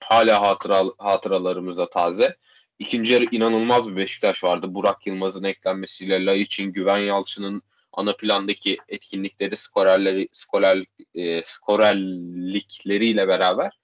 hala 0.00 0.42
hatıra, 0.42 0.82
hatıralarımıza 0.98 1.90
taze. 1.90 2.36
İkinci 2.78 3.12
yarı 3.12 3.24
inanılmaz 3.30 3.90
bir 3.90 3.96
Beşiktaş 3.96 4.44
vardı. 4.44 4.74
Burak 4.74 5.06
Yılmaz'ın 5.06 5.44
eklenmesiyle 5.44 6.26
Laiç'in, 6.26 6.72
Güven 6.72 6.98
Yalçın'ın 6.98 7.62
ana 7.92 8.16
plandaki 8.16 8.78
etkinlikleri, 8.88 9.56
skorerleri, 9.56 10.28
skorer, 10.32 10.84
e, 11.14 11.42
skorerlikleriyle 11.44 13.28
beraber. 13.28 13.78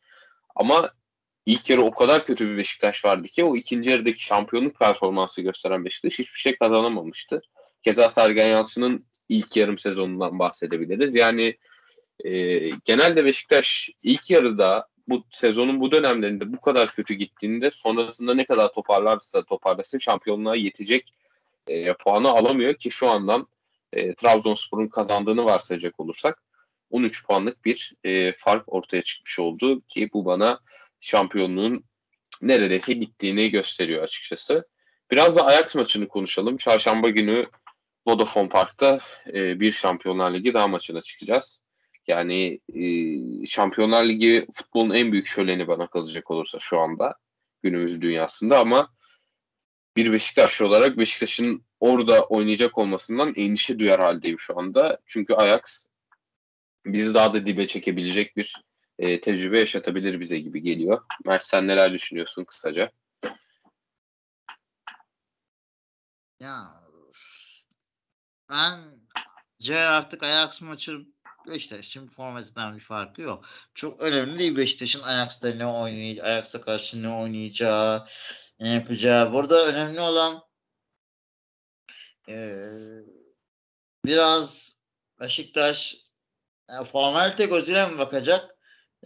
Ama 0.55 0.91
ilk 1.47 1.71
yarı 1.71 1.83
o 1.83 1.91
kadar 1.91 2.27
kötü 2.27 2.49
bir 2.49 2.59
Beşiktaş 2.59 3.05
vardı 3.05 3.29
ki 3.29 3.45
o 3.45 3.57
ikinci 3.57 3.91
yarıdaki 3.91 4.25
şampiyonluk 4.25 4.79
performansı 4.79 5.43
gösteren 5.43 5.85
Beşiktaş 5.85 6.19
hiçbir 6.19 6.39
şey 6.39 6.57
kazanamamıştı. 6.57 7.43
Keza 7.83 8.11
Sergen 8.11 8.51
Yalçın'ın 8.51 9.07
ilk 9.29 9.57
yarım 9.57 9.79
sezonundan 9.79 10.39
bahsedebiliriz. 10.39 11.15
Yani 11.15 11.57
e, 12.25 12.59
genelde 12.85 13.25
Beşiktaş 13.25 13.91
ilk 14.03 14.31
yarıda 14.31 14.89
bu 15.09 15.25
sezonun 15.31 15.81
bu 15.81 15.93
dönemlerinde 15.93 16.53
bu 16.53 16.61
kadar 16.61 16.95
kötü 16.95 17.15
gittiğinde 17.15 17.71
sonrasında 17.71 18.35
ne 18.35 18.45
kadar 18.45 18.73
toparlarsa 18.73 19.45
toparlasın 19.45 19.99
şampiyonluğa 19.99 20.57
yetecek 20.57 21.13
e, 21.67 21.93
puanı 21.93 22.29
alamıyor 22.29 22.75
ki 22.75 22.91
şu 22.91 23.11
andan 23.11 23.47
e, 23.93 24.15
Trabzonspor'un 24.15 24.89
kazandığını 24.89 25.45
varsayacak 25.45 26.01
olursak 26.01 26.43
13 26.91 27.27
puanlık 27.27 27.65
bir 27.65 27.95
e, 28.05 28.33
fark 28.33 28.73
ortaya 28.75 29.03
çıkmış 29.03 29.39
oldu 29.39 29.81
ki 29.81 30.11
bu 30.13 30.25
bana 30.25 30.61
şampiyonluğun 31.01 31.85
neredeyse 32.43 32.93
gittiğini 32.93 33.51
gösteriyor 33.51 34.03
açıkçası. 34.03 34.69
Biraz 35.11 35.37
da 35.37 35.47
Ajax 35.47 35.75
maçını 35.75 36.09
konuşalım. 36.09 36.57
Çarşamba 36.57 37.09
günü 37.09 37.47
Vodafone 38.07 38.49
Park'ta 38.49 39.01
e, 39.33 39.61
bir 39.61 39.73
Şampiyonlar 39.73 40.35
Ligi 40.35 40.55
daha 40.55 40.69
maçına 40.69 41.01
çıkacağız. 41.03 41.65
Yani 42.07 42.61
e, 42.75 43.47
Şampiyonlar 43.47 44.05
Ligi 44.05 44.47
futbolun 44.55 44.95
en 44.95 45.13
büyük 45.13 45.27
şöleni 45.27 45.69
bana 45.69 45.87
kalacak 45.87 46.31
olursa 46.31 46.59
şu 46.59 46.79
anda 46.79 47.15
günümüz 47.63 48.03
dünyasında 48.03 48.59
ama 48.59 48.91
bir 49.97 50.13
Beşiktaşlı 50.13 50.67
olarak 50.67 50.99
Beşiktaş'ın 50.99 51.65
orada 51.81 52.25
oynayacak 52.25 52.79
olmasından 52.79 53.35
endişe 53.37 53.79
duyar 53.79 54.01
haldeyim 54.01 54.39
şu 54.39 54.59
anda. 54.59 54.99
Çünkü 55.07 55.35
Ajax 55.35 55.89
bizi 56.87 57.15
daha 57.15 57.35
da 57.35 57.47
dibe 57.47 57.67
çekebilecek 57.67 58.37
bir 58.37 58.63
e, 58.99 59.21
tecrübe 59.21 59.59
yaşatabilir 59.61 60.21
bize 60.21 60.39
gibi 60.39 60.63
geliyor. 60.63 61.03
Mert 61.25 61.45
sen 61.45 61.69
neler 61.69 61.93
düşünüyorsun 61.93 62.45
kısaca? 62.45 62.91
Ya 66.41 66.83
bence 68.51 69.79
artık 69.79 70.23
Ajax 70.23 70.61
maçı 70.61 71.07
Beşiktaş'ın 71.47 72.09
formatinden 72.09 72.77
bir 72.77 72.81
farkı 72.81 73.23
yok. 73.23 73.45
Çok 73.75 74.03
önemli 74.03 74.39
değil 74.39 74.57
Beşiktaş'ın 74.57 75.03
Ajax'ta 75.03 75.51
ne 75.51 75.67
oynayacağı, 75.67 76.27
Ajax'a 76.27 76.61
karşı 76.61 77.03
ne 77.03 77.09
oynayacağı, 77.09 78.07
ne 78.61 78.69
yapacağı. 78.69 79.33
Burada 79.33 79.67
önemli 79.67 80.01
olan 80.01 80.43
ee, 82.29 82.57
biraz 84.05 84.77
Beşiktaş 85.21 85.97
yani 86.71 86.89
formalite 86.89 87.47
gözüyle 87.47 87.87
mi 87.87 87.99
bakacak? 87.99 88.56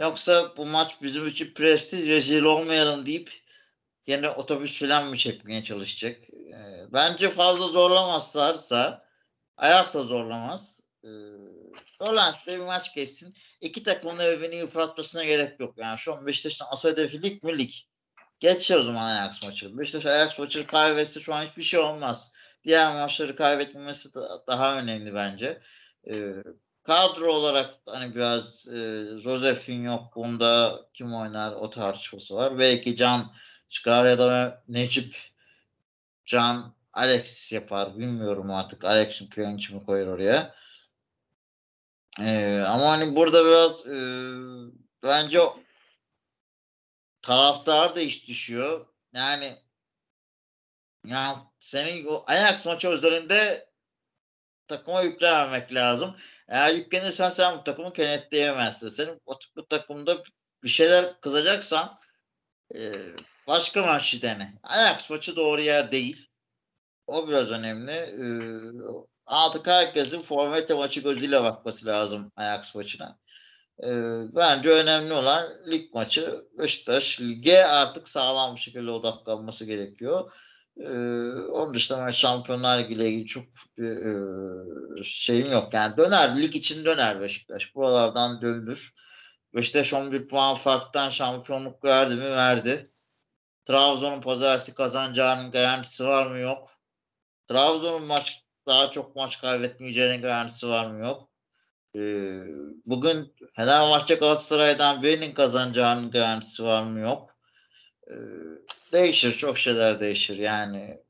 Yoksa 0.01 0.57
bu 0.57 0.67
maç 0.67 0.97
bizim 1.03 1.27
için 1.27 1.55
prestij 1.55 2.09
rezil 2.09 2.43
olmayalım 2.43 3.07
deyip 3.07 3.31
yine 4.07 4.31
otobüs 4.31 4.79
falan 4.79 5.07
mı 5.07 5.17
çekmeye 5.17 5.63
çalışacak? 5.63 6.17
Ee, 6.31 6.93
bence 6.93 7.31
fazla 7.31 7.67
zorlamazlarsa 7.67 9.07
ayak 9.57 9.95
da 9.95 10.03
zorlamaz. 10.03 10.81
Ee, 11.05 11.09
Roland'da 12.01 12.53
bir 12.53 12.59
maç 12.59 12.95
geçsin. 12.95 13.35
İki 13.61 13.83
takımın 13.83 14.19
birbirini 14.19 14.57
yıpratmasına 14.57 15.25
gerek 15.25 15.61
yok. 15.61 15.79
Yani 15.79 15.99
şu 15.99 16.15
an 16.15 16.27
Beşiktaş'ın 16.27 16.65
asıl 16.71 16.89
hedefi 16.89 17.23
lig 17.23 17.43
mi 17.43 17.59
lig? 17.59 17.71
Geçer 18.41 18.77
o 18.77 18.83
zaman 18.83 19.11
Ajax 19.11 19.43
maçı. 19.43 19.79
Beşiktaş 19.79 20.07
Ajax 20.07 20.39
maçı 20.39 20.67
kaybetse 20.67 21.21
şu 21.21 21.35
an 21.35 21.47
hiçbir 21.47 21.63
şey 21.63 21.81
olmaz. 21.81 22.33
Diğer 22.65 22.93
maçları 22.93 23.37
kaybetmemesi 23.37 24.15
da 24.15 24.47
daha 24.47 24.79
önemli 24.79 25.15
bence. 25.15 25.61
Ee, 26.11 26.35
kadro 26.83 27.33
olarak 27.33 27.75
hani 27.87 28.15
biraz 28.15 28.69
e, 28.69 29.05
Josef'in 29.19 29.85
yok. 29.85 30.17
Bunda 30.17 30.81
kim 30.93 31.15
oynar 31.15 31.53
o 31.53 31.71
tartışması 31.71 32.35
var. 32.35 32.59
Belki 32.59 32.97
Can 32.97 33.33
çıkar 33.69 34.05
ya 34.05 34.19
da 34.19 34.63
Necip 34.69 35.17
Can 36.25 36.75
Alex 36.93 37.53
yapar. 37.53 37.99
Bilmiyorum 37.99 38.51
artık. 38.51 38.85
Alex'in 38.85 39.27
Piyaniç'i 39.27 39.75
mi 39.75 39.87
koyar 39.87 40.07
oraya. 40.07 40.55
Ee, 42.21 42.65
ama 42.69 42.91
hani 42.91 43.17
burada 43.17 43.45
biraz 43.45 43.87
e, 43.87 43.99
bence 45.03 45.41
taraftar 47.23 47.97
da 47.97 48.01
iş 48.01 48.29
düşüyor. 48.29 48.87
Yani 49.15 49.57
ya 51.07 51.47
senin 51.59 52.07
o 52.07 52.25
Ajax 52.27 52.67
maçı 52.67 52.89
üzerinde 52.89 53.70
takıma 54.71 55.03
yüklememek 55.03 55.75
lazım. 55.75 56.17
Eğer 56.49 56.75
yüklenirsen 56.75 57.31
sen 57.31 57.59
bu 57.59 57.65
takımı 57.65 57.93
kenetleyemezsin. 57.93 58.89
Senin 58.89 59.21
bu 59.57 59.67
takımda 59.69 60.23
bir 60.63 60.69
şeyler 60.69 61.21
kızacaksan 61.21 61.99
e, 62.75 62.93
başka 63.47 63.83
maçı 63.83 64.23
dene. 64.23 64.55
Ajax 64.63 65.11
maçı 65.11 65.37
doğru 65.37 65.61
yer 65.61 65.93
değil. 65.93 66.29
O 67.07 67.29
biraz 67.29 67.51
önemli. 67.51 67.93
E, 67.93 68.25
artık 69.27 69.67
herkesin 69.67 70.21
formate 70.21 70.75
maçı 70.75 71.01
gözüyle 71.01 71.43
bakması 71.43 71.87
lazım 71.87 72.33
Ajax 72.37 72.75
maçına. 72.75 73.19
E, 73.85 73.89
bence 74.37 74.71
önemli 74.71 75.13
olan 75.13 75.51
lig 75.73 75.95
maçı. 75.95 76.45
Beşiktaş 76.59 77.21
lige 77.21 77.65
artık 77.65 78.09
sağlam 78.09 78.55
bir 78.55 78.61
şekilde 78.61 78.91
odaklanması 78.91 79.65
gerekiyor. 79.65 80.31
Ee, 80.81 81.33
onun 81.53 81.75
dışında 81.75 82.13
Şampiyonlar 82.13 82.79
ile 82.79 83.09
ilgili 83.09 83.27
çok 83.27 83.45
e, 83.79 83.87
şeyim 85.03 85.53
yok. 85.53 85.75
Yani 85.75 85.97
döner, 85.97 86.43
lig 86.43 86.57
için 86.57 86.85
döner 86.85 87.21
Beşiktaş. 87.21 87.75
Buralardan 87.75 88.43
dönülür. 88.43 88.93
Beşiktaş 89.55 89.93
11 89.93 90.29
puan 90.29 90.55
farktan 90.57 91.09
şampiyonluk 91.09 91.85
verdi 91.85 92.15
mi? 92.15 92.31
Verdi. 92.31 92.91
Trabzon'un 93.65 94.21
pazartesi 94.21 94.75
kazanacağının 94.75 95.51
garantisi 95.51 96.05
var 96.05 96.27
mı? 96.27 96.39
Yok. 96.39 96.71
Trabzon'un 97.49 98.07
maç 98.07 98.45
daha 98.67 98.91
çok 98.91 99.17
maç 99.17 99.41
kaybetmeyeceğinin 99.41 100.23
garantisi 100.23 100.69
var 100.69 100.87
mı? 100.87 101.01
Yok. 101.01 101.31
Ee, 101.97 102.41
bugün 102.87 103.35
Fenerbahçe 103.57 104.15
Galatasaray'dan 104.15 105.03
birinin 105.03 105.35
kazanacağının 105.35 106.11
garantisi 106.11 106.65
var 106.65 106.83
mı? 106.83 107.01
Yok. 107.01 107.30
Ee, 108.11 108.15
değişir. 108.93 109.33
Çok 109.33 109.59
şeyler 109.59 110.01
değişir. 110.01 110.37
Yani 110.37 111.01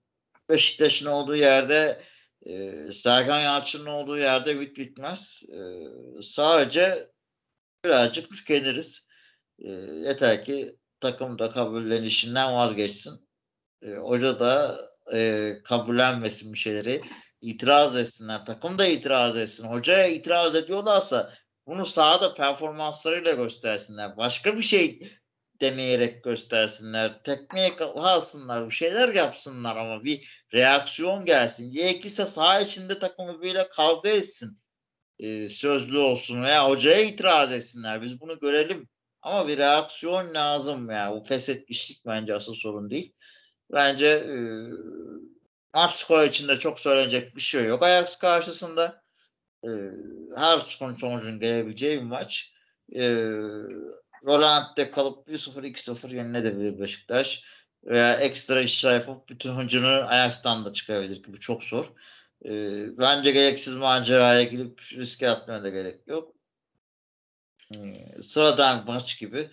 Beşiktaş'ın 0.48 1.06
olduğu 1.06 1.36
yerde 1.36 2.00
e, 2.46 2.72
Sergen 2.92 3.40
Yalçın'ın 3.40 3.86
olduğu 3.86 4.18
yerde 4.18 4.60
bit 4.60 4.76
bitmez. 4.76 5.42
E, 5.52 5.60
sadece 6.22 7.10
birazcık 7.84 8.30
tükeniriz. 8.30 9.06
E, 9.58 9.70
yeter 10.06 10.44
ki 10.44 10.76
takım 11.00 11.38
da 11.38 11.52
kabullenişinden 11.52 12.54
vazgeçsin. 12.54 13.28
E, 13.82 13.90
hoca 13.94 14.40
da 14.40 14.78
e, 15.12 15.52
kabullenmesin 15.64 16.52
bir 16.52 16.58
şeyleri. 16.58 17.00
itiraz 17.40 17.96
etsinler. 17.96 18.46
Takım 18.46 18.78
da 18.78 18.86
itiraz 18.86 19.36
etsin. 19.36 19.64
Hocaya 19.64 20.06
itiraz 20.06 20.54
ediyorlarsa 20.54 21.34
bunu 21.66 21.86
sahada 21.86 22.34
performanslarıyla 22.34 23.32
göstersinler. 23.32 24.16
Başka 24.16 24.56
bir 24.56 24.62
şey 24.62 25.00
deneyerek 25.60 26.24
göstersinler. 26.24 27.22
Tekmeye 27.22 27.76
alsınlar. 27.78 28.66
Bir 28.66 28.74
şeyler 28.74 29.14
yapsınlar 29.14 29.76
ama 29.76 30.04
bir 30.04 30.44
reaksiyon 30.54 31.24
gelsin. 31.24 31.72
Gerekirse 31.72 32.26
saha 32.26 32.60
içinde 32.60 32.98
takımı 32.98 33.42
böyle 33.42 33.68
kavga 33.68 34.08
etsin. 34.08 34.58
Ee, 35.18 35.48
sözlü 35.48 35.98
olsun 35.98 36.42
veya 36.42 36.68
hocaya 36.68 37.00
itiraz 37.02 37.52
etsinler. 37.52 38.02
Biz 38.02 38.20
bunu 38.20 38.38
görelim. 38.38 38.88
Ama 39.22 39.48
bir 39.48 39.58
reaksiyon 39.58 40.34
lazım 40.34 40.90
ya. 40.90 41.12
Bu 41.12 41.24
feshetmişlik 41.24 42.06
bence 42.06 42.34
asıl 42.34 42.54
sorun 42.54 42.90
değil. 42.90 43.14
Bence 43.72 44.06
e, 44.06 44.36
maç 45.74 45.92
skoru 45.92 46.24
içinde 46.24 46.58
çok 46.58 46.80
söylenecek 46.80 47.36
bir 47.36 47.40
şey 47.40 47.64
yok. 47.64 47.82
Ajax 47.82 48.16
karşısında 48.18 49.02
e, 49.64 49.68
her 50.36 50.58
skor 50.58 50.98
sonucun 50.98 51.40
gelebileceği 51.40 51.98
bir 51.98 52.04
maç. 52.04 52.52
E, 52.96 53.24
Roland'de 54.24 54.90
kalıp 54.90 55.28
1-0 55.28 55.64
2-0 55.64 56.14
yenilebilir 56.14 56.80
Beşiktaş. 56.80 57.42
Veya 57.84 58.14
ekstra 58.14 58.60
işler 58.60 58.94
yapıp 58.94 59.28
bütün 59.28 59.56
hıncını 59.56 60.08
Ajax'tan 60.08 60.64
da 60.64 60.72
çıkarabilir 60.72 61.22
ki 61.22 61.32
bu 61.32 61.40
çok 61.40 61.64
zor. 61.64 61.92
E, 62.44 62.50
bence 62.98 63.30
gereksiz 63.30 63.74
maceraya 63.74 64.42
gidip 64.42 64.80
riske 64.92 65.30
atmaya 65.30 65.64
da 65.64 65.68
gerek 65.68 66.06
yok. 66.06 66.34
E, 67.74 67.76
sıradan 68.22 68.84
maç 68.86 69.18
gibi. 69.18 69.50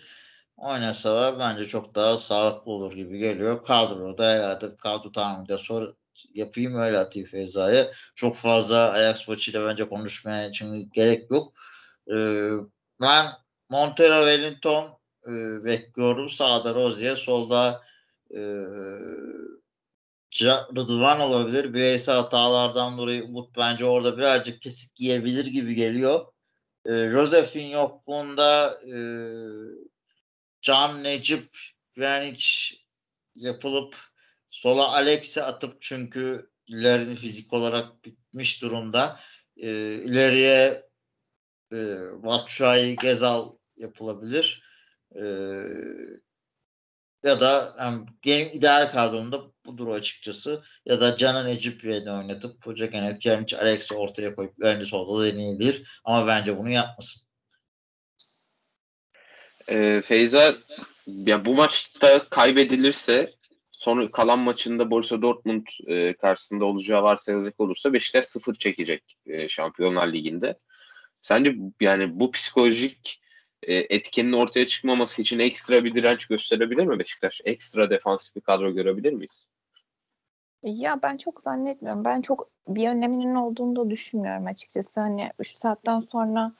oynasalar 0.56 1.38
bence 1.38 1.68
çok 1.68 1.94
daha 1.94 2.16
sağlıklı 2.16 2.72
olur 2.72 2.92
gibi 2.92 3.18
geliyor. 3.18 3.64
Kadroda 3.64 4.30
herhalde 4.30 4.76
kadro 4.76 5.12
tahmininde 5.12 5.58
sor 5.58 5.94
yapayım 6.34 6.74
öyle 6.74 6.98
atayım 6.98 7.28
Feyza'ya. 7.28 7.90
Çok 8.14 8.36
fazla 8.36 8.90
Ajax 8.92 9.28
maçıyla 9.28 9.68
bence 9.68 9.88
konuşmaya 9.88 10.48
için 10.48 10.90
gerek 10.94 11.30
yok. 11.30 11.54
Ee, 12.10 12.50
ben 13.00 13.26
Montero 13.68 14.30
Wellington 14.30 14.98
e, 15.26 15.64
bekliyorum. 15.64 16.28
Sağda 16.28 16.74
Rozier, 16.74 17.16
solda 17.16 17.82
e, 18.34 18.40
Rıdvan 20.76 21.20
olabilir. 21.20 21.74
Bireysel 21.74 22.14
hatalardan 22.14 22.98
dolayı 22.98 23.24
Umut 23.24 23.56
bence 23.56 23.84
orada 23.84 24.18
birazcık 24.18 24.62
kesik 24.62 24.94
giyebilir 24.94 25.46
gibi 25.46 25.74
geliyor. 25.74 26.26
E, 26.86 26.90
Josef'in 26.90 27.66
yokluğunda 27.66 28.78
e, 28.86 28.96
Can 30.60 31.04
Necip 31.04 31.58
Pjanic 31.94 32.44
yapılıp 33.34 33.96
sola 34.50 34.92
Alex'i 34.92 35.42
atıp 35.42 35.82
çünkü 35.82 36.50
ilerini 36.66 37.16
fizik 37.16 37.52
olarak 37.52 38.04
bitmiş 38.04 38.62
durumda. 38.62 39.20
E, 39.56 39.68
ileriye 39.94 40.88
e, 41.72 41.76
Batshuayi 42.24 42.96
Gezal 42.96 43.57
yapılabilir. 43.78 44.62
E, 45.14 45.24
ya 47.24 47.40
da 47.40 47.74
yani 47.78 48.06
benim 48.26 48.48
ideal 48.52 48.92
kadromda 48.92 49.40
budur 49.66 49.88
açıkçası. 49.88 50.62
Ya 50.86 51.00
da 51.00 51.16
Canan 51.16 51.48
Ecipye'ni 51.48 52.10
oynatıp 52.10 52.66
Hoca 52.66 52.86
gene 52.86 53.18
Pjanic 53.18 53.56
Alex'i 53.56 53.94
ortaya 53.94 54.34
koyup 54.34 54.64
Lerini 54.64 54.86
solda 54.86 55.26
deneyebilir. 55.26 56.00
Ama 56.04 56.26
bence 56.26 56.58
bunu 56.58 56.70
yapmasın. 56.70 57.22
E, 59.68 60.00
Feyza 60.00 60.56
ya 61.06 61.44
bu 61.44 61.54
maçta 61.54 62.28
kaybedilirse 62.28 63.30
sonra 63.72 64.10
kalan 64.10 64.38
maçında 64.38 64.90
Borussia 64.90 65.22
Dortmund 65.22 65.66
e, 65.86 66.16
karşısında 66.16 66.64
olacağı 66.64 67.02
varsayılacak 67.02 67.60
olursa 67.60 67.92
Beşiktaş 67.92 68.24
sıfır 68.26 68.54
çekecek 68.54 69.16
e, 69.26 69.48
Şampiyonlar 69.48 70.12
Ligi'nde. 70.12 70.56
Sence 71.20 71.56
yani 71.80 72.20
bu 72.20 72.30
psikolojik 72.30 73.20
e, 73.62 73.74
etkenin 73.74 74.32
ortaya 74.32 74.66
çıkmaması 74.66 75.22
için 75.22 75.38
ekstra 75.38 75.84
bir 75.84 75.94
direnç 75.94 76.26
gösterebilir 76.26 76.86
mi 76.86 76.98
Beşiktaş? 76.98 77.40
Ekstra 77.44 77.90
defansif 77.90 78.36
bir 78.36 78.40
kadro 78.40 78.74
görebilir 78.74 79.12
miyiz? 79.12 79.50
Ya 80.62 81.02
ben 81.02 81.16
çok 81.16 81.42
zannetmiyorum. 81.42 82.04
Ben 82.04 82.20
çok 82.20 82.50
bir 82.68 82.88
öneminin 82.88 83.34
olduğunu 83.34 83.76
da 83.76 83.90
düşünmüyorum 83.90 84.46
açıkçası. 84.46 85.00
Hani 85.00 85.30
3 85.38 85.54
saatten 85.54 86.00
sonra 86.00 86.52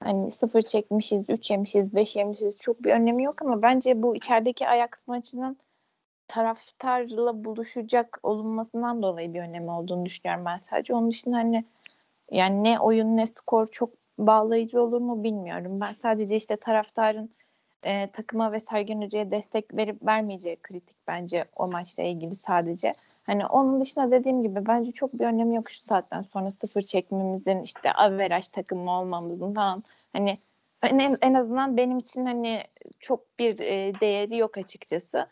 hani 0.00 0.30
sıfır 0.30 0.62
çekmişiz, 0.62 1.24
3 1.28 1.50
yemişiz, 1.50 1.94
5 1.94 2.16
yemişiz 2.16 2.58
çok 2.58 2.84
bir 2.84 2.92
önemi 2.92 3.24
yok 3.24 3.42
ama 3.42 3.62
bence 3.62 4.02
bu 4.02 4.16
içerideki 4.16 4.68
Ajax 4.68 5.06
maçının 5.06 5.56
taraftarla 6.28 7.44
buluşacak 7.44 8.20
olunmasından 8.22 9.02
dolayı 9.02 9.34
bir 9.34 9.40
önemi 9.40 9.70
olduğunu 9.70 10.06
düşünüyorum 10.06 10.44
ben 10.44 10.56
sadece. 10.56 10.94
Onun 10.94 11.10
dışında 11.10 11.36
hani 11.36 11.64
yani 12.30 12.64
ne 12.64 12.80
oyun 12.80 13.16
ne 13.16 13.26
skor 13.26 13.66
çok 13.66 13.90
bağlayıcı 14.18 14.82
olur 14.82 15.00
mu 15.00 15.24
bilmiyorum. 15.24 15.80
Ben 15.80 15.92
sadece 15.92 16.36
işte 16.36 16.56
taraftarın 16.56 17.30
e, 17.82 18.10
takıma 18.10 18.52
ve 18.52 18.60
Sergen 18.60 19.02
Hoca'ya 19.02 19.30
destek 19.30 19.76
verip 19.76 20.06
vermeyeceği 20.06 20.56
kritik 20.62 20.96
bence 21.06 21.44
o 21.56 21.68
maçla 21.68 22.02
ilgili 22.02 22.36
sadece. 22.36 22.94
Hani 23.22 23.46
onun 23.46 23.80
dışında 23.80 24.10
dediğim 24.10 24.42
gibi 24.42 24.66
bence 24.66 24.90
çok 24.90 25.12
bir 25.12 25.24
önemi 25.24 25.56
yok 25.56 25.70
şu 25.70 25.80
saatten 25.80 26.22
sonra 26.22 26.50
sıfır 26.50 26.82
çekmemizin 26.82 27.62
işte 27.62 27.92
averaj 27.92 28.48
takımı 28.48 28.90
olmamızın 28.90 29.54
falan. 29.54 29.82
Hani 30.12 30.38
en, 30.82 31.18
en 31.22 31.34
azından 31.34 31.76
benim 31.76 31.98
için 31.98 32.26
hani 32.26 32.60
çok 33.00 33.38
bir 33.38 33.58
e, 33.60 34.00
değeri 34.00 34.36
yok 34.36 34.58
açıkçası. 34.58 35.26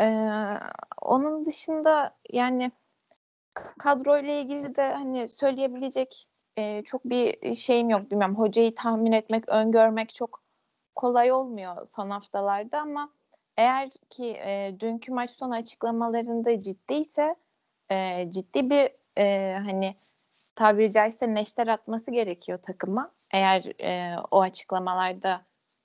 Ee, 0.00 0.30
onun 1.02 1.46
dışında 1.46 2.16
yani 2.32 2.72
kadroyla 3.78 4.32
ilgili 4.32 4.76
de 4.76 4.92
hani 4.92 5.28
söyleyebilecek 5.28 6.28
e, 6.56 6.82
çok 6.82 7.04
bir 7.04 7.54
şeyim 7.54 7.90
yok 7.90 8.10
bilmem 8.10 8.34
hocayı 8.34 8.74
tahmin 8.74 9.12
etmek, 9.12 9.48
öngörmek 9.48 10.14
çok 10.14 10.42
kolay 10.94 11.32
olmuyor 11.32 11.86
son 11.86 12.10
haftalarda 12.10 12.80
ama 12.80 13.10
eğer 13.56 13.90
ki 14.10 14.26
e, 14.26 14.76
dünkü 14.80 15.12
maç 15.12 15.30
sonu 15.30 15.54
açıklamalarında 15.54 16.60
ciddiyse 16.60 17.36
e, 17.90 18.30
ciddi 18.30 18.70
bir 18.70 18.90
e, 19.18 19.54
hani 19.64 19.94
tabiri 20.54 20.92
caizse 20.92 21.34
neşter 21.34 21.66
atması 21.66 22.10
gerekiyor 22.10 22.58
takıma. 22.62 23.10
Eğer 23.30 23.80
e, 23.80 24.16
o 24.30 24.40
açıklamalarda 24.40 25.42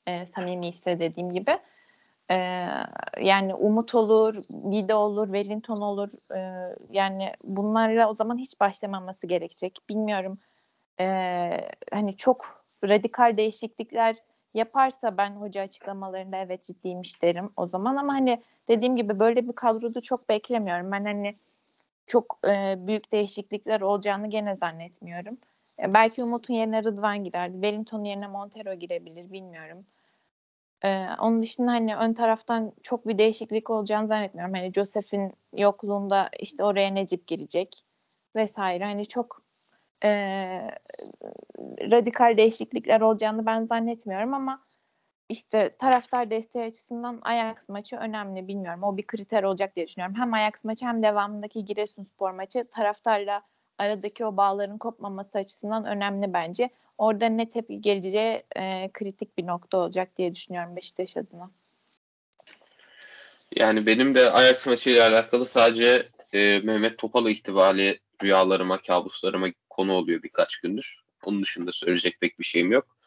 e, 0.08 0.26
samimi 0.26 0.68
ise 0.68 1.00
dediğim 1.00 1.34
gibi. 1.34 1.60
E, 2.32 2.36
yani 3.22 3.56
Umut 3.56 3.96
olur, 3.96 4.36
Vida 4.50 4.98
olur, 4.98 5.26
Wellington 5.26 5.82
olur. 5.82 6.10
E, 6.36 6.72
yani 6.90 7.34
bunlarla 7.44 8.10
o 8.10 8.16
zaman 8.16 8.38
hiç 8.38 8.60
başlamaması 8.60 9.28
gerekecek. 9.28 9.80
Bilmiyorum 9.90 10.40
e, 11.02 11.70
hani 11.92 12.18
çok 12.18 12.66
radikal 12.84 13.38
değişiklikler 13.38 14.16
yaparsa 14.54 15.18
ben 15.18 15.32
hoca 15.32 15.62
açıklamalarında 15.62 16.38
evet 16.38 16.64
ciddiymiş 16.64 17.22
derim 17.22 17.50
o 17.58 17.68
zaman 17.68 17.96
ama 17.96 18.14
hani 18.14 18.44
dediğim 18.68 18.96
gibi 18.96 19.20
böyle 19.20 19.48
bir 19.48 19.54
kadroda 19.54 20.02
çok 20.02 20.30
beklemiyorum. 20.30 20.92
Ben 20.92 21.06
hani 21.06 21.36
çok 22.08 22.40
e, 22.48 22.76
büyük 22.88 23.12
değişiklikler 23.12 23.82
olacağını 23.82 24.30
gene 24.30 24.56
zannetmiyorum. 24.56 25.38
E, 25.80 25.94
belki 25.94 26.24
Umut'un 26.24 26.54
yerine 26.54 26.84
Rıdvan 26.84 27.24
girer. 27.24 27.52
Wellington 27.52 28.04
yerine 28.04 28.28
Montero 28.28 28.74
girebilir 28.74 29.32
bilmiyorum. 29.32 29.86
E, 30.84 31.08
onun 31.22 31.42
dışında 31.42 31.72
hani 31.72 31.96
ön 31.96 32.14
taraftan 32.14 32.72
çok 32.84 33.08
bir 33.08 33.18
değişiklik 33.18 33.70
olacağını 33.70 34.08
zannetmiyorum. 34.08 34.54
Hani 34.54 34.74
Joseph'in 34.74 35.34
yokluğunda 35.54 36.30
işte 36.40 36.64
oraya 36.64 36.90
Necip 36.90 37.28
girecek 37.28 37.86
vesaire. 38.36 38.84
Hani 38.86 39.06
çok 39.06 39.42
e, 40.04 40.10
radikal 41.92 42.38
değişiklikler 42.38 43.02
olacağını 43.02 43.46
ben 43.46 43.66
zannetmiyorum 43.66 44.34
ama 44.34 44.64
işte 45.30 45.76
taraftar 45.80 46.30
desteği 46.30 46.66
açısından 46.66 47.20
Ajax 47.22 47.70
maçı 47.70 47.96
önemli 47.96 48.48
bilmiyorum. 48.48 48.84
O 48.84 48.98
bir 48.98 49.08
kriter 49.08 49.44
olacak 49.44 49.76
diye 49.76 49.88
düşünüyorum. 49.88 50.16
Hem 50.16 50.34
Ajax 50.34 50.64
maçı 50.64 50.86
hem 50.86 51.04
devamındaki 51.04 51.66
Giresunspor 51.66 52.32
maçı 52.32 52.68
taraftarla 52.72 53.42
aradaki 53.78 54.26
o 54.26 54.38
bağların 54.38 54.78
kopmaması 54.78 55.38
açısından 55.38 55.86
önemli 55.86 56.34
bence. 56.34 56.70
Orada 56.98 57.26
ne 57.26 57.50
tepki 57.50 57.82
geleceği 57.82 58.44
e, 58.56 58.90
kritik 58.94 59.38
bir 59.38 59.48
nokta 59.48 59.78
olacak 59.78 60.18
diye 60.18 60.36
düşünüyorum 60.36 60.76
Beşiktaş 60.76 61.18
adına. 61.18 61.52
Yani 63.56 63.86
benim 63.86 64.16
de 64.16 64.32
Ajax 64.32 64.68
maçıyla 64.68 65.10
alakalı 65.10 65.46
sadece 65.46 66.10
e, 66.34 66.60
Mehmet 66.60 66.98
Topal 66.98 67.30
ihtimali 67.30 68.00
rüyalarıma, 68.24 68.78
kabuslarıma 68.78 69.48
konu 69.72 69.94
oluyor 69.94 70.24
birkaç 70.24 70.58
gündür. 70.58 71.02
Onun 71.24 71.42
dışında 71.42 71.72
söyleyecek 71.72 72.22
pek 72.22 72.40
bir 72.40 72.44
şeyim 72.44 72.72
yok. 72.72 72.98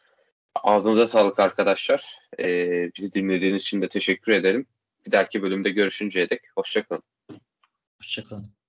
Ağzınıza 0.55 1.05
sağlık 1.05 1.39
arkadaşlar. 1.39 2.19
Ee, 2.39 2.91
bizi 2.97 3.13
dinlediğiniz 3.13 3.61
için 3.61 3.81
de 3.81 3.89
teşekkür 3.89 4.31
ederim. 4.31 4.65
Bir 5.05 5.11
dahaki 5.11 5.41
bölümde 5.41 5.69
görüşünceye 5.69 6.29
dek 6.29 6.41
hoşçakalın. 6.55 7.03
Hoşçakalın. 8.01 8.64